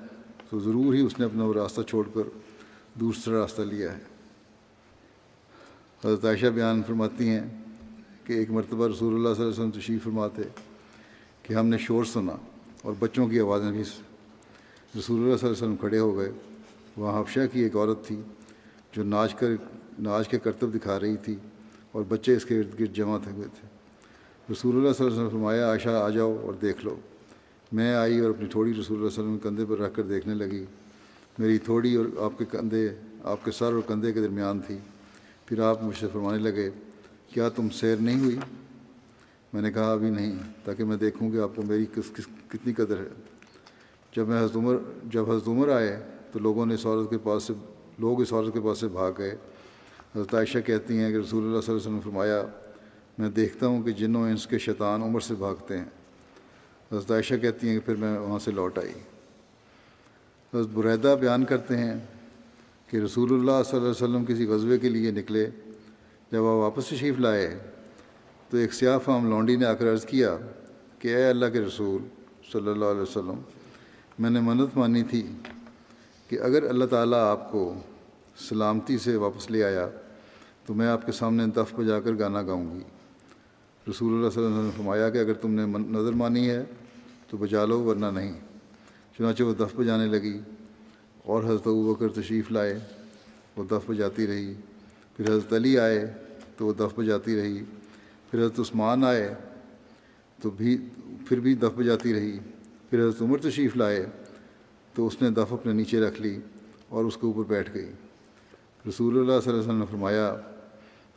تو 0.50 0.58
ضرور 0.58 0.94
ہی 0.94 1.00
اس 1.00 1.18
نے 1.18 1.24
اپنا 1.24 1.44
وہ 1.44 1.54
راستہ 1.54 1.82
چھوڑ 1.82 2.08
کر 2.14 2.28
دوسرا 2.94 3.40
راستہ 3.40 3.62
لیا 3.62 3.92
ہے۔ 3.92 4.02
حضرت 6.04 6.24
عائشہ 6.24 6.46
بیان 6.46 6.82
فرماتی 6.86 7.28
ہیں 7.28 7.67
کہ 8.28 8.32
ایک 8.32 8.50
مرتبہ 8.50 8.88
رسول 8.88 9.14
اللہ 9.14 9.34
صلی 9.34 9.44
اللہ 9.44 9.54
علیہ 9.54 9.64
وسلم 9.64 9.80
تشریف 9.80 10.04
فرماتے 10.04 10.42
کہ 11.42 11.54
ہم 11.54 11.66
نے 11.66 11.78
شور 11.78 12.04
سنا 12.04 12.36
اور 12.82 12.92
بچوں 12.98 13.28
کی 13.28 13.40
آوازیں 13.40 13.70
بھی 13.72 13.80
رسول 13.80 14.00
اللہ 14.94 15.04
صلی 15.08 15.20
اللہ 15.20 15.36
علیہ 15.36 15.50
وسلم 15.50 15.76
کھڑے 15.76 15.98
ہو 15.98 16.16
گئے۔ 16.16 16.30
وہاں 16.96 17.20
حفشہ 17.20 17.40
کی 17.52 17.60
ایک 17.60 17.76
عورت 17.76 18.04
تھی 18.06 18.20
جو 18.92 19.04
ناچ 19.04 19.34
کر، 19.34 19.48
ناچ 19.98 20.28
کے 20.28 20.38
کرتب 20.38 20.74
دکھا 20.74 21.00
رہی 21.00 21.16
تھی 21.16 21.36
اور 21.92 22.02
بچے 22.08 22.36
اس 22.36 22.44
کے 22.44 22.58
ارد 22.58 22.80
گرد 22.80 22.94
جمع 22.94 23.18
تھے 23.18 23.32
ہوئے 23.32 23.48
تھے۔ 23.60 23.68
رسول 24.52 24.76
اللہ 24.76 24.92
صلی 24.92 25.06
اللہ 25.06 25.14
علیہ 25.14 25.26
وسلم 25.26 25.38
فرمایا، 25.38 25.68
عائشہ 25.68 25.88
آ 25.88 26.08
جاؤ 26.08 26.36
اور 26.42 26.54
دیکھ 26.54 26.84
لو۔ 26.84 26.96
میں 27.72 27.94
آئی 27.94 28.18
اور 28.18 28.30
اپنی 28.30 28.48
تھوڑی 28.48 28.70
رسول 28.70 28.98
اللہ 28.98 29.08
علیہ 29.08 29.18
وسلم 29.18 29.38
کندھے 29.38 29.64
پر 29.68 29.78
رکھ 29.78 29.94
کر 29.94 30.02
دیکھنے 30.02 30.34
لگی۔ 30.34 30.64
میری 31.38 31.58
تھوڑی 31.58 31.94
اور 31.94 32.06
آپ 32.18 32.38
کے 32.38 32.44
کندھے، 32.44 32.94
آپ 33.24 33.44
کے 33.44 33.50
سر 33.50 33.72
اور 33.72 33.80
کندھے 33.86 34.12
کے 34.12 34.20
درمیان 34.20 34.60
تھی۔ 34.60 34.78
پھر 35.46 35.60
آپ 35.60 35.82
مجھ 35.82 35.98
سے 35.98 36.06
فرمانے 36.12 36.38
لگے 36.38 36.70
کیا 37.34 37.48
تم 37.48 37.68
سیر 37.68 37.96
نہیں 37.96 38.20
ہوئی؟ 38.20 38.36
میں 39.52 39.62
نے 39.62 39.72
کہا 39.72 39.92
ابھی 39.92 40.10
نہیں، 40.10 40.38
تاکہ 40.64 40.84
میں 40.84 40.96
دیکھوں 40.96 41.30
کہ 41.30 41.36
آپ 41.36 41.56
کو 41.56 41.62
میری 41.62 41.86
کس 41.86 42.10
کس 42.16 42.26
کتنی 42.48 42.72
قدر 42.72 42.98
ہے۔ 42.98 43.08
جب 44.16 44.28
میں 44.28 44.38
حضرت 44.38 44.56
عمر 44.56 44.76
جب 45.04 45.30
حضرت 45.30 45.48
عمر 45.48 45.68
آئے 45.68 46.02
تو 46.32 46.38
لوگوں 46.38 46.66
نے 46.66 46.74
اس 46.74 46.86
عورت 46.86 47.10
کے 47.10 47.18
پاس 47.18 47.42
سے 47.42 47.52
لوگ 47.98 48.20
اس 48.20 48.32
عورت 48.32 48.54
کے 48.54 48.60
پاس 48.60 48.78
سے 48.78 48.88
بھاگ 48.88 49.12
گئے۔ 49.18 49.36
حضرت 50.16 50.34
عائشہ 50.34 50.58
کہتی 50.58 50.98
ہیں 50.98 51.12
کہ 51.12 51.16
رسول 51.16 51.44
اللہ 51.44 51.60
صلی 51.60 51.74
اللہ 51.74 51.82
علیہ 51.82 51.96
وسلم 51.96 52.00
فرمایا، 52.00 52.42
میں 53.18 53.30
دیکھتا 53.30 53.66
ہوں 53.66 53.82
کہ 53.82 53.92
جنوں 53.92 54.22
انس 54.22 54.46
کے 54.46 54.58
شیطان 54.58 55.02
عمر 55.02 55.20
سے 55.20 55.34
بھاگتے 55.34 55.78
ہیں۔ 55.78 55.84
حضرت 56.92 57.10
عائشہ 57.10 57.34
کہتی 57.34 57.68
ہیں 57.68 57.80
کہ 57.80 57.86
پھر 57.86 57.94
میں 57.94 58.18
وہاں 58.18 58.38
سے 58.38 58.50
لوٹ 58.50 58.78
آئی۔ 58.78 58.92
حضرت 60.54 60.66
بریدہ 60.66 61.16
بیان 61.20 61.44
کرتے 61.44 61.76
ہیں 61.76 61.94
کہ 62.86 62.96
رسول 62.96 63.32
اللہ 63.32 63.62
صلی 63.64 63.78
اللہ 63.78 63.88
علیہ 63.88 64.04
وسلم 64.04 64.24
کسی 64.24 64.46
غزبے 64.46 64.78
کے 64.78 64.88
لیے 64.88 65.10
نکلے۔ 65.10 65.50
جب 66.32 66.38
آپ 66.38 66.54
واپس 66.54 66.86
تشریف 66.86 67.18
لائے، 67.18 67.58
تو 68.50 68.56
ایک 68.56 68.74
سیاہ 68.74 68.98
فام 68.98 69.30
لونڈی 69.30 69.56
نے 69.56 69.64
آ 69.64 69.74
کر 69.74 69.92
عرض 69.92 70.04
کیا 70.04 70.36
کہ 70.98 71.16
اے 71.16 71.24
اللہ 71.24 71.46
کے 71.46 71.60
رسول 71.60 72.02
صلی 72.52 72.68
اللہ 72.68 72.84
علیہ 72.84 73.00
وسلم، 73.00 73.40
میں 74.18 74.30
نے 74.30 74.40
منت 74.40 74.76
مانی 74.76 75.02
تھی 75.02 75.26
کہ 76.28 76.40
اگر 76.40 76.68
اللہ 76.68 76.84
تعالیٰ 76.84 77.30
آپ 77.30 77.52
کو 77.52 77.74
سلامتی 78.36 78.98
سے 78.98 79.16
واپس 79.16 79.50
لے 79.50 79.64
آیا، 79.64 79.88
تو 80.66 80.74
میں 80.74 80.86
آپ 80.86 81.06
کے 81.06 81.12
سامنے 81.12 81.46
دف 81.46 81.74
بجا 81.74 82.00
کر 82.00 82.10
گانا 82.18 82.42
گاؤں 82.42 82.74
گی۔ 82.74 82.84
رسول 83.90 84.14
اللہ 84.14 84.30
صلی 84.30 84.42
اللہ 84.42 84.54
علیہ 84.54 84.58
وسلم 84.58 84.66
نے 84.66 84.70
فرمایا 84.76 85.10
کہ 85.10 85.18
اگر 85.18 85.34
تم 85.34 85.50
نے 85.50 85.66
نظر 85.78 86.12
مانی 86.12 86.50
ہے، 86.50 86.64
تو 87.28 87.36
بجا 87.36 87.64
لو، 87.64 87.82
ورنہ 87.82 88.06
نہیں۔ 88.06 88.32
چنانچہ 89.18 89.42
وہ 89.42 89.54
دف 89.54 89.76
بجانے 89.76 90.06
لگی 90.06 90.38
اور 91.24 91.44
حضرت 91.44 91.66
بکر 91.66 92.08
تشریف 92.08 92.52
لائے، 92.52 92.78
وہ 93.56 93.64
دف 93.64 93.90
بجاتی 93.90 94.26
رہی۔ 94.26 94.54
پھر 95.18 95.32
حضرت 95.32 95.52
علی 95.52 95.78
آئے 95.78 96.12
تو 96.56 96.66
وہ 96.66 96.72
دف 96.72 96.98
بجاتی 96.98 97.40
رہی۔ 97.40 97.62
پھر 98.30 98.38
حضرت 98.38 98.60
عثمان 98.60 99.04
آئے 99.04 99.34
تو 100.42 100.50
بھی 100.50 100.88
پھر 101.26 101.40
بھی 101.40 101.54
دف 101.54 101.76
بجاتی 101.76 102.14
رہی۔ 102.14 102.38
پھر 102.90 103.00
حضرت 103.00 103.22
عمر 103.22 103.38
تشریف 103.38 103.76
لائے 103.76 104.06
تو 104.94 105.06
اس 105.06 105.22
نے 105.22 105.30
دف 105.30 105.52
اپنے 105.52 105.72
نیچے 105.72 106.00
رکھ 106.00 106.22
لی 106.22 106.38
اور 106.88 107.04
اس 107.04 107.14
کے 107.14 107.26
اوپر 107.26 107.44
بیٹھ 107.44 107.74
گئی۔ 107.74 107.90
رسول 108.88 109.18
اللہ 109.18 109.24
صلی 109.24 109.34
اللہ 109.34 109.50
علیہ 109.50 109.68
وسلم 109.68 109.78
نے 109.78 109.86
فرمایا 109.90 110.36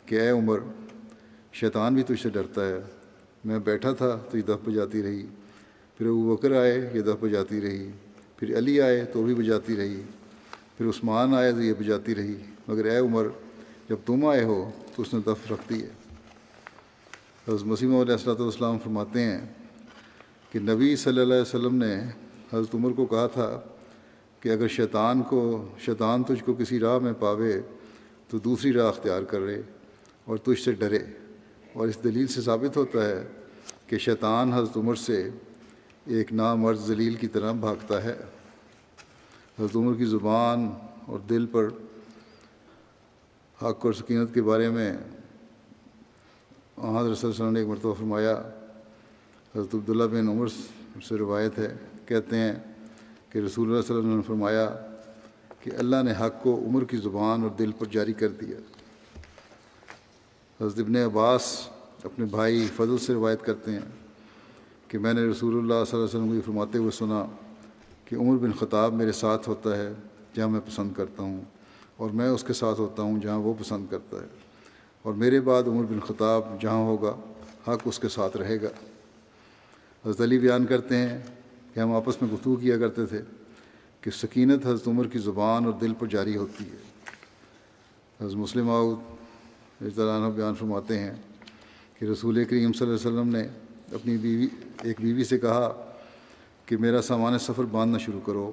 کہ 0.06 0.16
اے 0.16 0.30
عمر، 0.30 0.60
شیطان 1.54 1.94
بھی 1.94 2.04
تجھ 2.04 2.24
سے 2.24 2.30
ڈرتا 2.30 2.68
ہے۔ 2.68 2.80
میں 3.46 3.60
بیٹھا 3.60 3.92
تھا 3.92 4.20
تو 4.32 4.38
یہ 4.38 4.44
دف 4.44 4.70
بجاتی 4.70 5.04
رہی۔ 5.04 5.26
پھر 5.98 6.08
وہ 6.08 6.38
بکر 6.38 6.52
آئے، 6.52 6.90
یہ 6.94 7.02
دف 7.02 7.24
بجاتی 7.24 7.62
رہی۔ 7.62 7.92
پھر 8.38 8.58
علی 8.58 8.82
آئے 8.82 9.06
تو 9.06 9.24
بھی 9.24 9.36
بجاتی 9.36 9.76
رہی۔ 9.76 10.02
پھر 10.78 10.86
عثمان 10.86 11.34
آئے 11.34 11.52
تو 11.52 11.62
یہ 11.62 11.74
بجاتی 11.80 12.16
رہی۔ 12.16 12.36
مگر 12.68 12.86
اے 12.86 12.98
عمر 12.98 13.28
جب 13.91 13.97
تم 14.06 14.25
آئے 14.25 14.43
ہو 14.43 14.71
تو 14.95 15.01
اس 15.01 15.13
نے 15.13 15.19
دف 15.19 15.51
رکھ 15.51 15.69
دی 15.69 15.82
ہے۔ 15.82 15.89
حضرت 17.47 17.63
مسیم 17.63 17.95
علیہ 17.95 18.12
السلۃ 18.12 18.39
والسلام 18.39 18.80
فرماتے 18.80 19.21
ہیں 19.21 19.41
کہ 20.51 20.60
نبی 20.60 20.95
صلی 20.95 21.21
اللہ 21.21 21.34
علیہ 21.34 21.41
وسلم 21.41 21.75
نے 21.75 21.95
حضرت 22.54 22.75
عمر 22.75 22.91
کو 22.91 23.06
کہا 23.06 23.27
تھا 23.27 23.62
کہ 24.39 24.49
اگر 24.49 24.67
شیطان 24.67 25.21
کو، 25.21 25.67
شیطان 25.80 26.23
تجھ 26.23 26.43
کو 26.43 26.54
کسی 26.54 26.80
راہ 26.80 26.97
میں 26.97 27.13
پاوے 27.19 27.62
تو 28.27 28.38
دوسری 28.38 28.73
راہ 28.73 28.88
اختیار 28.88 29.23
کرے 29.23 29.62
اور 30.25 30.38
تجھ 30.38 30.62
سے 30.62 30.71
ڈرے۔ 30.71 30.99
اور 31.73 31.88
اس 31.88 32.04
دلیل 32.04 32.27
سے 32.27 32.41
ثابت 32.41 32.77
ہوتا 32.77 33.10
ہے 33.10 33.27
کہ 33.88 33.97
شیطان 33.97 34.54
حضرت 34.54 34.77
عمر 34.77 34.95
سے 34.95 35.30
ایک 36.06 36.34
نامرد 36.34 36.77
ذلیل 36.77 37.13
کی 37.13 37.28
طرح 37.28 37.51
بھاگتا 37.51 38.03
ہے۔ 38.03 38.16
حضرت 39.59 39.76
عمر 39.76 39.93
کی 39.93 40.05
زبان 40.05 40.70
اور 41.05 41.20
دل 41.20 41.45
پر 41.45 41.68
حق 43.62 43.86
اور 43.86 43.93
سکینت 43.93 44.34
کے 44.34 44.41
بارے 44.41 44.70
میں 44.70 44.91
حضرت 44.91 45.18
صلی 46.78 46.88
اللہ 46.88 47.03
علیہ 47.05 47.28
وسلم 47.28 47.51
نے 47.53 47.59
ایک 47.59 47.68
مرتبہ 47.68 47.93
فرمایا، 47.93 48.34
حضرت 49.55 49.76
عبداللہ 49.76 50.03
بن 50.03 50.30
عمر 50.30 50.47
سے 51.07 51.18
روایت 51.18 51.59
ہے، 51.59 51.76
کہتے 52.05 52.36
ہیں 52.36 52.53
کہ 53.30 53.39
رسول 53.39 53.70
اللہ 53.70 53.82
صلی 53.82 53.95
اللہ 53.95 53.99
علیہ 53.99 54.09
وسلم 54.09 54.16
نے 54.16 54.22
فرمایا 54.28 54.68
کہ 55.59 55.72
اللہ 55.78 56.03
نے 56.03 56.12
حق 56.20 56.43
کو 56.43 56.55
عمر 56.68 56.84
کی 56.84 56.97
زبان 56.97 57.41
اور 57.41 57.49
دل 57.49 57.72
پر 57.72 57.86
جاری 57.91 58.14
کر 58.14 58.28
دیا۔ 58.28 58.57
حضرت 60.59 60.80
ابن 60.80 60.95
عباس 60.95 61.70
اپنے 62.03 62.26
بھائی 62.26 62.68
فضل 62.76 62.97
سے 62.97 63.14
روایت 63.14 63.41
کرتے 63.41 63.72
ہیں 63.72 63.88
کہ 64.88 64.97
میں 64.97 65.14
نے 65.14 65.22
رسول 65.22 65.57
اللہ 65.57 65.84
صلی 65.88 65.99
اللہ 65.99 66.09
علیہ 66.09 66.20
وسلم 66.20 66.36
کو 66.36 66.41
فرماتے 66.45 66.78
ہوئے 66.78 66.91
سنا 66.91 67.26
کہ 68.05 68.16
عمر 68.16 68.38
بن 68.38 68.51
خطاب 68.53 68.93
میرے 68.93 69.12
ساتھ 69.12 69.49
ہوتا 69.49 69.78
ہے، 69.78 69.93
جہاں 70.34 70.47
میں 70.47 70.59
پسند 70.66 70.93
کرتا 70.93 71.24
ہوں۔ 71.24 71.41
اور 71.98 72.10
میں 72.10 72.30
اس 72.30 72.44
کے 72.44 72.54
ساتھ 72.54 72.80
ہوتا 72.80 73.04
ہوں 73.04 73.20
جہاں 73.20 73.38
وہ 73.38 73.54
پسند 73.60 73.86
کرتا 73.89 74.18
ہے۔ 74.18 74.28
اور 75.02 75.14
میرے 75.14 75.42
بعد 75.42 75.64
عمر 75.68 75.84
بن 75.84 76.00
خطاب 76.00 76.62
جہاں 76.62 76.78
ہوگا، 76.78 77.16
حق 77.68 77.80
اس 77.86 78.00
کے 78.00 78.10
ساتھ 78.10 78.38
رہے 78.38 78.62
گا۔ 78.62 78.70
حضرت 80.06 80.22
علی 80.22 80.39
بیان 80.39 80.66
کرتے 80.66 80.98
ہیں 80.98 81.18
کہ 81.74 81.80
ہم 81.80 81.94
آپس 81.94 82.22
میں 82.22 82.34
گفتگو 82.34 82.56
کیا 82.56 82.78
کرتے 82.78 83.06
تھے 83.06 83.22
کہ 84.02 84.12
سکینت 84.12 84.66
حضرت 84.66 84.88
عمر 84.88 85.08
کی 85.08 85.20
زبان 85.20 85.66
اور 85.66 85.74
دل 85.74 85.94
پر 85.94 86.08
جاری 86.08 86.38
ہوتی 86.38 86.64
ہے۔ 86.64 86.78
حضرت 88.22 88.38
مسلم 88.38 88.70
آؤد 88.70 88.98
بیان 90.36 90.56
فرماتے 90.56 91.00
ہیں 91.00 91.12
کہ 92.00 92.06
رسول 92.06 92.46
کریم 92.46 92.74
صلی 92.74 92.88
اللہ 92.88 93.10
علیہ 93.10 93.20
وسلم 93.20 93.36
نے 93.36 93.44
اپنی 93.96 94.18
بیوی، 94.18 94.48
ایک 94.84 95.02
بیوی 95.02 95.24
سے 95.24 95.39
کہا 95.39 95.92
کہ 96.66 96.78
میرا 96.78 97.02
سامان 97.02 97.39
سفر 97.39 97.64
باندھنا 97.64 97.98
شروع 97.98 98.22
کرو۔ 98.26 98.52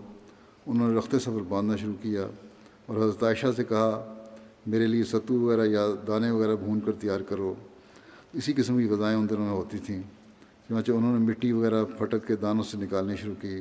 انہوں 0.67 0.93
نے 0.93 0.99
رخت 0.99 1.15
سفر 1.21 1.43
باندھنا 1.49 1.77
شروع 1.77 1.95
کیا۔ 2.03 2.48
اور 2.89 2.97
حضرت 2.97 3.23
عائشہ 3.23 3.47
سے 3.57 3.65
کہا، 3.65 4.15
میرے 4.67 4.87
لیے 4.87 5.05
ستو 5.05 5.41
وغیرہ 5.41 5.67
یا 5.67 5.87
دانے 6.07 6.31
وغیرہ 6.31 6.57
بھون 6.57 6.81
کر 6.81 6.93
تیار 6.93 7.21
کرو۔ 7.21 7.55
اسی 8.33 8.53
قسم 8.53 8.79
کی 8.79 8.85
غذائیں 8.85 9.19
ان 9.19 9.29
دنوں 9.31 9.45
میں 9.45 9.53
ہوتی 9.53 9.79
تھیں۔ 9.79 10.03
چنانچہ 10.69 10.93
انہوں 10.93 11.19
نے 11.19 11.27
مٹی 11.27 11.53
وغیرہ 11.53 11.85
پھٹک 11.85 12.27
کے 12.27 12.37
دانوں 12.37 12.63
سے 12.63 12.77
نکالنی 12.77 13.17
شروع 13.17 13.35
کی۔ 13.41 13.59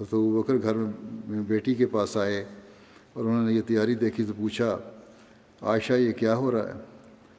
حضرت 0.00 0.14
بکر 0.14 0.54
گھر 0.62 0.74
میں 1.28 1.42
بیٹی 1.46 1.74
کے 1.74 1.86
پاس 1.86 2.16
آئے 2.16 2.44
اور 3.12 3.24
انہوں 3.24 3.46
نے 3.46 3.52
یہ 3.52 3.60
تیاری 3.66 3.94
دیکھی 3.94 4.24
تو 4.24 4.32
پوچھا، 4.36 4.78
عائشہ، 5.60 5.92
یہ 5.92 6.12
کیا 6.12 6.34
ہو 6.34 6.50
رہا 6.50 6.68
ہے؟ 6.68 6.72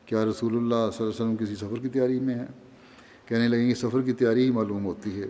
کیا 0.05 0.25
رسول 0.25 0.57
اللہ 0.57 0.91
صلی 0.93 1.05
اللہ 1.05 1.15
علیہ 1.15 1.33
وسلم 1.33 1.35
کسی 1.35 1.55
سفر 1.55 1.79
کی 1.81 1.89
تیاری 1.89 2.19
میں 2.19 2.35
ہے 2.35 2.45
کہنے 3.25 3.47
لگیں 3.47 3.69
کہ 3.69 3.75
سفر 3.75 4.01
کی 4.01 4.13
تیاری 4.13 4.45
ہی 4.45 4.51
معلوم 4.51 4.85
ہوتی 4.85 5.21
ہے۔ 5.21 5.27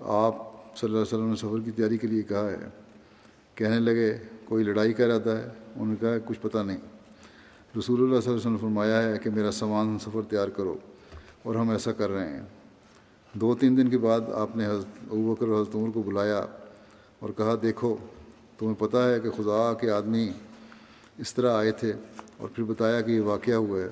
آپ 0.00 0.34
صلی 0.76 0.90
اللہ 0.90 0.96
علیہ 0.96 1.18
وسلم 1.18 1.28
نے 1.28 1.36
سفر 1.36 1.60
کی 1.64 1.70
تیاری 1.70 1.98
کے 1.98 2.06
لیے 2.06 2.22
کہا 2.22 2.50
ہے۔ 2.50 2.68
کہنے 3.54 3.78
لگے 3.78 4.18
کوئی 4.48 4.64
لڑائی 4.64 4.92
کا 4.92 5.04
ارادہ 5.04 5.30
ہے 5.30 5.48
انہوں 5.74 5.86
نے 5.86 5.94
کہا 6.00 6.18
کچھ 6.24 6.40
پتہ 6.40 6.58
نہیں۔ 6.58 6.76
رسول 7.78 8.00
اللہ 8.00 8.08
صلی 8.08 8.16
اللہ 8.16 8.28
علیہ 8.28 8.32
وسلم 8.32 8.52
نے 8.52 8.58
فرمایا 8.58 9.02
ہے 9.02 9.18
کہ 9.18 9.30
میرا 9.30 9.50
سامان 9.50 9.98
سفر 9.98 10.20
تیار 10.30 10.48
کرو 10.48 10.74
اور 11.42 11.54
ہم 11.54 11.70
ایسا 11.70 11.92
کر 11.92 12.10
رہے 12.10 12.28
ہیں۔ 12.28 12.42
دو 13.32 13.54
تین 13.54 13.76
دن 13.76 13.88
کے 13.88 13.98
بعد 13.98 14.20
آپ 14.34 14.56
نے 14.56 14.66
حضرت 14.66 14.86
ابوکر 15.10 15.44
حضرت 15.44 15.74
عمر 15.74 15.90
کو 15.90 16.02
بلایا 16.02 16.46
اور 17.18 17.30
کہا، 17.36 17.54
دیکھو، 17.62 17.96
تمہیں 18.58 18.74
پتہ 18.74 18.96
ہے 18.96 19.20
کہ 19.20 19.30
خدا 19.30 19.72
کے 19.80 19.90
آدمی 19.90 20.30
اس 21.18 21.34
طرح 21.34 21.56
آئے 21.56 21.72
تھے 21.72 21.92
اور 22.36 22.48
پھر 22.48 22.64
بتایا 22.64 23.00
کہ 23.00 23.10
یہ 23.10 23.20
واقعہ 23.20 23.54
ہوا 23.54 23.80
ہے 23.80 23.88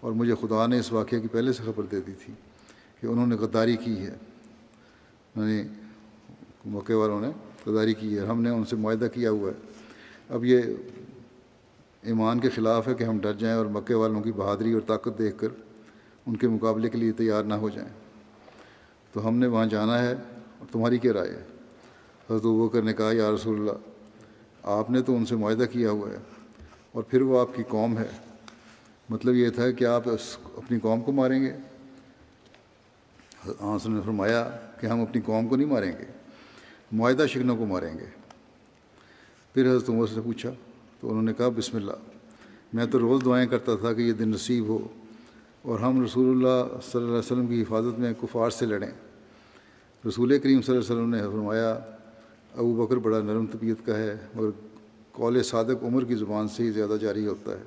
اور 0.00 0.12
مجھے 0.12 0.34
خدا 0.40 0.66
نے 0.66 0.78
اس 0.78 0.92
واقعے 0.92 1.20
کی 1.20 1.28
پہلے 1.28 1.52
سے 1.52 1.62
خبر 1.66 1.82
دے 1.90 2.00
دی 2.00 2.12
تھی 2.24 2.34
کہ 3.00 3.06
انہوں 3.06 3.26
نے 3.26 3.34
غداری 3.34 3.76
کی 3.76 3.98
ہے۔ 3.98 4.14
یعنی 5.36 5.62
موقع 6.64 6.92
والوں 6.92 7.20
نے 7.20 7.28
غداری 7.66 7.94
کی 7.94 8.18
ہے 8.18 8.26
ہم 8.26 8.42
نے 8.42 8.50
ان 8.50 8.64
سے 8.64 8.76
معاہدہ 8.76 9.06
کیا 9.14 9.30
ہوا 9.30 9.50
ہے۔ 9.50 9.71
اب 10.32 10.44
یہ 10.44 10.60
ایمان 12.02 12.40
کے 12.40 12.48
خلاف 12.48 12.88
ہے 12.88 12.94
کہ 12.94 13.04
ہم 13.04 13.18
ڈر 13.18 13.32
جائیں 13.32 13.56
اور 13.56 13.66
مکے 13.66 13.94
والوں 13.94 14.20
کی 14.20 14.32
بہادری 14.32 14.72
اور 14.72 14.80
طاقت 14.86 15.18
دیکھ 15.18 15.38
کر 15.38 15.48
ان 16.26 16.36
کے 16.36 16.48
مقابلے 16.48 16.88
کے 16.88 16.98
لیے 16.98 17.12
تیار 17.12 17.44
نہ 17.44 17.54
ہو 17.54 17.68
جائیں۔ 17.68 17.88
تو 19.12 19.28
ہم 19.28 19.36
نے 19.36 19.46
وہاں 19.46 19.66
جانا 19.66 20.02
ہے 20.02 20.12
اور 20.58 20.66
تمہاری 20.72 20.98
کیا 20.98 21.12
رائے 21.12 21.30
ہے؟ 21.30 21.42
حضرت 22.30 22.44
وہ 22.44 22.68
کرنے 22.68 22.92
کہا، 22.92 23.10
یا 23.12 23.30
رسول 23.34 23.60
اللہ، 23.60 23.72
آپ 24.62 24.90
نے 24.90 25.02
تو 25.02 25.16
ان 25.16 25.26
سے 25.26 25.36
معاہدہ 25.36 25.64
کیا 25.72 25.90
ہوا 25.90 26.10
ہے 26.10 26.16
اور 26.92 27.02
پھر 27.02 27.20
وہ 27.20 27.40
آپ 27.40 27.48
کی 27.54 27.62
قوم 27.68 27.98
ہے۔ 27.98 28.08
مطلب 29.08 29.34
یہ 29.34 29.50
تھا 29.50 29.70
کہ 29.70 29.84
آپ 29.84 30.02
اپنی 30.56 30.78
قوم 30.78 31.00
کو 31.00 31.12
ماریں 31.12 31.42
گے۔ 31.42 31.52
ہاں، 33.46 33.54
آنسر 33.60 33.88
نے 33.88 34.00
فرمایا 34.04 34.50
کہ 34.80 34.86
ہم 34.86 35.00
اپنی 35.00 35.20
قوم 35.20 35.48
کو 35.48 35.56
نہیں 35.56 35.68
ماریں 35.68 35.92
گے، 35.98 36.04
معاہدہ 36.92 37.26
شکنوں 37.28 37.56
کو 37.56 37.66
ماریں 37.66 37.98
گے۔ 37.98 38.21
پھر 39.54 39.70
حضرت 39.70 39.90
عمر 39.90 40.06
سے 40.06 40.20
پوچھا، 40.24 40.50
تو 41.00 41.10
انہوں 41.10 41.22
نے 41.22 41.32
کہا، 41.32 41.48
بسم 41.48 41.76
اللہ۔ 41.76 41.92
میں 42.72 42.86
تو 42.86 42.98
روز 42.98 43.24
دعائیں 43.24 43.46
کرتا 43.46 43.76
تھا 43.76 43.92
کہ 43.92 44.02
یہ 44.02 44.12
دن 44.12 44.28
نصیب 44.28 44.66
ہو 44.66 44.88
اور 45.62 45.78
ہم 45.78 46.04
رسول 46.04 46.28
اللہ 46.30 46.64
صلی 46.72 47.00
اللہ 47.00 47.08
علیہ 47.08 47.18
وسلم 47.18 47.46
کی 47.46 47.62
حفاظت 47.62 47.98
میں 47.98 48.12
کفار 48.22 48.50
سے 48.50 48.66
لڑیں۔ 48.66 48.90
رسول 50.08 50.38
کریم 50.38 50.62
صلی 50.62 50.76
اللہ 50.76 50.86
علیہ 50.86 50.96
وسلم 50.96 51.14
نے 51.14 51.22
فرمایا، 51.22 51.72
ابو 52.54 52.86
بکر 52.86 52.96
بڑا 52.96 53.20
نرم 53.20 53.46
طبیعت 53.46 53.86
کا 53.86 53.98
ہے، 53.98 54.16
مگر 54.34 54.50
قول 55.12 55.42
صادق 55.42 55.84
عمر 55.84 56.04
کی 56.04 56.14
زبان 56.14 56.48
سے 56.48 56.62
ہی 56.62 56.70
زیادہ 56.70 56.96
جاری 57.00 57.26
ہوتا 57.26 57.52
ہے۔ 57.52 57.62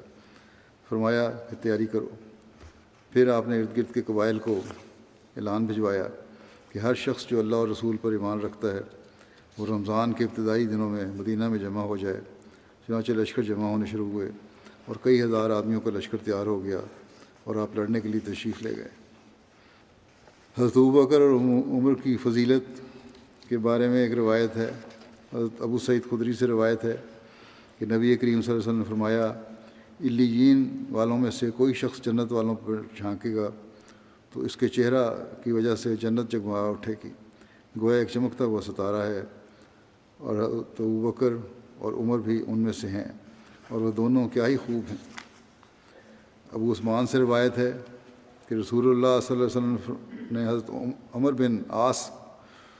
فرمایا 0.89 1.31
کہ 1.31 1.63
تیاری 1.63 1.85
کرو۔ 1.85 2.09
پھر 3.11 3.27
آپ 3.27 3.47
نے 3.47 3.59
ارد 3.59 3.77
گرد 3.77 3.93
کے 3.93 4.01
قبائل 4.01 4.39
کو 4.39 4.61
اعلان 5.37 5.65
بھجوایا 5.65 6.07
کہ 6.71 6.79
ہر 6.79 6.93
شخص 6.93 7.27
جو 7.27 7.39
اللہ 7.39 7.55
اور 7.55 7.67
رسول 7.67 7.97
پر 8.01 8.11
ایمان 8.11 8.39
رکھتا 8.39 8.71
ہے 8.71 8.81
وہ 9.57 9.65
رمضان 9.65 10.13
کے 10.13 10.23
ابتدائی 10.23 10.65
دنوں 10.65 10.89
میں 10.89 11.05
مدینہ 11.15 11.49
میں 11.49 11.59
جمع 11.59 11.81
ہو 11.81 11.97
جائے، 11.97 12.19
چنانچہ 12.87 13.11
لشکر 13.11 13.41
جمع 13.41 13.65
ہونے 13.65 13.85
شروع 13.85 14.09
ہوئے 14.09 14.31
اور 14.85 14.95
کئی 15.01 15.21
ہزار 15.21 15.49
آدمیوں 15.49 15.81
کا 15.81 15.91
لشکر 15.91 16.17
تیار 16.23 16.45
ہو 16.45 16.63
گیا 16.63 16.79
اور 17.43 17.55
آپ 17.55 17.75
لڑنے 17.75 18.01
کے 18.01 18.09
لیے 18.09 18.33
تشریف 18.33 18.63
لے 18.63 18.75
گئے۔ 18.77 18.87
حضرت 20.57 20.77
بکر 20.77 21.21
اور 21.21 21.29
عمر 21.29 21.93
کی 21.93 22.17
فضیلت 22.17 22.81
کے 23.49 23.57
بارے 23.57 23.87
میں 23.87 24.03
ایک 24.03 24.13
روایت 24.13 24.57
ہے۔ 24.57 24.71
حضرت 25.33 25.61
ابو 25.61 25.77
سعید 25.77 26.01
خدری 26.09 26.33
سے 26.33 26.47
روایت 26.47 26.83
ہے 26.83 26.97
کہ 27.79 27.85
نبی 27.85 28.15
کریم 28.15 28.41
صلی 28.41 28.51
اللہ 28.51 28.51
علیہ 28.51 28.57
وسلم 28.57 28.77
نے 28.77 28.83
فرمایا 28.83 29.25
الین 29.99 30.83
والوں 30.91 31.17
میں 31.17 31.31
سے 31.31 31.51
کوئی 31.51 31.73
شخص 31.73 32.01
جنت 32.01 32.31
والوں 32.31 32.55
پر 32.55 32.81
جھانکے 32.97 33.35
گا 33.35 33.49
تو 34.33 34.41
اس 34.41 34.57
کے 34.57 34.67
چہرہ 34.67 35.15
کی 35.43 35.51
وجہ 35.51 35.75
سے 35.75 35.95
جنت 35.95 36.31
جگمگا 36.31 36.69
اٹھے 36.69 36.93
گی۔ 37.03 37.09
گویا 37.81 37.99
ایک 37.99 38.07
چمکتا 38.07 38.45
ہوا 38.45 38.61
ستارہ 38.61 39.11
ہے۔ 39.11 39.21
اور 40.25 40.63
تو 40.75 41.11
بکر 41.11 41.33
اور 41.77 41.93
عمر 41.93 42.19
بھی 42.19 42.43
ان 42.47 42.57
میں 42.59 42.73
سے 42.73 42.87
ہیں 42.87 43.03
اور 43.69 43.81
وہ 43.81 43.91
دونوں 43.91 44.29
کیا 44.29 44.47
ہی 44.47 44.57
خوب 44.57 44.89
ہیں۔ 44.89 44.97
ابو 46.53 46.71
عثمان 46.71 47.07
سے 47.07 47.17
روایت 47.17 47.57
ہے 47.57 47.71
کہ 48.47 48.55
رسول 48.55 48.89
اللہ 48.89 49.19
صلی 49.21 49.37
اللہ 49.37 49.57
علیہ 49.57 49.73
وسلم 49.73 49.95
نے 50.31 50.47
حضرت 50.47 50.71
عمر 51.13 51.31
بن 51.31 51.57
آس 51.69 52.09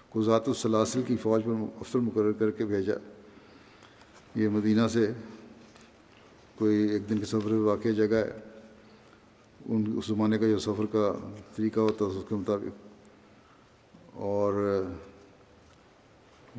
کو 0.09 0.23
ذات 0.23 0.47
السلاسل 0.47 1.01
کی 1.07 1.15
فوج 1.15 1.41
پر 1.45 1.51
افسر 1.51 1.99
مقرر 1.99 2.31
کر 2.31 2.51
کے 2.51 2.65
بھیجا۔ 2.65 2.93
یہ 4.35 4.49
مدینہ 4.49 4.87
سے 4.87 5.11
کوئی 6.55 6.75
ایک 6.75 7.09
دن 7.09 7.17
کے 7.17 7.25
سفر 7.25 7.51
واقع 7.51 7.89
جگہ 7.89 8.15
ہے۔ 8.15 8.31
ان 9.65 9.83
اس 9.97 10.05
زمانے 10.05 10.37
کا 10.37 10.45
جو 10.45 10.59
سفر 10.59 10.85
کا 10.91 11.31
طریقہ 11.55 11.79
ہوتا 11.79 12.05
ہے، 12.05 12.09
اس 12.09 12.23
کے 12.29 12.35
مطابق۔ 12.35 12.87
اور 14.13 14.83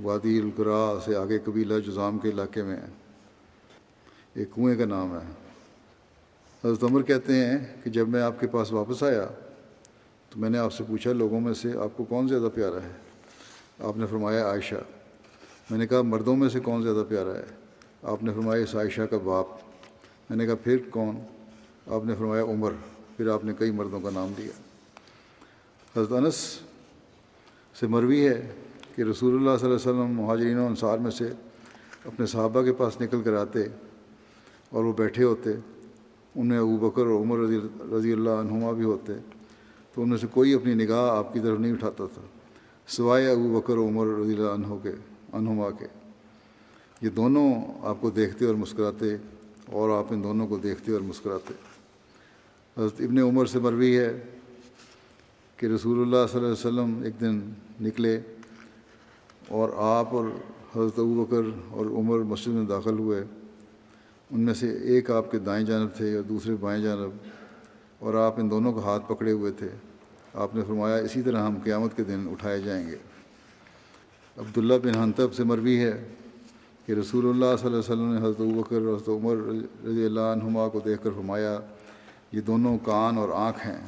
وادی 0.02 0.38
القرا 0.38 0.98
سے 1.04 1.16
آگے 1.16 1.38
قبیلہ 1.44 1.74
جزام 1.86 2.18
کے 2.18 2.28
علاقے 2.28 2.62
میں 2.62 2.76
ایک 4.34 4.54
کنویں 4.54 4.76
کا 4.76 4.84
نام 4.84 5.14
ہے۔ 5.14 5.32
حضرت 6.64 6.84
عمر 6.84 7.02
کہتے 7.02 7.32
ہیں 7.32 7.58
کہ 7.84 7.90
جب 7.90 8.08
میں 8.08 8.22
آپ 8.22 8.40
کے 8.40 8.46
پاس 8.46 8.72
واپس 8.72 9.02
آیا 9.02 9.26
تو 10.30 10.40
میں 10.40 10.50
نے 10.50 10.58
آپ 10.58 10.72
سے 10.72 10.84
پوچھا 10.88 11.12
لوگوں 11.12 11.40
میں 11.40 11.54
سے 11.54 11.72
آپ 11.78 11.96
کو 11.96 12.04
کون 12.04 12.28
زیادہ 12.28 12.48
پیارا 12.54 12.76
ہے؟ 12.76 12.92
آپ 13.80 13.96
نے 13.96 14.06
فرمایا 14.06 14.46
عائشہ۔ 14.46 14.74
میں 15.70 15.78
نے 15.78 15.86
کہا 15.86 16.02
مردوں 16.02 16.36
میں 16.36 16.48
سے 16.48 16.60
کون 16.60 16.82
زیادہ 16.82 17.04
پیارا 17.08 17.34
ہے؟ 17.34 17.44
آپ 18.02 18.22
نے 18.22 18.32
فرمایا 18.32 18.62
اس 18.62 18.74
عائشہ 18.74 19.02
کا 19.02 19.18
باپ۔ 19.24 19.46
میں 20.30 20.36
نے 20.36 20.46
کہا 20.46 20.54
پھر 20.54 20.76
کون؟ 20.90 21.16
آپ 21.86 22.04
نے 22.04 22.14
فرمایا 22.14 22.42
عمر۔ 22.42 22.72
پھر 23.16 23.28
آپ 23.28 23.44
نے 23.44 23.52
کئی 23.58 23.70
مردوں 23.70 24.00
کا 24.00 24.10
نام 24.10 24.32
دیا۔ 24.36 24.52
حضرت 25.96 26.12
انس 26.12 26.58
سے 27.80 27.86
مروی 27.86 28.28
ہے۔ 28.28 28.54
کہ 28.96 29.02
رسول 29.02 29.34
اللہ 29.34 29.56
صلی 29.60 29.68
اللہ 29.68 29.80
علیہ 29.80 29.90
وسلم 29.90 30.22
مہاجرین 30.22 30.58
و 30.58 30.66
انصار 30.66 30.98
میں 30.98 31.10
سے 31.10 31.32
اپنے 32.04 32.26
صحابہ 32.26 32.62
کے 32.62 32.72
پاس 32.72 33.00
نکل 33.00 33.22
کر 33.22 33.32
آتے 33.32 33.62
اور 34.70 34.84
وہ 34.84 34.92
بیٹھے 34.92 35.24
ہوتے۔ 35.24 35.50
ان 36.34 36.46
میں 36.46 36.58
ابو 36.58 36.76
بکر 36.76 37.06
اور 37.06 37.20
عمر 37.20 37.38
رضی 37.38 37.58
رضی 37.96 38.12
اللہ 38.12 38.30
عنہما 38.30 38.70
بھی 38.72 38.84
ہوتے۔ 38.84 39.12
تو 39.94 40.02
ان 40.02 40.08
میں 40.08 40.18
سے 40.18 40.26
کوئی 40.30 40.54
اپنی 40.54 40.74
نگاہ 40.74 41.16
آپ 41.16 41.32
کی 41.32 41.40
طرف 41.40 41.58
نہیں 41.58 41.72
اٹھاتا 41.72 42.04
تھا، 42.14 42.22
سوائے 42.86 43.30
ابو 43.30 43.60
بکر 43.60 43.76
و 43.76 43.88
عمر 43.88 44.06
رضی 44.06 44.34
اللہ 44.34 44.48
عنہ 44.48 44.74
کے 44.82 44.92
عنہما 45.32 45.70
کے۔ 45.70 45.86
یہ 47.02 47.08
دونوں 47.08 47.54
آپ 47.82 47.96
کو 48.00 48.10
دیکھتے 48.10 48.46
اور 48.46 48.54
مسکراتے 48.54 49.16
اور 49.66 49.98
آپ 49.98 50.06
ان 50.10 50.22
دونوں 50.22 50.48
کو 50.48 50.56
دیکھتے 50.56 50.92
اور 50.92 51.00
مسکراتے۔ 51.00 51.54
حضرت 52.76 53.00
ابن 53.00 53.18
عمر 53.18 53.46
سے 53.46 53.58
مروی 53.58 53.98
ہے 53.98 54.22
کہ 55.56 55.66
رسول 55.66 56.00
اللہ 56.00 56.26
صلی 56.32 56.44
اللہ 56.44 56.52
علیہ 56.52 56.80
وسلم 56.82 57.02
ایک 57.04 57.20
دن 57.20 57.40
نکلے۔ 57.80 58.20
اور 59.48 59.68
آپ 59.78 60.14
اور 60.14 60.24
حضرت 60.76 60.98
ابو 60.98 61.24
بکر 61.24 61.48
اور 61.70 61.86
عمر 61.98 62.18
مسجد 62.24 62.54
میں 62.54 62.64
داخل 62.64 62.98
ہوئے۔ 62.98 63.22
ان 64.30 64.40
میں 64.40 64.54
سے 64.54 64.70
ایک 64.92 65.10
آپ 65.10 65.30
کے 65.30 65.38
دائیں 65.38 65.64
جانب 65.66 65.96
تھے 65.96 66.14
اور 66.16 66.22
دوسرے 66.22 66.54
بائیں 66.60 66.82
جانب، 66.82 67.10
اور 67.98 68.14
آپ 68.14 68.40
ان 68.40 68.50
دونوں 68.50 68.72
کا 68.72 68.82
ہاتھ 68.82 69.08
پکڑے 69.08 69.32
ہوئے 69.32 69.52
تھے۔ 69.52 69.68
آپ 70.34 70.54
نے 70.54 70.62
فرمایا، 70.66 70.96
اسی 70.96 71.22
طرح 71.22 71.46
ہم 71.46 71.54
قیامت 71.64 71.96
کے 71.96 72.04
دن 72.04 72.26
اٹھائے 72.30 72.60
جائیں 72.60 72.86
گے۔ 72.86 72.96
عبداللہ 74.36 74.74
بن 74.82 74.94
حنطب 74.94 75.34
سے 75.34 75.44
مروی 75.44 75.78
ہے 75.78 75.92
کہ 76.86 76.92
رسول 76.92 77.28
اللہ 77.28 77.56
صلی 77.56 77.66
اللہ 77.66 77.76
علیہ 77.76 77.78
وسلم 77.78 78.12
نے 78.12 78.20
حضرت 78.20 78.40
بکر 78.56 78.76
اور 78.76 78.94
حضرت 78.94 79.08
عمر 79.08 79.36
رضی 79.86 80.04
اللہ 80.04 80.32
عنہما 80.32 80.68
کو 80.68 80.80
دیکھ 80.84 81.02
کر 81.04 81.10
فرمایا، 81.10 81.58
یہ 82.32 82.40
دونوں 82.40 82.76
کان 82.84 83.18
اور 83.18 83.28
آنکھ 83.34 83.66
ہیں۔ 83.66 83.80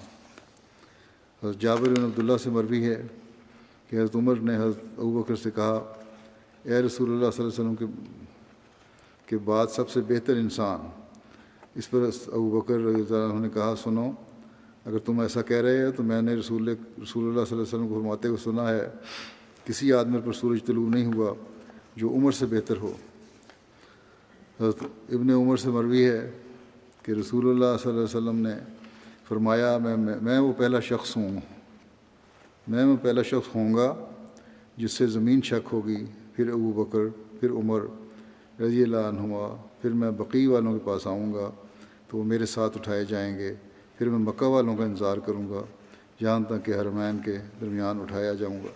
حضرت 1.43 1.61
جابر 1.61 1.89
بن 1.89 2.05
عبداللہ 2.05 2.37
سے 2.37 2.51
مروی 2.51 2.85
ہے 2.85 3.03
کہ 3.89 3.97
حضرت 3.97 4.17
عمر 4.17 4.35
نے 4.35 4.57
حضرت 4.57 4.99
ابو 4.99 5.23
بکر 5.23 5.37
سے 5.37 5.51
کہا، 5.51 5.95
اے 6.63 6.83
رسول 6.83 7.11
اللہ 7.11 7.31
صلی 7.31 7.45
اللہ 7.45 7.61
علیہ 7.61 7.71
وسلم 7.71 7.75
کے 7.75 7.87
کے 9.27 9.39
بعد 9.39 9.67
سب 9.67 9.89
سے 9.91 10.01
بہتر 10.01 10.37
انسان۔ 10.37 10.87
اس 11.75 11.91
پر 11.91 11.99
ابو 12.27 12.61
بکر 12.61 12.75
رضی 12.75 13.15
اللہ 13.15 13.33
عنہ 13.33 13.41
نے 13.41 13.49
کہا، 13.55 13.75
سنو، 13.83 14.11
اگر 14.87 14.99
تم 14.99 15.21
ایسا 15.21 15.43
کہہ 15.43 15.57
رہے 15.57 15.85
ہو 15.87 15.91
تو 15.97 16.03
میں 16.03 16.23
نے 16.23 16.35
رسول 16.35 16.69
رسول 16.69 17.29
اللہ 17.29 17.45
صلی 17.45 17.59
اللہ 17.59 17.63
علیہ 17.63 17.63
وسلم 17.63 17.89
کو 17.89 17.95
فرماتے 17.95 18.29
ہوئے 18.29 18.45
سنا 18.45 18.69
ہے، 18.71 18.89
کسی 19.65 19.93
آدمی 19.93 20.19
پر 20.25 20.33
سورج 20.33 20.65
طلوع 20.67 20.89
نہیں 20.91 21.13
ہوا 21.15 21.35
جو 21.97 22.09
عمر 22.09 22.33
سے 22.33 22.47
بہتر 22.47 22.77
ہو۔ 22.77 22.93
حضرت 24.61 24.83
ابن 25.09 25.31
عمر 25.31 25.57
سے 25.57 25.71
مروی 25.71 26.05
ہے 26.05 26.31
کہ 27.03 27.13
رسول 27.13 27.49
اللہ 27.49 27.77
صلی 27.83 27.91
اللہ 27.91 28.05
علیہ 28.05 28.17
وسلم 28.17 28.39
نے 28.39 28.55
فرمایا 29.29 29.79
میں 29.79 29.97
میں 29.97 30.39
وہ 30.39 30.53
پہلا 30.53 30.81
شخص 30.81 31.17
ہوں۔ 31.17 31.58
میں 32.69 32.85
وہ 32.85 32.97
پہلا 33.03 33.23
شخص 33.23 33.55
ہوں 33.55 33.75
گا 33.75 33.95
جس 34.77 34.93
سے 34.93 35.07
زمین 35.07 35.43
شک 35.43 35.69
ہوگی، 35.73 36.05
پھر 36.37 36.49
ابو 36.53 36.73
بکر، 36.73 37.01
پھر 37.41 37.51
عمر 37.51 37.81
رضی 38.61 38.83
اللہ 38.83 38.97
عنہما، 38.97 39.57
پھر 39.83 39.91
میں 39.91 40.11
بقی 40.11 40.47
والوں 40.47 40.73
کے 40.73 40.85
پاس 40.85 41.07
آؤں 41.07 41.35
گا 41.35 41.51
تو 42.09 42.19
وہ 42.19 42.25
میرے 42.25 42.47
ساتھ 42.47 42.79
اٹھائے 42.79 43.05
جائیں 43.05 43.39
گے، 43.39 43.55
پھر 43.99 44.09
میں 44.09 44.19
مکہ 44.19 44.47
والوں 44.47 44.77
کا 44.77 44.85
انتظار 44.85 45.17
کروں 45.17 45.49
گا، 45.49 45.63
جہاں 46.21 46.41
تک 46.41 46.65
کہ 46.65 46.75
حرمین 46.75 47.19
کے 47.25 47.39
درمیان 47.61 48.01
اٹھایا 48.01 48.33
جاؤں 48.33 48.59
گا۔ 48.65 48.71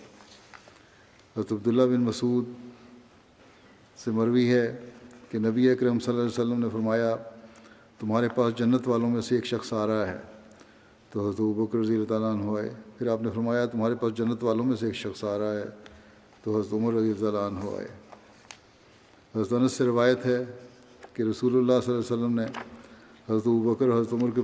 حضرت 1.36 1.52
عبداللہ 1.52 1.82
بن 1.82 2.00
مسعود 2.00 2.44
سے 3.96 4.10
مروی 4.10 4.54
ہے 4.54 4.76
کہ 5.30 5.38
نبی 5.38 5.70
اکرم 5.70 5.98
صلی 5.98 6.14
اللہ 6.14 6.22
علیہ 6.22 6.40
وسلم 6.40 6.60
نے 6.60 6.68
فرمایا، 6.72 7.16
تمہارے 8.00 8.28
پاس 8.28 8.58
جنت 8.58 8.88
والوں 8.88 9.10
میں 9.10 9.20
سے 9.20 9.34
ایک 9.34 9.46
شخص 9.46 9.72
آ 9.72 9.86
رہا 9.86 10.08
ہے۔ 10.08 10.31
تو 11.12 11.28
حضرت 11.28 11.40
بکر 11.40 11.78
رضی 11.78 11.94
اللہ 11.94 12.06
تعالیٰ 12.06 12.32
عنہ 12.32 12.58
آئے۔ 12.58 12.70
پھر 12.98 13.08
آپ 13.08 13.22
نے 13.22 13.30
فرمایا 13.34 13.66
تمہارے 13.66 13.94
پاس 13.94 14.14
جنت 14.14 14.44
والوں 14.44 14.64
میں 14.64 14.76
سے 14.76 14.86
ایک 14.86 14.94
شخص 14.94 15.24
آ 15.24 15.38
رہا 15.38 15.52
ہے۔ 15.52 15.64
تو 16.42 16.60
حضرت 16.60 16.72
عمر 16.72 16.92
رضی 16.92 17.26
اللہ 17.26 17.38
عنہ 17.38 17.58
آئے۔ 17.58 17.88
حضرت 19.36 19.52
انس 19.52 19.72
سے 19.72 19.84
روایت 19.84 20.26
ہے 20.26 20.44
کہ 21.12 21.22
رسول 21.22 21.56
اللہ 21.56 21.72
صلی 21.84 21.94
اللہ 21.94 22.14
علیہ 22.14 22.24
وسلم 22.24 22.40
نے 22.40 22.44
حضرت 23.28 23.46
بکر 23.46 23.88
اور 23.88 24.00
حضرت 24.00 24.12
عمر 24.12 24.30
کے 24.34 24.40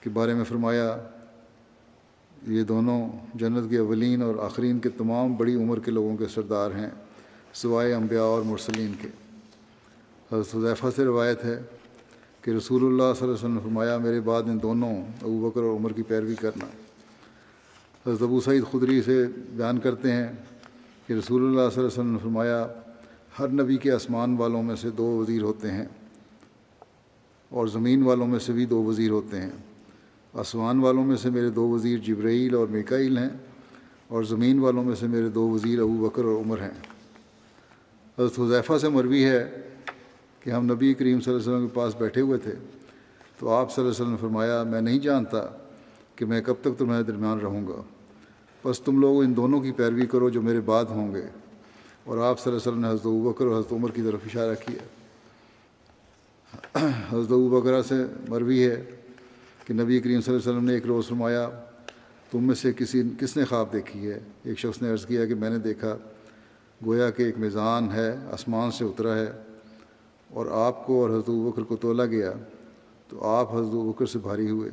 کے 0.00 0.10
بارے 0.10 0.34
میں 0.34 0.44
فرمایا، 0.44 0.96
یہ 2.46 2.62
دونوں 2.62 3.08
جنت 3.34 3.70
کے 3.70 3.78
اولین 3.78 4.22
اور 4.22 4.34
آخرین 4.42 4.78
کے 4.78 4.88
تمام 4.88 5.36
بڑی 5.36 5.54
عمر 5.54 5.80
کے 5.80 5.90
لوگوں 5.90 6.16
کے 6.16 6.26
سردار 6.34 6.70
ہیں، 6.70 6.90
سوائے 7.52 7.94
انبیاء 7.94 8.22
اور 8.22 8.42
مرسلین 8.42 8.92
کے۔ 9.02 9.08
حضرت 10.32 10.54
حضیفہ 10.54 10.86
سے 10.96 11.04
روایت 11.04 11.44
ہے 11.44 11.62
کہ 12.46 12.50
رسول 12.50 12.82
اللہ 12.82 13.02
صلی 13.02 13.02
اللہ 13.02 13.24
علیہ 13.24 13.32
وسلم 13.32 13.54
نے 13.54 13.60
فرمایا، 13.62 13.98
میرے 13.98 14.20
بعد 14.20 14.42
ان 14.42 14.62
دونوں، 14.62 15.02
ابو 15.22 15.50
بکر 15.50 15.62
اور 15.62 15.76
عمر 15.76 15.92
کی 15.92 16.02
پیروی 16.02 16.34
کرنا۔ 16.34 16.66
حضرت 18.06 18.22
ابو 18.22 18.40
سعید 18.40 18.64
خدری 18.72 19.02
سے 19.02 19.26
بیان 19.56 19.78
کرتے 19.78 20.12
ہیں 20.12 20.28
کہ 21.06 21.12
رسول 21.12 21.40
اللہ 21.40 21.54
صلی 21.54 21.60
اللہ 21.60 21.78
علیہ 21.78 21.86
وسلم 21.86 22.12
نے 22.12 22.18
فرمایا، 22.22 22.66
ہر 23.38 23.48
نبی 23.48 23.76
کے 23.76 23.92
آسمان 23.92 24.36
والوں 24.36 24.62
میں 24.62 24.76
سے 24.76 24.90
دو 24.90 25.04
وزیر 25.04 25.42
ہوتے 25.42 25.70
ہیں 25.70 25.84
اور 27.48 27.66
زمین 27.66 28.02
والوں 28.02 28.26
میں 28.26 28.38
سے 28.38 28.52
بھی 28.52 28.66
دو 28.66 28.84
وزیر 28.84 29.10
ہوتے 29.10 29.40
ہیں۔ 29.40 29.50
آسمان 30.34 30.80
والوں 30.80 31.04
میں 31.04 31.16
سے 31.16 31.30
میرے 31.30 31.50
دو 31.50 31.68
وزیر 31.68 31.98
جبرائیل 31.98 32.54
اور 32.54 32.66
میکائیل 32.66 33.18
ہیں 33.18 33.30
اور 34.08 34.22
زمین 34.22 34.58
والوں 34.58 34.84
میں 34.84 34.94
سے 34.94 35.06
میرے 35.06 35.28
دو 35.28 35.48
وزیر 35.48 35.80
ابو 35.80 36.08
بکر 36.08 36.24
اور 36.24 36.36
عمر 36.36 36.60
ہیں۔ 36.60 36.78
حضرت 38.18 38.38
حضیفہ 38.38 38.78
سے 38.80 38.88
مروی 38.88 39.24
ہے 39.24 39.65
کہ 40.46 40.50
ہم 40.50 40.72
نبی 40.72 40.94
کریم 40.94 41.20
صلی 41.20 41.34
اللہ 41.34 41.42
علیہ 41.42 41.54
وسلم 41.54 41.68
کے 41.68 41.74
پاس 41.74 41.96
بیٹھے 41.96 42.20
ہوئے 42.20 42.38
تھے۔ 42.38 42.52
تو 43.38 43.48
آپ 43.50 43.74
صلی 43.74 43.84
اللہ 43.84 43.92
علیہ 43.92 44.02
وسلم 44.02 44.10
نے 44.10 44.16
فرمایا، 44.16 44.62
میں 44.62 44.80
نہیں 44.80 44.98
جانتا 44.98 45.46
کہ 46.16 46.24
میں 46.24 46.42
کب 46.46 46.54
تک 46.60 46.78
تمہارے 46.78 47.02
درمیان 47.02 47.38
رہوں 47.38 47.66
گا۔ 47.66 47.82
بس 48.64 48.80
تم 48.80 49.00
لوگ 49.00 49.22
ان 49.22 49.36
دونوں 49.36 49.60
کی 49.60 49.72
پیروی 49.72 50.06
کرو 50.06 50.30
جو 50.30 50.42
میرے 50.42 50.60
بعد 50.60 50.84
ہوں 50.84 51.14
گے۔ 51.14 51.22
اور 52.04 52.18
آپ 52.18 52.40
صلی 52.40 52.52
اللہ 52.52 52.62
علیہ 52.62 52.72
وسلم 52.72 52.80
نے 52.80 52.88
حضرت 52.88 53.34
بکر 53.34 53.44
اور 53.44 53.54
حضرت 53.54 53.72
عمر 53.72 53.90
کی 53.90 54.02
طرف 54.02 54.20
اشارہ 54.26 54.54
کیا۔ 54.66 54.78
حضرت 57.12 57.28
بکرا 57.28 57.82
سے 57.82 57.94
مروی 58.28 58.64
ہے 58.64 58.84
کہ 59.66 59.74
نبی 59.74 60.00
کریم 60.00 60.20
صلی 60.20 60.34
اللہ 60.34 60.42
علیہ 60.42 60.52
وسلم 60.52 60.64
نے 60.64 60.74
ایک 60.74 60.86
روز 60.86 61.08
فرمایا، 61.08 61.48
تم 62.30 62.44
میں 62.44 62.54
سے 62.54 62.72
کسی، 62.72 63.02
کس 63.20 63.36
نے 63.36 63.44
خواب 63.44 63.72
دیکھی 63.72 64.10
ہے؟ 64.10 64.18
ایک 64.44 64.58
شخص 64.58 64.82
نے 64.82 64.90
عرض 64.90 65.06
کیا 65.06 65.26
کہ 65.26 65.34
میں 65.34 65.50
نے 65.50 65.58
دیکھا، 65.58 65.96
گویا 66.86 67.10
کہ 67.10 67.22
ایک 67.22 67.38
میزان 67.38 67.92
ہے، 67.92 68.16
آسمان 68.32 68.70
سے 68.70 68.84
اترا 68.84 69.14
ہے۔ 69.14 69.45
اور 70.30 70.46
آپ 70.46 70.86
کو 70.86 71.02
اور 71.02 71.10
حضرت 71.10 71.30
بکر 71.30 71.62
کو 71.62 71.76
تولا 71.76 72.06
گیا، 72.06 72.32
تو 73.08 73.24
آپ 73.24 73.54
حضرت 73.54 73.72
بکر 73.72 74.06
سے 74.06 74.18
بھاری 74.18 74.50
ہوئے۔ 74.50 74.70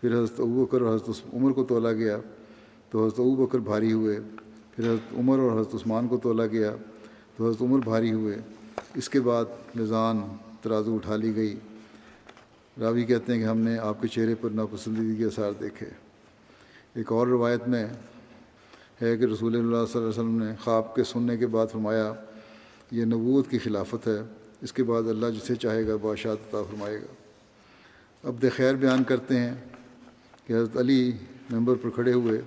پھر 0.00 0.14
حضرت 0.14 0.40
بکر 0.40 0.80
اور 0.80 0.94
حضرت 0.94 1.34
عمر 1.34 1.52
کو 1.52 1.64
تولا 1.64 1.92
گیا، 1.92 2.18
تو 2.90 3.06
حضرت 3.06 3.20
بکر 3.20 3.58
بھاری 3.58 3.92
ہوئے۔ 3.92 4.20
پھر 4.76 4.84
حضرت 4.84 5.14
عمر 5.18 5.38
اور 5.38 5.52
حضرت 5.52 5.74
عثمان 5.74 6.08
کو 6.08 6.16
تولا 6.16 6.46
گیا، 6.46 6.76
تو 7.36 7.48
حضرت 7.48 7.62
عمر 7.62 7.78
بھاری 7.78 8.12
ہوئے۔ 8.12 8.36
اس 8.94 9.08
کے 9.08 9.20
بعد 9.20 9.44
میزان 9.74 10.20
ترازو 10.62 10.94
اٹھا 10.94 11.16
لی 11.16 11.36
گئی۔ 11.36 11.56
راوی 12.80 13.04
کہتے 13.04 13.32
ہیں 13.32 13.40
کہ 13.40 13.44
ہم 13.44 13.58
نے 13.58 13.78
آپ 13.78 14.02
کے 14.02 14.08
چہرے 14.08 14.34
پر 14.34 14.50
ناپسندیدگی 14.50 15.16
کے 15.16 15.24
اثار 15.24 15.52
دیکھے۔ 15.60 15.86
ایک 16.94 17.12
اور 17.12 17.26
روایت 17.26 17.68
میں 17.68 17.86
ہے 19.02 19.16
کہ 19.16 19.24
رسول 19.24 19.56
اللہ 19.56 19.70
صلی 19.70 19.76
اللہ 19.76 19.98
علیہ 19.98 20.06
وسلم 20.06 20.42
نے 20.42 20.52
خواب 20.64 20.94
کے 20.94 21.04
سننے 21.04 21.36
کے 21.36 21.46
بعد 21.46 21.66
فرمایا، 21.66 22.12
یہ 22.90 23.04
نبوت 23.04 23.48
کی 23.48 23.58
خلافت 23.58 24.08
ہے۔ 24.08 24.22
اس 24.62 24.72
کے 24.72 24.82
بعد 24.82 25.02
اللہ 25.02 25.26
جسے 25.26 25.54
چاہے 25.54 25.86
گا، 25.86 25.96
بادشاہ 26.02 26.32
عطا 26.32 26.62
فرمائے 26.62 26.96
گا۔ 26.96 27.14
عبد 28.28 28.44
خیر 28.56 28.74
بیان 28.74 29.04
کرتے 29.04 29.38
ہیں 29.38 29.54
کہ 30.46 30.52
حضرت 30.52 30.76
علی 30.76 31.12
ممبر 31.50 31.74
پر 31.74 31.90
کھڑے 31.90 32.12
ہوئے 32.12 32.40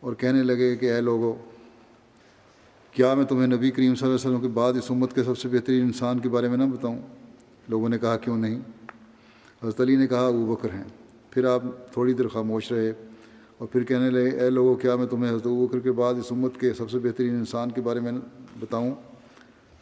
اور 0.00 0.12
کہنے 0.14 0.42
لگے 0.42 0.76
کہ 0.76 0.92
اے 0.92 1.00
لوگوں 1.00 1.34
کیا 2.92 3.14
میں 3.14 3.24
تمہیں 3.24 3.46
نبی 3.46 3.70
کریم 3.70 3.94
صلی 3.94 4.08
اللہ 4.08 4.16
علیہ 4.16 4.30
وسلم 4.30 4.40
کے 4.40 4.48
بعد 4.48 4.72
اس 4.72 4.90
امت 4.90 5.14
کے 5.14 5.22
سب 5.22 5.38
سے 5.38 5.48
بہترین 5.48 5.82
انسان 5.82 6.18
کے 6.18 6.28
بارے 6.28 6.48
میں 6.48 6.56
نہ 6.56 6.64
بتاؤں؟ 6.64 6.98
لوگوں 7.68 7.88
نے 7.88 7.98
کہا، 7.98 8.16
کیوں 8.16 8.36
نہیں؟ 8.36 8.60
حضرت 9.62 9.80
علی 9.80 9.96
نے 9.96 10.06
کہا، 10.06 10.26
ابو 10.26 10.54
بکر 10.54 10.74
ہیں۔ 10.74 10.84
پھر 11.30 11.44
آپ 11.44 11.62
تھوڑی 11.92 12.12
دیر 12.12 12.28
خاموش 12.28 12.72
رہے 12.72 12.92
اور 13.58 13.68
پھر 13.68 13.84
کہنے 13.84 14.10
لگے، 14.10 14.30
اے 14.30 14.50
لوگوں 14.50 14.74
کیا 14.74 14.96
میں 14.96 15.06
تمہیں 15.06 15.30
حضرت 15.30 15.46
ابو 15.46 15.66
بکر 15.66 15.78
کے 15.78 15.92
بعد 15.92 16.14
اس 16.14 16.32
امت 16.32 16.60
کے 16.60 16.72
سب 16.72 16.90
سے 16.90 16.98
بہترین 16.98 17.34
انسان 17.34 17.70
کے 17.70 17.80
بارے 17.80 18.00
میں 18.00 18.12
بتاؤں؟ 18.60 18.94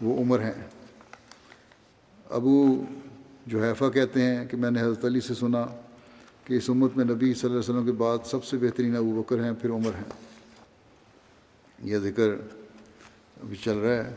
وہ 0.01 0.21
عمر 0.21 0.41
ہیں۔ 0.41 0.76
ابو 2.31 2.85
جو 3.47 3.63
حیفہ 3.63 3.85
کہتے 3.85 4.23
ہیں 4.23 4.47
کہ 4.47 4.57
میں 4.57 4.71
نے 4.71 4.81
حضرت 4.81 5.05
علی 5.05 5.21
سے 5.21 5.35
سنا 5.35 5.67
کہ 6.45 6.55
اس 6.55 6.71
امت 6.71 6.97
میں 6.97 7.05
نبی 7.05 7.35
صلی 7.35 7.41
اللہ 7.41 7.47
علیہ 7.47 7.59
وسلم 7.59 7.87
کے 7.87 7.93
بعد 7.93 8.19
سب 8.25 8.45
سے 8.45 8.57
بہترین 8.57 8.97
ابو 8.97 9.23
بکر 9.23 9.45
ہیں، 9.45 9.53
پھر 9.53 9.71
عمر 9.71 9.95
ہیں۔ 9.95 10.11
یہ 11.83 11.99
ذکر 11.99 12.31
ابھی 13.43 13.57
چل 13.57 13.79
رہا 13.79 14.05
ہے 14.05 14.15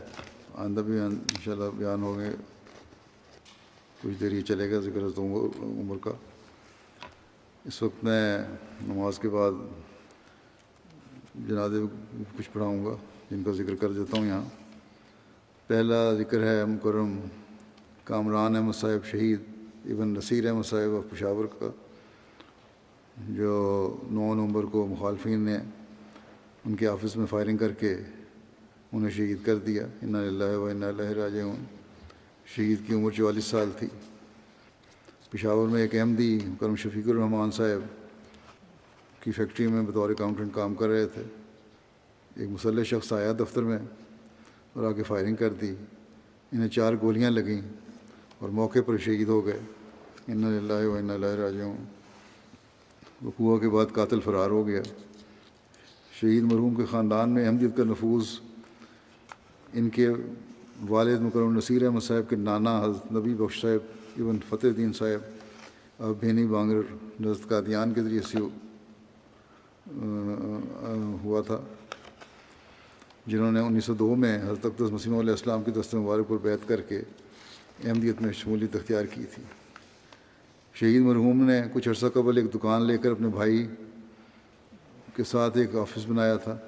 آندہ 0.54 0.80
بھی 0.80 0.98
ان 1.00 1.18
شاء 1.44 1.52
اللہ 1.52 1.64
بیان 1.76 2.02
ہو 2.02 2.16
گئے 2.16 2.34
کچھ 4.02 4.20
دیر 4.20 4.32
یہ 4.32 4.40
چلے 4.40 4.70
گا 4.70 4.80
ذکر 4.80 5.20
عمر 5.62 5.96
کا۔ 6.00 6.10
اس 7.64 7.82
وقت 7.82 8.04
میں 8.04 8.38
نماز 8.82 9.18
کے 9.18 9.28
بعد 9.28 9.52
جنازے 11.48 11.76
کچھ 12.38 12.50
پڑھاؤں 12.52 12.84
گا، 12.86 12.96
جن 13.30 13.42
کا 13.44 13.52
ذکر 13.52 13.74
کر 13.74 13.92
دیتا 13.92 14.16
ہوں 14.16 14.26
یہاں۔ 14.26 14.44
پہلا 15.66 16.14
ذکر 16.14 16.42
ہے 16.42 16.64
مکرم 16.64 17.20
کامران 18.10 18.56
احمد 18.56 18.72
صاحب 18.72 19.06
شہید، 19.06 19.40
ابن 19.84 20.08
نصیر 20.08 20.48
احمد 20.48 20.62
صاحب 20.62 20.96
آف 20.96 21.10
پشاور 21.10 21.44
کا، 21.44 21.70
جو 23.28 23.96
نو 24.10 24.34
نومبر 24.34 24.64
کو 24.64 24.86
مخالفین 24.86 25.40
نے 25.40 25.56
ان 26.64 26.74
کے 26.74 26.86
آفس 26.86 27.16
میں 27.16 27.26
فائرنگ 27.26 27.56
کر 27.56 27.72
کے 27.72 27.96
انہیں 28.92 29.10
شہید 29.10 29.36
کر 29.44 29.56
دیا۔ 29.56 29.86
ان 30.02 30.14
اللہ 30.14 30.56
و 30.56 30.66
ان 30.66 30.82
اللہ 30.82 31.02
راج 31.02 31.38
شہید 32.46 32.78
کی 32.86 32.94
عمر 32.94 33.10
چوالیس 33.10 33.44
سال 33.44 33.70
تھی۔ 33.78 33.88
پشاور 35.30 35.68
میں 35.68 35.82
ایک 35.82 35.94
احمدی 35.94 36.40
کرم 36.60 36.76
شفیق 36.76 37.08
الرحمان 37.08 37.50
صاحب 37.50 37.80
کی 39.22 39.32
فیکٹری 39.32 39.66
میں 39.66 39.82
بطور 39.82 40.10
اکاؤنٹنٹ 40.10 40.54
کام 40.54 40.74
کر 40.74 40.88
رہے 40.88 41.06
تھے۔ 41.06 41.22
ایک 42.36 42.48
مسلح 42.48 42.82
شخص 42.82 43.12
آیا 43.12 43.32
دفتر 43.32 43.62
میں 43.62 43.78
اور 44.72 44.84
آ 44.84 44.92
کے 44.92 45.02
فائرنگ 45.02 45.34
کر 45.34 45.52
دی۔ 45.52 45.74
انہیں 46.52 46.68
چار 46.68 46.92
گولیاں 47.02 47.30
لگیں۔ 47.30 47.60
اور 48.40 48.48
موقع 48.48 48.78
پر 48.86 48.96
شہید 48.96 49.28
ہو 49.28 49.46
گئے۔ 49.46 49.58
ان 50.28 50.44
اللہ 50.44 50.86
و 50.88 50.94
ان 50.94 51.10
اللہ 51.10 51.26
راجوں 51.26 51.74
وقوع 53.24 53.58
کے 53.58 53.68
بعد 53.68 53.86
قاتل 53.92 54.20
فرار 54.20 54.50
ہو 54.50 54.66
گیا۔ 54.66 54.82
شہید 56.20 56.42
مرحوم 56.42 56.74
کے 56.74 56.84
خاندان 56.90 57.30
میں 57.30 57.46
احمدیت 57.46 57.76
کا 57.76 57.84
نفوذ۔ 57.84 58.26
ان 59.72 59.88
کے 59.88 60.08
والد 60.88 61.20
مکرم 61.20 61.56
نصیر 61.56 61.84
احمد 61.84 62.00
صاحب 62.00 62.30
کے 62.30 62.36
نانا 62.36 62.78
حضرت 62.84 63.12
نبی 63.12 63.34
بخش 63.34 63.60
صاحب 63.60 64.20
ابن 64.20 64.38
فتح 64.48 64.66
الدین 64.66 64.92
صاحب 64.92 65.20
اور 65.96 66.14
بھینی 66.20 66.46
بانگر 66.46 66.80
نزد 67.20 67.48
قادیان 67.48 67.94
کے 67.94 68.02
ذریعے 68.02 68.20
سے 68.20 68.38
ہوا 71.24 71.40
تھا۔ 71.46 71.60
جنہوں 73.26 73.52
نے 73.52 73.60
انیس 73.60 73.84
سو 73.84 73.94
دو 73.94 74.14
میں 74.16 74.38
حضرت 74.42 74.66
اقدس 74.66 74.92
مسیم 74.92 75.18
علیہ 75.18 75.30
السلام 75.30 75.62
کی 75.62 75.70
دست 75.70 75.94
مبارک 75.94 76.28
پر 76.28 76.36
بیت 76.36 76.68
کر 76.68 76.80
کے 76.80 77.02
احمدیت 77.84 78.22
میں 78.22 78.32
شمولیت 78.32 78.76
اختیار 78.76 79.04
کی 79.04 79.24
تھی۔ 79.34 79.42
شہید 80.74 81.02
مرحوم 81.02 81.44
نے 81.44 81.62
کچھ 81.72 81.88
عرصہ 81.88 82.06
قبل 82.14 82.36
ایک 82.36 82.54
دکان 82.54 82.82
لے 82.82 82.98
کر 82.98 83.10
اپنے 83.10 83.28
بھائی 83.28 83.66
کے 85.16 85.24
ساتھ 85.24 85.58
ایک 85.58 85.76
آفس 85.76 86.06
بنایا 86.08 86.36
تھا۔ 86.36 86.58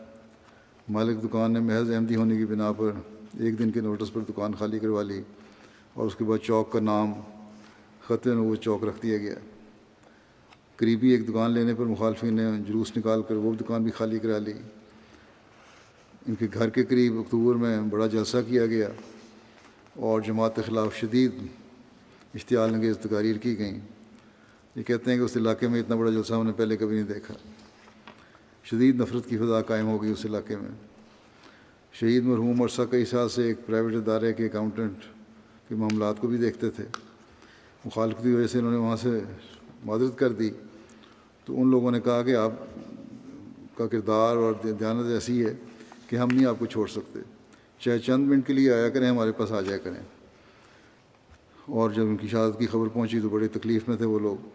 مالک 0.89 1.23
دکان 1.23 1.53
نے 1.53 1.61
محض 1.61 1.91
احمدی 1.91 2.17
ہونے 2.17 2.37
کی 2.37 2.47
بنا 2.47 2.73
پر 2.73 2.93
ایک 3.41 3.59
دن 3.59 3.71
کے 3.71 3.81
نوٹس 3.81 4.13
پر 4.13 4.21
دکان 4.21 4.53
خالی 4.59 4.79
کروا 4.79 5.03
لی 5.03 5.23
اور 5.95 6.07
اس 6.07 6.15
کے 6.15 6.25
بعد 6.25 6.39
چوک 6.45 6.73
کا 6.73 6.81
نام 6.81 7.13
خط 8.07 8.29
وہ 8.37 8.57
چوک 8.57 8.85
رکھ 8.85 9.03
دیا 9.03 9.19
گیا۔ 9.19 9.35
قریبی 10.77 11.11
ایک 11.11 11.29
دکان 11.29 11.51
لینے 11.51 11.75
پر 11.75 11.85
مخالفین 11.85 12.35
نے 12.35 12.51
جلوس 12.69 12.97
نکال 12.97 13.23
کر 13.23 13.35
وہ 13.35 13.55
دکان 13.55 13.83
بھی 13.83 13.91
خالی 13.91 14.19
کرا 14.19 14.39
لی۔ 14.39 14.53
ان 16.29 16.35
کے 16.35 16.47
گھر 16.55 16.69
کے 16.69 16.85
قریب 16.85 17.19
اکتوبر 17.19 17.55
میں 17.55 17.81
بڑا 17.81 18.07
جلسہ 18.07 18.37
کیا 18.49 18.67
گیا۔ 18.67 18.89
اور 19.97 20.21
جماعت 20.21 20.57
کے 20.57 20.63
خلاف 20.63 20.97
شدید 20.97 21.33
اشتعال 22.35 22.75
انگیز 22.75 22.99
تقاریر 22.99 23.37
کی 23.37 23.59
گئیں۔ 23.59 23.81
یہ 24.77 24.83
کہتے 24.83 25.11
ہیں 25.11 25.19
کہ 25.19 25.25
اس 25.25 25.37
علاقے 25.37 25.69
میں 25.69 25.81
اتنا 25.81 25.97
بڑا 25.97 26.11
جلسہ 26.11 26.35
ہم 26.35 26.47
نے 26.47 26.53
پہلے 26.53 26.77
کبھی 26.77 26.97
نہیں 26.97 27.07
دیکھا۔ 27.07 27.35
شدید 28.65 29.01
نفرت 29.01 29.29
کی 29.29 29.37
فضا 29.39 29.63
قائم 29.63 29.87
ہو 29.87 30.03
گئی 30.03 30.13
اس 30.13 30.27
علاقے 30.27 30.57
میں۔ 30.57 30.71
شہید 31.93 32.25
مرحوم 32.25 32.63
عرصہ 32.63 32.83
کئی 32.91 33.05
سال 33.05 33.29
سے 33.29 33.43
ایک 33.43 33.67
پرائیویٹ 33.67 33.95
ادارے 33.95 34.33
کے 34.33 34.47
اکاؤنٹنٹ 34.47 34.93
کے 35.69 35.75
معاملات 35.75 36.21
کو 36.21 36.29
بھی 36.29 36.37
دیکھتے 36.37 36.71
تھے۔ 36.71 36.85
مخالفت 37.85 38.23
کی 38.23 38.33
وجہ 38.33 38.47
سے 38.47 38.59
انہوں 38.59 38.73
نے 38.73 38.79
وہاں 38.79 38.97
سے 38.97 39.21
معذرت 39.85 40.19
کر 40.19 40.33
دی۔ 40.33 40.51
تو 41.45 41.63
ان 41.63 41.71
لوگوں 41.71 41.91
نے 41.91 42.01
کہا 42.01 42.23
کہ 42.23 42.37
آپ 42.37 42.53
کا 43.75 43.87
کردار 43.87 44.37
اور 44.37 44.55
دیانت 44.63 45.07
ایسی 45.07 45.47
ہے 45.47 45.55
کہ 46.09 46.17
ہم 46.17 46.29
نہیں 46.33 46.47
آپ 46.47 46.57
کو 46.59 46.67
چھوڑ 46.67 46.87
سکتے۔ 46.87 47.19
چاہے 47.85 47.99
چند 47.99 48.29
منٹ 48.29 48.47
کے 48.47 48.53
لیے 48.53 48.73
آیا 48.73 48.89
کریں، 48.89 49.09
ہمارے 49.09 49.33
پاس 49.33 49.53
آ 49.53 49.61
جایا 49.61 49.79
کریں۔ 49.79 50.03
اور 51.67 51.91
جب 51.91 52.03
ان 52.03 52.17
کی 52.17 52.29
شہادت 52.29 52.59
کی 52.59 52.67
خبر 52.67 52.89
پہنچی 52.89 53.21
تو 53.21 53.29
بڑی 53.29 53.49
تکلیف 53.49 53.89
میں 53.89 53.97
تھے 53.97 54.05
وہ 54.05 54.19
لوگ۔ 54.19 54.49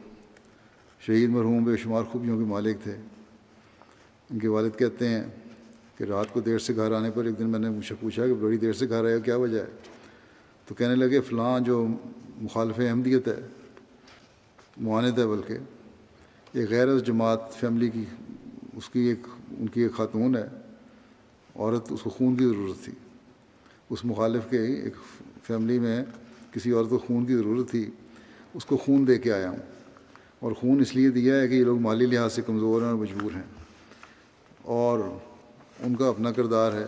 شہید 0.99 1.29
مرحوم 1.29 1.63
بے 1.63 1.77
شمار 1.77 2.03
خوبیوں 2.03 2.39
کے 2.39 2.45
مالک 2.45 2.83
تھے۔ 2.83 2.95
ان 4.29 4.39
کے 4.39 4.47
والد 4.47 4.79
کہتے 4.79 5.07
ہیں 5.07 5.23
کہ 5.97 6.03
رات 6.03 6.33
کو 6.33 6.39
دیر 6.39 6.59
سے 6.59 6.75
گھر 6.75 6.91
آنے 6.91 7.11
پر 7.11 7.25
ایک 7.25 7.39
دن 7.39 7.49
میں 7.49 7.59
نے 7.59 7.69
مجھ 7.69 7.85
سے 7.85 7.95
پوچھا 7.99 8.27
کہ 8.27 8.33
بڑی 8.33 8.57
دیر 8.57 8.73
سے 8.73 8.89
گھر 8.89 9.05
آیا 9.05 9.19
کیا 9.19 9.35
وجہ 9.35 9.59
ہے؟ 9.59 9.65
تو 10.65 10.75
کہنے 10.75 10.95
لگے، 10.95 11.21
فلاں 11.21 11.59
جو 11.59 11.87
مخالف 12.41 12.79
احمدیت 12.79 13.27
ہے، 13.27 13.47
معاند 14.77 15.19
ہے 15.19 15.27
بلکہ، 15.27 15.57
ایک 16.53 16.69
غیر 16.69 16.99
جماعت 16.99 17.53
فیملی 17.53 17.89
کی، 17.89 18.03
اس 18.75 18.89
کی 18.89 18.99
ایک، 18.99 19.19
ان 19.57 19.67
کی 19.67 19.81
ایک 19.81 19.91
خاتون 19.91 20.35
ہے، 20.35 20.47
عورت، 21.55 21.91
اس 21.91 22.01
کو 22.01 22.09
خون 22.09 22.35
کی 22.35 22.45
ضرورت 22.45 22.85
تھی۔ 22.85 22.93
اس 23.89 24.05
مخالف 24.05 24.41
کے 24.49 24.57
ایک 24.57 24.93
فیملی 25.43 25.79
میں 25.79 26.03
کسی 26.51 26.71
عورت 26.71 26.89
کو 26.89 26.97
خون 26.97 27.25
کی 27.25 27.35
ضرورت 27.35 27.69
تھی، 27.69 27.89
اس 28.53 28.65
کو 28.65 28.77
خون 28.77 29.07
دے 29.07 29.17
کے 29.17 29.33
آیا 29.33 29.49
ہوں۔ 29.49 29.57
اور 30.39 30.51
خون 30.51 30.81
اس 30.81 30.95
لیے 30.95 31.09
دیا 31.09 31.39
ہے 31.39 31.47
کہ 31.47 31.53
یہ 31.53 31.63
لوگ 31.63 31.79
مالی 31.79 32.05
لحاظ 32.05 32.33
سے 32.33 32.41
کمزور 32.41 32.81
ہیں 32.81 32.89
اور 32.89 32.95
مجبور 32.95 33.31
ہیں۔ 33.35 33.43
اور 34.61 34.99
ان 35.79 35.95
کا 35.95 36.07
اپنا 36.07 36.31
کردار 36.31 36.71
ہے 36.71 36.87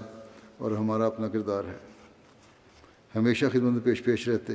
اور 0.57 0.71
ہمارا 0.71 1.05
اپنا 1.05 1.27
کردار 1.27 1.63
ہے۔ 1.63 1.77
ہمیشہ 3.15 3.45
خدمت 3.53 3.83
پیش 3.83 4.03
پیش 4.03 4.27
رہتے، 4.27 4.53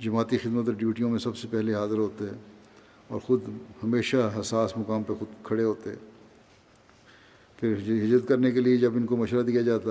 جماعتی 0.00 0.38
خدمت 0.38 0.66
اور 0.66 0.74
ڈیوٹیوں 0.74 1.10
میں 1.10 1.18
سب 1.18 1.36
سے 1.36 1.48
پہلے 1.50 1.74
حاضر 1.74 1.98
ہوتے 1.98 2.24
اور 3.08 3.20
خود 3.20 3.42
ہمیشہ 3.82 4.32
حساس 4.40 4.76
مقام 4.76 5.02
پہ 5.02 5.12
خود 5.12 5.44
کھڑے 5.44 5.64
ہوتے۔ 5.64 5.90
پھر 7.56 7.76
ہجرت 7.76 8.28
کرنے 8.28 8.50
کے 8.50 8.60
لیے 8.60 8.76
جب 8.76 8.96
ان 8.96 9.06
کو 9.06 9.16
مشورہ 9.16 9.42
دیا 9.42 9.62
جاتا 9.62 9.90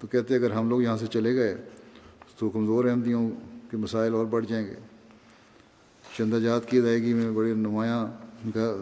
تو 0.00 0.06
کہتے 0.06 0.34
اگر 0.34 0.50
ہم 0.50 0.68
لوگ 0.68 0.82
یہاں 0.82 0.96
سے 0.96 1.06
چلے 1.06 1.34
گئے 1.34 1.54
تو 2.38 2.48
کمزور 2.50 2.84
احمدیوں 2.84 3.30
کے 3.70 3.76
مسائل 3.76 4.14
اور 4.14 4.26
بڑھ 4.26 4.46
جائیں 4.46 4.66
گے۔ 4.66 4.74
چندہ 6.16 6.36
جات 6.36 6.68
کی 6.68 6.78
ادائیگی 6.78 7.12
میں 7.14 7.30
بڑی 7.30 7.54
نمایاں 7.54 8.06
ان 8.44 8.50
کا 8.50 8.74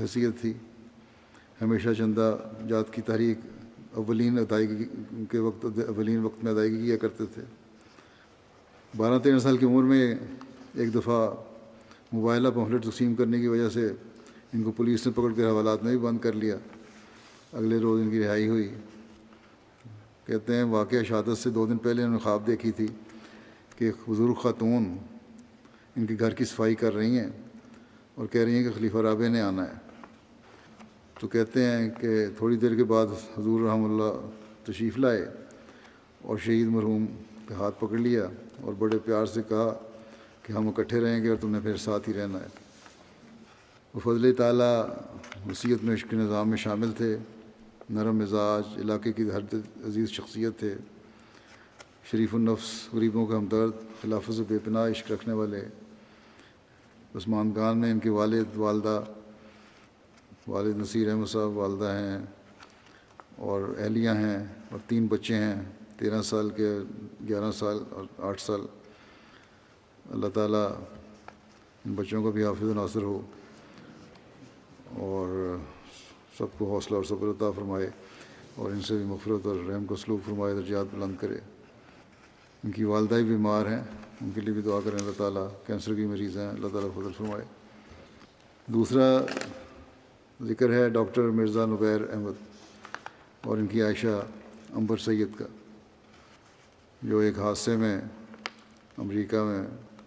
حیثیت 0.00 0.40
تھی۔ 0.40 0.52
ہمیشہ 1.62 1.92
چندہ 1.98 2.36
جات 2.68 2.92
کی 2.92 3.02
تحریک 3.02 3.38
اولین 3.94 4.38
ادائیگی 4.38 4.84
کے 5.30 5.38
وقت، 5.38 5.66
اولین 5.86 6.18
وقت 6.24 6.44
میں 6.44 6.52
ادائیگی 6.52 6.84
کیا 6.84 6.96
کرتے 6.96 7.24
تھے۔ 7.34 7.42
بارہ 8.96 9.18
تیرہ 9.18 9.38
سال 9.38 9.56
کی 9.56 9.66
عمر 9.66 9.82
میں 9.82 10.14
ایک 10.74 10.94
دفعہ 10.94 11.34
موبائلہ 12.12 12.48
پمفلٹ 12.54 12.84
تقسیم 12.84 13.14
کرنے 13.14 13.40
کی 13.40 13.48
وجہ 13.48 13.68
سے 13.68 13.86
ان 14.52 14.62
کو 14.62 14.72
پولیس 14.72 15.06
نے 15.06 15.12
پکڑ 15.12 15.32
کر 15.36 15.48
حوالات 15.48 15.82
میں 15.82 15.90
بھی 15.90 15.98
بند 15.98 16.18
کر 16.18 16.32
لیا۔ 16.32 16.56
اگلے 17.56 17.78
روز 17.78 18.00
ان 18.00 18.10
کی 18.10 18.24
رہائی 18.24 18.48
ہوئی۔ 18.48 18.74
کہتے 20.26 20.54
ہیں 20.54 20.62
واقعہ 20.62 21.02
شہادت 21.02 21.38
سے 21.38 21.50
دو 21.50 21.66
دن 21.66 21.76
پہلے 21.76 22.02
انہوں 22.02 22.14
نے 22.14 22.18
خواب 22.18 22.46
دیکھی 22.46 22.72
تھی 22.72 22.86
کہ 23.76 23.92
بزرگ 24.08 24.32
خاتون 24.32 24.96
ان 25.96 26.06
کے 26.06 26.16
گھر 26.18 26.30
کی 26.30 26.44
صفائی 26.44 26.74
کر 26.74 26.94
رہی 26.94 27.18
ہیں 27.18 27.30
اور 28.14 28.26
کہہ 28.26 28.40
رہی 28.40 28.54
ہیں 28.54 28.64
کہ 28.64 28.70
خلیفہ 28.70 28.96
رابع 28.96 29.28
نے 29.28 29.40
آنا 29.40 29.62
ہے۔ 29.62 29.72
تو 31.20 31.28
کہتے 31.28 31.64
ہیں 31.64 31.90
کہ 31.90 32.26
تھوڑی 32.38 32.56
دیر 32.56 32.74
کے 32.74 32.84
بعد 32.84 33.06
حضور 33.38 33.60
رحم 33.60 33.84
اللہ 33.84 34.30
تشریف 34.64 34.98
لائے 34.98 35.26
اور 36.22 36.38
شہید 36.38 36.66
مرحوم 36.66 37.06
کے 37.48 37.54
ہاتھ 37.54 37.80
پکڑ 37.80 37.98
لیا 37.98 38.26
اور 38.60 38.72
بڑے 38.72 38.98
پیار 38.98 39.26
سے 39.26 39.42
کہا 39.48 39.80
کہ 40.42 40.52
ہم 40.52 40.68
اکٹھے 40.68 41.00
رہیں 41.00 41.22
گے 41.22 41.28
اور 41.28 41.36
تم 41.40 41.50
نے 41.50 41.60
پھر 41.60 41.76
ساتھ 41.76 42.08
ہی 42.08 42.14
رہنا 42.14 42.38
ہے۔ 42.38 42.48
وہ 43.94 44.00
فضل 44.00 44.34
تعالیٰ 44.34 44.86
وصیت 45.50 45.84
میں 45.84 45.94
عشق 45.94 46.14
نظام 46.14 46.48
میں 46.48 46.56
شامل 46.56 46.92
تھے۔ 46.92 47.16
نرم 47.90 48.16
مزاج، 48.16 48.80
علاقے 48.80 49.12
کی 49.12 49.30
ہر 49.30 49.54
عزیز 49.86 50.08
شخصیت 50.08 50.58
تھے 50.58 50.74
شریف 52.10 52.34
النفس، 52.34 52.88
غریبوں 52.92 53.26
کا 53.26 53.36
ہمدرد، 53.36 53.70
خلافت 54.02 54.32
سے 54.32 54.42
بے 54.48 54.58
پناہ 54.64 54.90
عشق 54.90 55.12
رکھنے 55.12 55.34
والے۔ 55.34 55.64
عثمان 57.14 57.52
خان 57.54 57.78
میں 57.78 57.90
ان 57.90 57.98
کے 57.98 58.10
والد، 58.10 58.56
والدہ، 58.56 59.02
والد 60.48 60.76
نصیر 60.76 61.10
احمد 61.10 61.26
صاحب 61.26 61.56
والدہ 61.56 61.84
ہیں 61.84 62.24
اور 63.36 63.74
اہلیہ 63.78 64.10
ہیں 64.10 64.44
اور 64.70 64.78
تین 64.88 65.06
بچے 65.06 65.34
ہیں، 65.34 65.62
تیرہ 65.98 66.22
سال 66.22 66.50
کے، 66.50 66.78
گیارہ 67.28 67.50
سال 67.50 67.78
اور 67.90 68.04
آٹھ 68.18 68.40
سال۔ 68.40 68.60
اللہ 70.10 70.26
تعالیٰ 70.34 70.68
ان 71.84 71.94
بچوں 71.94 72.24
کا 72.24 72.30
بھی 72.30 72.44
حافظ 72.44 72.70
ناصر 72.70 73.02
ہو۔ 73.02 73.20
اور 74.92 75.56
سب 76.38 76.46
کو 76.58 76.64
حوصلہ 76.64 76.96
اور 76.96 77.04
صبر 77.04 77.28
عطا 77.28 77.50
فرمائے 77.50 77.90
اور 78.54 78.70
ان 78.70 78.80
سے 78.80 78.96
بھی 78.96 79.04
مفرت 79.04 79.46
اور 79.46 79.56
رحم 79.68 79.84
کو 79.84 79.96
سلوک 79.96 80.26
فرمائے، 80.26 80.54
درجات 80.54 80.86
بلند 80.94 81.16
کرے۔ 81.20 81.38
ان 82.64 82.70
کی 82.70 82.84
والدہ 82.84 83.14
بھی 83.14 83.24
بیمار 83.24 83.66
ہیں، 83.66 83.82
ان 84.20 84.30
کے 84.34 84.40
لیے 84.40 84.54
بھی 84.54 84.62
دعا 84.62 84.80
کریں، 84.84 84.98
اللہ 84.98 85.12
تعالیٰ 85.16 85.48
کینسر 85.66 85.94
کی 85.94 86.06
مریض 86.06 86.36
ہیں، 86.36 86.48
اللہ 86.48 86.66
تعالیٰ 86.72 86.90
فضل 86.94 87.12
فرمائے۔ 87.16 87.44
دوسرا 88.66 89.18
ذکر 90.44 90.72
ہے 90.72 90.88
ڈاکٹر 90.88 91.22
مرزا 91.22 91.66
نبیر 91.66 92.00
احمد 92.12 92.44
اور 93.40 93.58
ان 93.58 93.66
کی 93.66 93.82
عائشہ 93.82 94.24
امبر 94.70 94.96
سید 94.96 95.28
کا، 95.38 95.44
جو 97.02 97.18
ایک 97.18 97.38
حادثے 97.38 97.76
میں 97.76 98.00
امریکہ 98.98 99.42
میں، 99.42 99.62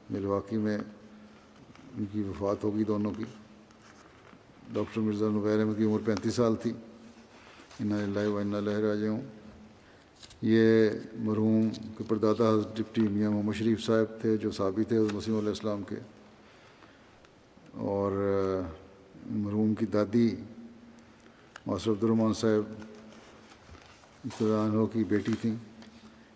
ملواکی 0.09 0.57
میں 0.57 0.77
ان 1.97 2.05
کی 2.11 2.21
وفات 2.21 2.63
ہوگی 2.63 2.83
دونوں 2.83 3.11
کی۔ 3.17 3.23
ڈاکٹر 4.73 5.01
مرزا 5.01 5.27
نبیر 5.29 5.59
احمد 5.59 5.77
کی 5.77 5.83
عمر 5.83 5.99
پینتیس 6.05 6.33
سال 6.33 6.55
تھی۔ 6.55 6.73
ان 7.79 7.91
اللہ 7.91 8.27
و 8.27 8.37
ان 8.37 8.53
راج 8.53 9.07
ہوں 9.07 9.21
یہ 10.41 10.89
مرحوم 11.13 11.69
کے 11.69 12.03
پردادا 12.07 12.45
ڈپٹی 12.75 13.01
میاں 13.01 13.31
محمد 13.31 13.53
شریف 13.53 13.85
صاحب 13.85 14.21
تھے 14.21 14.37
جو 14.37 14.51
صحابی 14.51 14.83
تھے 14.83 14.99
مسیم 15.13 15.37
علیہ 15.37 15.49
السلام 15.49 15.83
کے۔ 15.83 15.95
اور 17.71 18.11
مرحوم 19.25 19.73
کی 19.73 19.85
دادی 19.85 20.35
ماسر 21.67 21.91
عبدالرحمٰن 21.91 22.33
صاحب 22.33 22.73
ابتدان 24.25 24.85
کی 24.87 25.03
بیٹی 25.03 25.33
تھیں۔ 25.41 25.55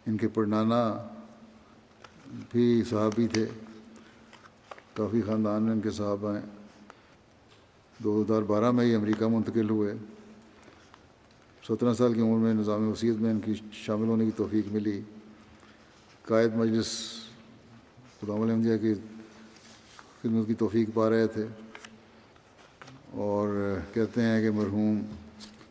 ان 0.08 0.18
کے 0.18 0.28
پڑنانا 0.28 0.98
بھی 2.52 2.84
صحابی 2.90 3.28
تھے۔ 3.28 3.46
کافی 4.94 5.22
خاندان 5.26 5.64
میں 5.64 5.72
ان 5.72 5.82
کے 5.82 5.92
صحابہ 5.92 6.36
ہیں۔ 6.36 6.62
دو 8.04 8.22
ہزار 8.22 8.41
بارہ 8.41 8.72
میں 8.72 8.86
ہی 8.86 8.95
امریکہ 8.95 9.28
منتقل 9.28 9.70
ہوئے۔ 9.70 9.93
سترہ 11.68 11.93
سال 11.93 12.14
کی 12.14 12.22
عمر 12.22 12.38
میں 12.38 12.54
نظام 12.54 12.89
وسیعت 12.89 13.22
میں 13.22 13.32
ان 13.32 13.39
کی 13.39 13.54
شامل 13.72 14.08
ہونے 14.08 14.26
کی 14.26 14.32
توفیق 14.36 14.74
ملی۔ 14.74 15.01
قائد 16.24 16.56
مجلس 16.56 16.88
خدام 18.22 18.41
الحمدیہ 18.41 18.78
کی 18.78 18.93
خدمت 20.22 20.47
کی 20.47 20.54
توفیق 20.54 20.89
پا 20.93 21.10
رہے 21.10 21.28
تھے۔ 21.28 21.45
اور 23.12 23.76
کہتے 23.93 24.22
ہیں 24.22 24.41
کہ 24.41 24.51
مرحوم 24.51 25.01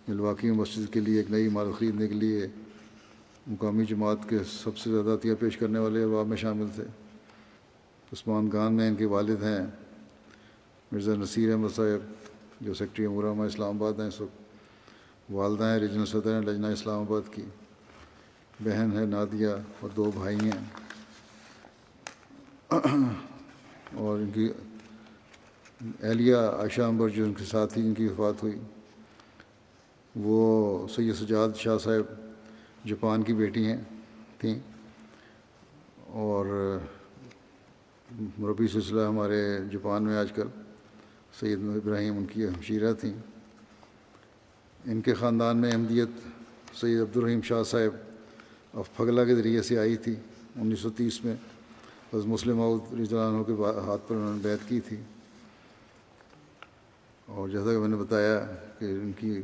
ملواکی 0.08 0.50
مسجد 0.50 0.92
کے 0.92 1.00
لیے 1.00 1.16
ایک 1.16 1.30
نئی 1.30 1.46
عمارت 1.46 1.78
خریدنے 1.78 2.08
کے 2.08 2.14
لیے 2.14 2.46
مقامی 3.46 3.84
جماعت 3.84 4.28
کے 4.28 4.38
سب 4.64 4.76
سے 4.76 4.90
زیادہ 4.90 5.08
عطیہ 5.08 5.34
پیش 5.40 5.56
کرنے 5.56 5.78
والے 5.78 6.02
اباب 6.02 6.26
میں 6.26 6.36
شامل 6.36 6.66
تھے۔ 6.74 6.84
عثمان 8.12 8.50
خان 8.50 8.74
میں 8.74 8.88
ان 8.88 8.94
کے 8.94 9.04
والد 9.04 9.42
ہیں۔ 9.42 9.66
مرزا 10.92 11.14
نصیر 11.14 11.52
احمد 11.52 11.68
صاحب 11.76 12.21
جو 12.62 12.74
سیکٹری 12.74 13.06
امورامہ 13.06 13.42
اسلام 13.42 13.82
آباد 13.82 14.00
ہیں 14.00 14.08
اس 14.08 14.20
وقت 14.20 14.42
والدہ 15.32 15.64
ہیں 15.64 15.78
ریجنل 15.78 16.06
صدر 16.06 16.34
ہیں، 16.34 16.40
لجنہ 16.40 16.66
اسلام 16.66 17.00
آباد 17.00 17.34
کی 17.34 17.42
بہن 18.60 18.98
ہے، 18.98 19.06
نادیہ 19.06 19.48
اور 19.80 19.88
دو 19.96 20.10
بھائی 20.14 20.36
ہیں۔ 20.36 20.60
اور 23.94 24.18
ان 24.18 24.30
کی 24.34 24.52
اہلیہ 26.02 26.36
عائشہ 26.36 26.82
امبر 26.82 27.08
جو 27.08 27.24
ان 27.24 27.34
کے 27.34 27.44
ساتھ 27.44 27.78
ہی 27.78 27.86
ان 27.86 27.94
کی 27.94 28.06
وفات 28.06 28.42
ہوئی، 28.42 28.58
وہ 30.16 30.88
سید 30.88 31.14
سجاد 31.14 31.48
شاہ 31.56 31.78
صاحب 31.78 32.12
جاپان 32.86 33.22
کی 33.22 33.32
بیٹی 33.32 33.66
ہیں، 33.66 33.80
تھیں۔ 34.38 34.58
اور 36.06 36.78
مربی 38.38 38.66
سلسلہ 38.66 39.00
ہمارے 39.00 39.58
جاپان 39.70 40.04
میں 40.04 40.16
آج 40.16 40.32
کل 40.32 40.61
سید 41.40 41.58
ابراہیم 41.62 42.16
ان 42.16 42.26
کی 42.26 42.46
ہمشیرہ 42.46 42.92
تھیں۔ 42.92 43.14
ان 44.84 45.00
کے 45.00 45.14
خاندان 45.14 45.56
میں 45.56 45.72
احمدیت 45.72 46.08
سید 46.76 47.00
عبدالرحیم 47.00 47.40
شاہ 47.40 47.62
صاحب 47.62 47.96
آف 48.78 48.96
پھگلا 48.96 49.24
کے 49.24 49.34
ذریعے 49.34 49.62
سے 49.62 49.78
آئی 49.78 49.96
تھی۔ 49.96 50.14
انیس 50.56 50.78
سو 50.78 50.90
تیس 50.90 51.24
میں 51.24 51.36
بس 52.12 52.26
مسلم 52.26 52.60
رضی 52.62 53.16
اللہ 53.16 53.36
عنہ 53.36 53.42
کے 53.42 53.52
ہاتھ 53.86 54.08
پر 54.08 54.14
انہوں 54.14 54.34
نے 54.34 54.40
بیت 54.42 54.68
کی 54.68 54.80
تھی۔ 54.80 54.96
اور 57.26 57.48
جیسا 57.48 57.64
کہ 57.64 57.78
میں 57.78 57.88
نے 57.88 57.96
بتایا 57.96 58.46
کہ 58.78 58.84
ان 58.84 59.12
کی 59.18 59.42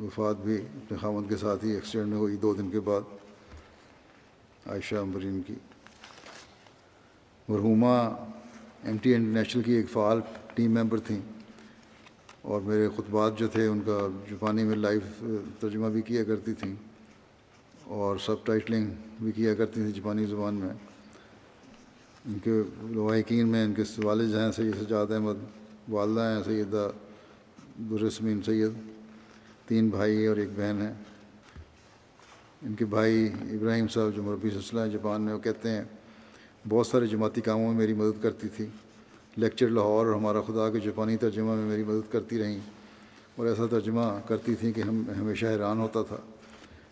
وفات 0.00 0.36
بھی 0.36 0.56
اپنے 0.56 0.98
خامد 0.98 1.28
کے 1.28 1.36
ساتھ 1.36 1.64
ہی 1.64 1.70
ایکسیڈنٹ 1.70 2.08
میں 2.08 2.18
ہوئی 2.18 2.36
دو 2.36 2.54
دن 2.54 2.70
کے 2.70 2.80
بعد 2.80 3.00
عائشہ 4.66 4.94
امبرین 4.94 5.42
کی۔ 5.46 5.54
مرحومہ 7.48 8.24
ایم 8.84 8.96
ٹی 8.96 9.14
انٹرنیشنل 9.14 9.62
کی 9.62 9.72
ایک 9.72 9.90
فعال 9.90 10.20
ٹیم 10.54 10.74
ممبر 10.74 11.00
تھیں 11.00 11.20
اور 12.42 12.60
میرے 12.60 12.88
خطبات 12.96 13.38
جو 13.38 13.48
تھے 13.48 13.66
ان 13.66 13.80
کا 13.80 14.08
جاپانی 14.30 14.64
میں 14.64 14.76
لائیو 14.76 15.36
ترجمہ 15.60 15.86
بھی 15.86 16.02
کیا 16.02 16.24
کرتی 16.24 16.52
تھیں 16.52 16.74
اور 17.84 18.16
سب 18.16 18.44
ٹائٹلنگ 18.44 18.90
بھی 19.20 19.32
کیا 19.32 19.54
کرتی 19.54 19.82
تھیں 19.82 19.92
جاپانی 19.92 20.26
زبان 20.26 20.54
میں۔ 20.54 20.70
ان 22.26 22.38
کے 22.44 22.62
لواحقین 22.82 23.48
میں 23.48 23.64
ان 23.64 23.74
کے 23.74 23.82
والد 24.04 24.34
ہیں 24.34 24.52
سید 24.52 24.74
سجاد 24.80 25.06
احمد، 25.10 25.38
والدہ 25.88 26.20
ہیں 26.20 26.42
سیدہ 26.44 26.90
درسمین 27.90 28.42
سید، 28.42 28.72
تین 29.68 29.88
بھائی 29.88 30.26
اور 30.26 30.36
ایک 30.36 30.48
بہن 30.56 30.82
ہیں۔ 30.82 30.92
ان 32.62 32.74
کے 32.74 32.84
بھائی 32.84 33.28
ابراہیم 33.42 33.88
صاحب 33.88 34.16
جو 34.16 34.22
مربی 34.22 34.50
سلسلہ 34.50 34.80
ہیں 34.80 34.88
جاپان 34.88 35.22
میں، 35.22 35.34
وہ 35.34 35.38
کہتے 35.38 35.70
ہیں 35.70 35.84
بہت 36.68 36.86
سارے 36.86 37.06
جماعتی 37.06 37.40
کاموں 37.40 37.68
میں 37.68 37.78
میری 37.78 37.94
مدد 37.94 38.22
کرتی 38.22 38.48
تھی۔ 38.48 38.66
لیکچر 39.36 39.68
لاہور 39.68 40.06
اور 40.06 40.14
ہمارا 40.14 40.40
خدا 40.40 40.70
کے 40.70 40.80
جاپانی 40.80 41.16
ترجمہ 41.16 41.54
میں 41.54 41.64
میری 41.64 41.84
مدد 41.84 42.12
کرتی 42.12 42.38
رہیں۔ 42.38 42.60
اور 43.36 43.46
ایسا 43.46 43.66
ترجمہ 43.70 44.00
کرتی 44.26 44.54
تھیں 44.54 44.72
کہ 44.72 44.80
ہم 44.80 45.02
ہمیشہ 45.20 45.46
حیران 45.46 45.78
ہوتا 45.78 46.02
تھا 46.02 46.16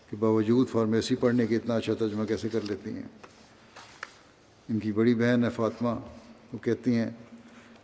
کہ 0.09 0.17
باوجود 0.17 0.69
فارمیسی 0.69 1.15
پڑھنے 1.15 1.47
کے 1.47 1.55
اتنا 1.55 1.75
اچھا 1.75 1.93
ترجمہ 1.93 2.25
کیسے 2.25 2.49
کر 2.49 2.59
لیتی 2.69 2.93
ہیں۔ 2.93 3.03
ان 4.69 4.79
کی 4.79 4.91
بڑی 4.91 5.15
بہن 5.15 5.43
ہے 5.43 5.49
فاطمہ، 5.49 5.89
وہ 6.53 6.57
کہتی 6.57 6.95
ہیں 6.95 7.11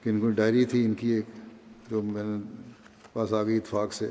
کہ 0.04 0.10
ان 0.10 0.20
کو 0.20 0.30
ڈائری 0.30 0.66
تھی، 0.66 0.86
ان 0.86 0.94
کی 0.94 1.10
ایک 1.10 1.26
جو 1.92 2.02
میں 2.02 2.24
نے 2.26 2.64
پاس 3.14 3.34
آ 3.34 3.44
گئی 3.44 3.58
اتفاق 3.58 3.94
سے۔ 3.94 4.10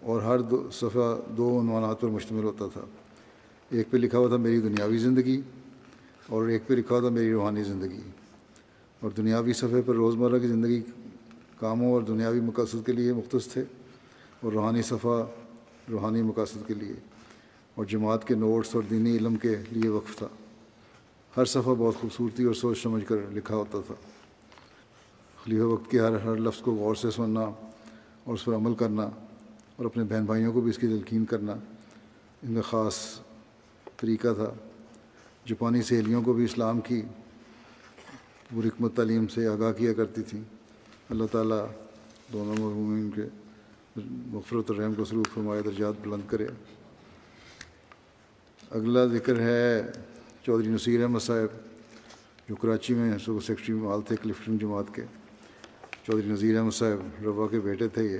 اور 0.00 0.22
ہر 0.22 0.38
دو 0.38 0.68
صفحہ 0.72 1.32
دو 1.36 1.60
عنوانات 1.60 2.00
پر 2.00 2.08
مشتمل 2.08 2.44
ہوتا 2.44 2.64
تھا۔ 2.72 2.80
ایک 3.70 3.90
پہ 3.90 3.96
لکھا 3.96 4.18
ہوا 4.18 4.28
تھا، 4.28 4.36
میری 4.36 4.60
دنیاوی 4.60 4.98
زندگی۔ 4.98 5.40
اور 6.30 6.48
ایک 6.48 6.62
پہ 6.66 6.74
لکھا 6.74 7.00
تھا 7.00 7.08
میری 7.08 7.32
روحانی 7.32 7.62
زندگی۔ 7.62 8.00
اور 9.00 9.10
دنیاوی 9.10 9.52
صفحے 9.52 9.82
پر 9.86 9.94
روزمرہ 9.94 10.38
کی 10.38 10.48
زندگی 10.48 10.82
کاموں 11.56 11.92
اور 11.92 12.02
دنیاوی 12.02 12.40
مقاصد 12.40 12.86
کے 12.86 12.92
لیے 12.92 13.12
مختص 13.12 13.52
تھے 13.52 13.64
اور 14.40 14.52
روحانی 14.52 14.82
صفحہ 14.82 15.26
روحانی 15.90 16.22
مقاصد 16.22 16.58
کے 16.66 16.74
لیے۔ 16.74 16.94
اور 17.74 17.84
جماعت 17.84 18.26
کے 18.28 18.34
نوٹس 18.34 18.74
اور 18.74 18.82
دینی 18.90 19.16
علم 19.16 19.36
کے 19.36 19.56
لیے 19.70 19.88
وقف 19.90 20.16
تھا۔ 20.16 20.26
ہر 21.36 21.44
صفحہ 21.44 21.74
بہت 21.78 21.94
خوبصورتی 22.00 22.44
اور 22.44 22.54
سوچ 22.54 22.82
سمجھ 22.82 23.04
کر 23.06 23.16
لکھا 23.32 23.54
ہوتا 23.54 23.78
تھا۔ 23.86 23.94
خلیفہ 25.44 25.62
وقت 25.62 25.90
کے 25.90 26.00
ہر 26.00 26.16
ہر 26.16 26.36
لفظ 26.36 26.60
کو 26.60 26.74
غور 26.74 26.94
سے 26.94 27.10
سننا 27.10 27.40
اور 28.24 28.34
اس 28.34 28.44
پر 28.44 28.54
عمل 28.54 28.74
کرنا 28.74 29.02
اور 29.76 29.84
اپنے 29.84 30.04
بہن 30.04 30.24
بھائیوں 30.24 30.52
کو 30.52 30.60
بھی 30.60 30.70
اس 30.70 30.78
کی 30.78 30.86
تلقین 30.86 31.24
کرنا، 31.24 31.52
ان 32.42 32.54
کا 32.54 32.60
خاص 32.60 33.20
طریقہ 33.96 34.28
تھا۔ 34.34 34.69
جاپانی 35.50 35.82
سہیلیوں 35.82 36.22
کو 36.22 36.32
بھی 36.32 36.44
اسلام 36.44 36.80
کی 36.80 37.02
پوری 38.54 38.68
حکمت 38.68 38.94
تعلیم 38.94 39.26
سے 39.26 39.46
آگاہ 39.46 39.72
کیا 39.72 39.92
کرتی 39.92 40.22
تھیں۔ 40.22 40.42
اللہ 41.10 41.24
تعالیٰ 41.32 41.66
دونوں 42.32 42.52
مرحومین 42.52 43.10
کے 43.10 43.22
مغفرت 44.06 44.70
الرحم 44.70 44.94
کو 44.94 45.04
سلوک 45.04 45.28
فرمائے، 45.34 45.62
درجات 45.62 45.94
بلند 46.06 46.22
کرے۔ 46.26 46.46
اگلا 48.70 49.06
ذکر 49.06 49.40
ہے 49.40 49.82
چودھری 50.42 50.70
نصیر 50.70 51.02
احمد 51.02 51.20
صاحب، 51.20 51.56
جو 52.48 52.56
کراچی 52.56 52.94
میں 52.94 53.18
صبح 53.18 53.40
سیکٹری 53.46 53.74
مال 53.74 54.00
تھے 54.02 54.16
کلفٹن 54.22 54.58
جماعت 54.58 54.94
کے۔ 54.94 55.02
چودھری 56.06 56.32
نذیر 56.32 56.58
احمد 56.58 56.74
صاحب 56.74 57.26
ربا 57.26 57.46
کے 57.50 57.60
بیٹے 57.60 57.88
تھے 57.88 58.04
یہ۔ 58.04 58.18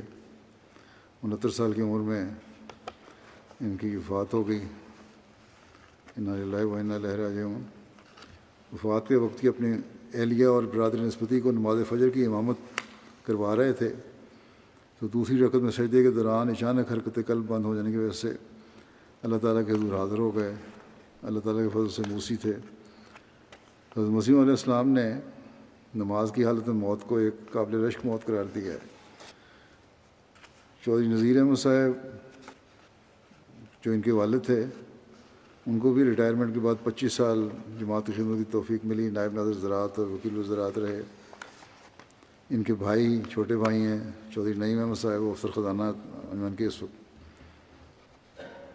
انہتر 1.23 1.49
سال 1.49 1.73
کی 1.73 1.81
عمر 1.81 2.01
میں 2.01 2.31
ان 3.61 3.77
کی 3.77 3.97
وفات 3.97 4.35
ہو 4.35 4.49
گئی۔ 4.49 4.61
انہیں 6.21 6.65
و 6.65 6.75
انہ 6.75 6.93
لہراج 6.93 7.39
ہوں 7.43 7.63
وفات 8.73 9.09
کے 9.09 9.17
وقت 9.17 9.41
کی 9.41 9.49
اپنی 9.49 9.73
اہلیہ 10.15 10.47
اور 10.47 10.63
برادری 10.63 11.01
نسبتی 11.01 11.41
کو 11.41 11.53
نماز 11.53 11.79
فجر 11.89 12.09
کی 12.09 12.25
امامت 12.25 12.57
کروا 13.27 13.57
رہے 13.57 13.73
تھے۔ 13.73 13.95
تو 14.99 15.09
دوسری 15.09 15.45
رقط 15.45 15.55
میں 15.55 15.71
سجدے 15.71 16.03
کے 16.03 16.11
دوران 16.11 16.49
اچانک 16.49 16.93
حرکت 16.93 17.19
قلب 17.27 17.45
بند 17.47 17.65
ہو 17.65 17.75
جانے 17.75 17.91
کی 17.91 17.97
وجہ 17.97 18.11
سے 18.11 18.33
اللہ 19.23 19.37
تعالیٰ 19.43 19.67
کے 19.67 19.73
حضور 19.73 19.99
حاضر 19.99 20.19
ہو 20.19 20.37
گئے۔ 20.37 20.55
اللہ 21.23 21.41
تعالیٰ 21.41 21.63
کے 21.63 21.69
فضل 21.69 21.89
سے 21.89 22.03
موسی 22.11 22.37
تھے۔ 22.37 22.51
حضرت 23.97 24.09
مسیم 24.09 24.41
علیہ 24.41 24.51
السلام 24.51 24.89
نے 24.89 25.15
نماز 25.95 26.33
کی 26.35 26.45
حالت 26.45 26.67
میں 26.67 26.77
موت 26.77 26.99
کو 27.07 27.17
ایک 27.17 27.53
قابل 27.53 27.85
رشک 27.85 27.99
موت 28.05 28.27
قرار 28.27 28.45
دیا 28.55 28.73
ہے۔ 28.73 28.79
چودھری 30.85 31.09
نذیر 31.09 31.39
احمد 31.39 31.57
صاحب 31.57 32.07
جو 33.85 33.93
ان 33.93 34.01
کے 34.01 34.13
والد 34.13 34.45
تھے 34.47 34.67
ان 35.71 35.79
کو 35.79 35.93
بھی 35.93 36.05
ریٹائرمنٹ 36.05 36.55
کے 36.55 36.61
بعد 36.61 36.75
پچیس 36.85 37.13
سال 37.13 37.49
جماعت 37.81 38.07
کی 38.07 38.13
خدمت 38.13 38.39
کی 38.39 38.45
توفیق 38.51 38.81
ملی، 38.85 39.11
نائب 39.11 39.33
نظر 39.33 39.53
زراعت 39.53 39.99
اور 39.99 40.07
وکیل 40.07 40.39
وزراعت 40.39 40.79
رہے۔ 40.79 41.03
ان 42.51 42.63
کے 42.63 42.75
بھائی، 42.75 43.23
چھوٹے 43.31 43.57
بھائی 43.57 43.83
ہیں، 43.83 44.01
چودھری 44.35 44.59
نعیم 44.59 44.79
احمد 44.79 44.95
صاحب 44.95 45.23
وہ 45.23 45.31
افسر 45.31 45.49
خزانہ 45.49 45.83
انجمن 45.83 46.55
کے 46.55 46.67
اس 46.67 46.83
وقت۔ 46.83 46.97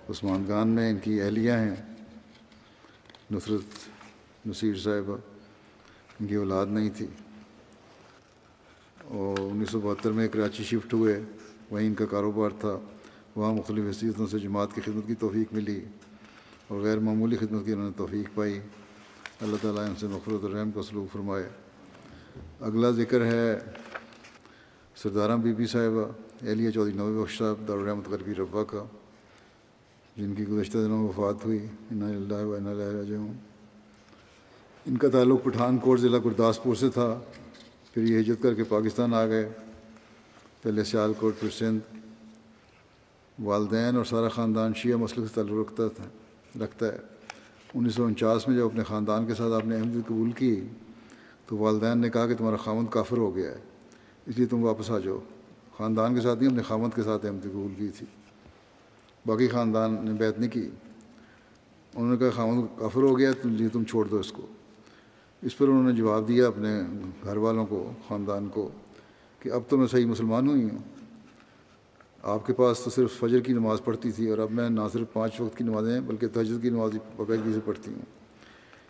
عثمان 0.09 0.43
خان 0.47 0.67
میں 0.67 0.89
ان 0.89 0.97
کی 0.97 1.21
اہلیہ 1.21 1.51
ہیں، 1.51 1.75
نصرت 3.31 3.89
نصیر 4.47 4.75
صاحب 4.75 5.11
ان 6.19 6.27
کی 6.27 6.35
اولاد 6.35 6.65
نہیں 6.69 6.89
تھی۔ 6.97 7.05
اور 9.03 9.39
انیس 9.39 9.69
سو 9.69 9.79
بہتر 9.79 10.11
میں 10.11 10.27
کراچی 10.27 10.63
شفٹ 10.63 10.93
ہوئے۔ 10.93 11.19
وہیں 11.71 11.87
ان 11.87 11.93
کا 11.93 12.05
کاروبار 12.05 12.49
تھا۔ 12.59 12.79
وہاں 13.35 13.53
مختلف 13.53 13.85
حیثیتوں 13.87 14.27
سے 14.27 14.39
جماعت 14.39 14.75
کی 14.75 14.81
خدمت 14.81 15.07
کی 15.07 15.15
توفیق 15.15 15.53
ملی۔ 15.53 15.81
اور 16.69 16.81
غیر 16.81 16.99
معمولی 16.99 17.37
خدمت 17.37 17.65
کی 17.65 17.71
انہوں 17.71 17.85
نے 17.85 17.91
توفیق 17.97 18.35
پائی 18.35 18.59
اللہ 19.41 19.55
تعالیٰ 19.61 19.87
ان 19.87 19.95
سے 19.99 20.07
مخرت 20.07 20.43
الرحم 20.43 20.71
کو 20.71 20.81
سلوک 20.81 21.11
فرمائے 21.13 21.47
اگلا 22.61 22.89
ذکر 22.91 23.25
ہے 23.25 23.57
سردارہ 24.97 25.35
بی 25.37 25.53
بی 25.53 25.65
صاحبہ 25.67 26.05
اہلیہ 26.41 26.71
چودھری 26.71 26.97
نوی 26.97 27.21
بخش 27.21 27.37
صاحب 27.37 27.67
دارالرحمت 27.67 28.07
غربی 28.09 28.35
ربا 28.35 28.63
کا 28.63 28.83
جن 30.15 30.33
کی 30.35 30.47
گزشتہ 30.47 30.77
دنوں 30.77 31.07
وفات 31.07 31.45
ہوئی 31.45 31.65
انا 31.91 32.07
اللہ 32.07 32.43
و 32.43 32.55
ہوں 32.55 33.33
ان 34.85 34.97
کا 34.97 35.09
تعلق 35.09 35.43
پٹھان 35.43 35.77
کوٹ 35.77 35.99
ضلع 35.99 36.17
گرداسپور 36.25 36.75
سے 36.75 36.89
تھا 36.89 37.07
پھر 37.93 38.03
یہ 38.03 38.19
ہجرت 38.19 38.41
کر 38.43 38.53
کے 38.53 38.63
پاکستان 38.69 39.13
آ 39.13 39.25
گئے 39.25 39.47
پہلے 40.61 40.83
سیال 40.83 41.13
کوٹ 41.19 41.39
پھر 41.39 41.49
سندھ 41.49 41.95
والدین 43.37 43.95
اور 43.95 44.05
سارا 44.05 44.27
خاندان 44.29 44.73
شیعہ 44.75 44.97
مسلک 44.97 45.27
سے 45.27 45.33
تعلق 45.35 45.59
رکھتا 45.59 45.87
تھا 45.95 46.07
رکھتا 46.61 46.85
ہے۔ 46.85 46.97
انیس 47.73 47.95
سو 47.95 48.05
انچاس 48.05 48.47
میں 48.47 48.57
جب 48.57 48.65
اپنے 48.65 48.83
خاندان 48.83 49.25
کے 49.25 49.33
ساتھ 49.33 49.53
آپ 49.53 49.65
نے 49.65 49.75
احمد 49.75 50.07
قبول 50.07 50.31
کی، 50.31 50.61
تو 51.47 51.57
والدین 51.57 51.97
نے 51.97 52.09
کہا 52.09 52.27
کہ 52.27 52.35
تمہارا 52.35 52.55
خامد 52.55 52.91
کافر 52.91 53.17
ہو 53.17 53.35
گیا 53.35 53.51
ہے، 53.51 53.59
اس 54.25 54.37
لیے 54.37 54.47
تم 54.47 54.63
واپس 54.63 54.91
آ 54.91 54.99
جاؤ۔ 54.99 55.19
خاندان 55.77 56.15
کے 56.15 56.21
ساتھ 56.21 56.39
نہیں، 56.39 56.49
اپنے 56.49 56.63
خامد 56.63 56.95
کے 56.95 57.03
ساتھ 57.03 57.25
احمد 57.25 57.43
قبول 57.43 57.73
کی 57.77 57.89
تھی۔ 57.97 58.05
باقی 59.25 59.47
خاندان 59.47 59.97
نے 60.01 60.11
بیت 60.11 60.39
نہیں 60.39 60.51
کی۔ 60.51 60.69
انہوں 61.95 62.11
نے 62.11 62.17
کہا 62.17 62.29
خامد 62.29 62.79
کافر 62.79 63.01
ہو 63.01 63.19
گیا 63.19 63.31
تم 63.41 63.49
لیے 63.49 63.69
تم 63.69 63.83
چھوڑ 63.83 64.05
دو 64.05 64.19
اس 64.19 64.31
کو۔ 64.31 64.47
اس 65.41 65.57
پر 65.57 65.67
انہوں 65.67 65.83
نے 65.83 65.91
جواب 65.91 66.27
دیا 66.27 66.47
اپنے 66.47 66.81
گھر 67.23 67.37
والوں 67.37 67.65
کو، 67.65 67.91
خاندان 68.07 68.47
کو، 68.47 68.69
کہ 69.39 69.49
اب 69.49 69.61
تو 69.69 69.77
میں 69.77 69.87
صحیح 69.87 70.05
مسلمان 70.05 70.47
ہوئی 70.47 70.63
ہوں۔ 70.63 70.94
آپ 72.25 72.47
کے 72.47 72.53
پاس 72.53 72.79
تو 72.79 72.89
صرف 72.89 73.19
فجر 73.19 73.39
کی 73.39 73.53
نماز 73.53 73.81
پڑھتی 73.85 74.11
تھی 74.11 74.29
اور 74.29 74.37
اب 74.37 74.51
میں 74.51 74.69
نہ 74.69 74.81
صرف 74.93 75.13
پانچ 75.13 75.41
وقت 75.41 75.57
کی 75.57 75.63
نمازیں 75.63 76.01
بلکہ 76.01 76.27
تہجد 76.27 76.61
کی 76.61 76.69
نماز 76.69 76.91
باقاعدگی 77.17 77.53
سے 77.53 77.59
پڑھتی 77.65 77.91
ہوں۔ 77.91 78.01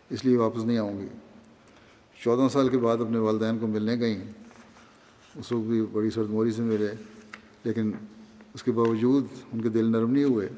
اس 0.09 0.25
لیے 0.25 0.37
واپس 0.37 0.65
نہیں 0.65 0.77
آؤں 0.77 1.01
گی۔ 1.01 1.07
چودہ 2.23 2.47
سال 2.51 2.69
کے 2.69 2.77
بعد 2.77 2.97
اپنے 2.97 3.17
والدین 3.17 3.57
کو 3.57 3.67
ملنے 3.67 3.99
گئیں۔ 3.99 4.17
اس 5.35 5.51
وقت 5.51 5.65
بھی 5.65 5.81
بڑی 5.81 6.09
سردموری 6.09 6.51
سے 6.51 6.61
ملے، 6.61 6.87
لیکن 7.63 7.91
اس 8.53 8.63
کے 8.63 8.71
باوجود 8.71 9.25
ان 9.53 9.61
کے 9.61 9.69
دل 9.69 9.91
نرم 9.91 10.11
نہیں 10.11 10.23
ہوئے 10.23 10.49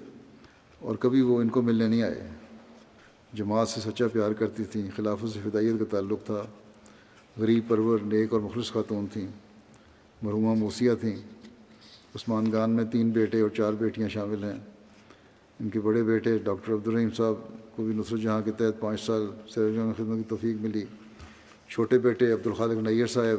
اور 0.79 0.95
کبھی 0.95 1.21
وہ 1.21 1.41
ان 1.41 1.49
کو 1.49 1.61
ملنے 1.61 1.87
نہیں 1.87 2.03
آئے۔ 2.03 2.29
جماعت 3.33 3.67
سے 3.67 3.81
سچا 3.81 4.07
پیار 4.07 4.31
کرتی 4.31 4.63
تھیں 4.63 4.87
خلافت 4.95 5.33
سے 5.33 5.39
فدائیت 5.43 5.79
کا 5.79 5.85
تعلق 5.89 6.25
تھا۔ 6.25 6.43
غریب 7.37 7.63
پرور، 7.67 7.99
نیک 7.99 8.33
اور 8.33 8.41
مخلص 8.41 8.71
خاتون 8.71 9.05
تھیں۔ 9.13 9.27
مرحومہ 10.21 10.53
موسیہ 10.53 10.91
تھیں۔ 10.93 11.36
عثمان 12.15 12.51
خان 12.51 12.71
میں 12.71 12.83
تین 12.83 13.09
بیٹے 13.09 13.41
اور 13.41 13.49
چار 13.49 13.73
بیٹیاں 13.73 14.09
شامل 14.09 14.43
ہیں۔ 14.43 14.59
ان 15.59 15.69
کے 15.69 15.79
بڑے 15.79 16.03
بیٹے 16.03 16.37
ڈاکٹر 16.37 16.73
عبدالرحیم 16.73 17.09
صاحب 17.09 17.35
کو 17.75 17.83
بھی 17.83 17.93
نصرت 17.93 18.19
جہاں 18.19 18.41
کے 18.41 18.51
تحت 18.51 18.79
پانچ 18.79 19.01
سال 19.01 19.27
سیرجوں 19.49 19.85
میں 19.85 19.93
خدمت 19.93 20.17
کی 20.17 20.23
توفیق 20.27 20.57
ملی۔ 20.61 20.85
چھوٹے 21.69 21.99
بیٹے 21.99 22.31
عبدالخالق 22.31 22.83
نیّر 22.83 23.07
صاحب 23.07 23.37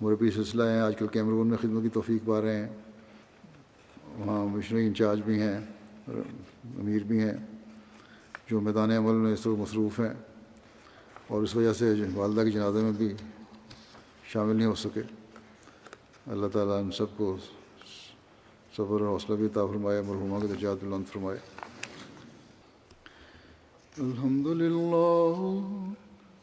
مربی 0.00 0.30
سلسلہ 0.30 0.62
ہیں، 0.62 0.80
آج 0.80 0.96
کل 0.96 1.06
کیمرون 1.06 1.46
میں 1.46 1.56
خدمت 1.56 1.82
کی 1.82 1.88
توفیق 1.88 2.26
پا 2.26 2.40
رہے 2.40 2.56
ہیں۔ 2.56 2.68
وہاں 4.14 4.46
مشنری 4.46 4.86
انچارج 4.86 5.20
بھی 5.24 5.40
ہیں 5.40 5.58
امیر 6.78 7.02
بھی 7.02 7.20
ہیں، 7.20 7.34
جو 8.50 8.60
میدان 8.60 8.90
عمل 8.90 9.14
میں 9.14 9.32
اس 9.32 9.46
وقت 9.46 9.60
مصروف 9.60 10.00
ہیں۔ 10.00 10.14
اور 11.26 11.42
اس 11.42 11.56
وجہ 11.56 11.72
سے 11.72 11.94
والدہ 12.14 12.40
کے 12.40 12.50
جنازے 12.50 12.78
میں 12.78 12.92
بھی 12.92 13.14
شامل 14.24 14.56
نہیں 14.56 14.66
ہو 14.66 14.74
سکے۔ 14.74 15.00
اللہ 16.26 16.46
تعالیٰ 16.46 16.82
ان 16.82 16.90
سب 16.90 17.06
کو 17.16 17.36
صبر 18.76 19.00
اور 19.00 19.08
حوصلہ 19.08 19.34
بھی 19.36 19.46
عطا 19.46 19.62
فرمائے، 19.66 20.00
مرحومہ 20.06 20.38
کے 20.40 20.46
درجات 20.46 20.78
بلند 20.84 21.04
فرمائے۔ 21.12 21.38
الحمد 23.98 24.46
للہ 24.46 25.38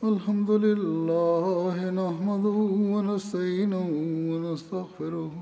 الحمد 0.02 0.50
للہ 0.64 1.76
نحمده 1.98 2.64
ونستعینه 2.94 3.84
ونستغفره 4.30 5.34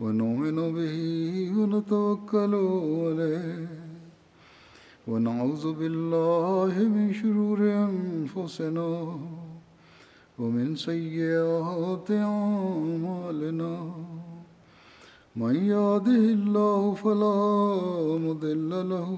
ونؤمن 0.00 0.58
به 0.76 0.94
ونتوكل 1.56 2.54
عليه 3.08 3.68
ونعوذ 5.08 5.66
بالله 5.82 6.88
من 6.96 7.12
شرور 7.20 7.60
أنفسنا 7.74 8.88
ومن 10.38 10.68
سيئات 10.86 12.10
أعمالنا 12.22 13.72
من 15.40 15.56
يهده 15.56 16.24
الله 16.38 16.94
فلا 16.94 17.38
مضل 18.26 18.70
له 18.90 19.10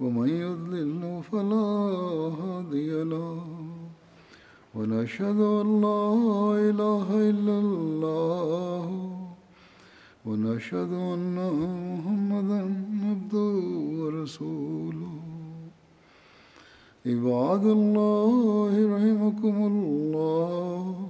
ومن 0.00 0.28
يضلل 0.28 1.22
فلا 1.32 1.68
هادي 2.40 3.02
له 3.04 3.40
ونشهد 4.74 5.40
أن 5.40 5.68
لا 5.86 6.04
إله 6.70 7.06
إلا 7.30 7.56
الله 7.58 8.86
ونشهد 10.26 10.92
أن 11.14 11.36
محمدا 11.62 12.60
عبده 13.10 13.54
ورسوله 14.00 15.12
عباد 17.06 17.64
الله 17.66 18.72
رحمكم 18.94 19.56
الله 19.72 21.09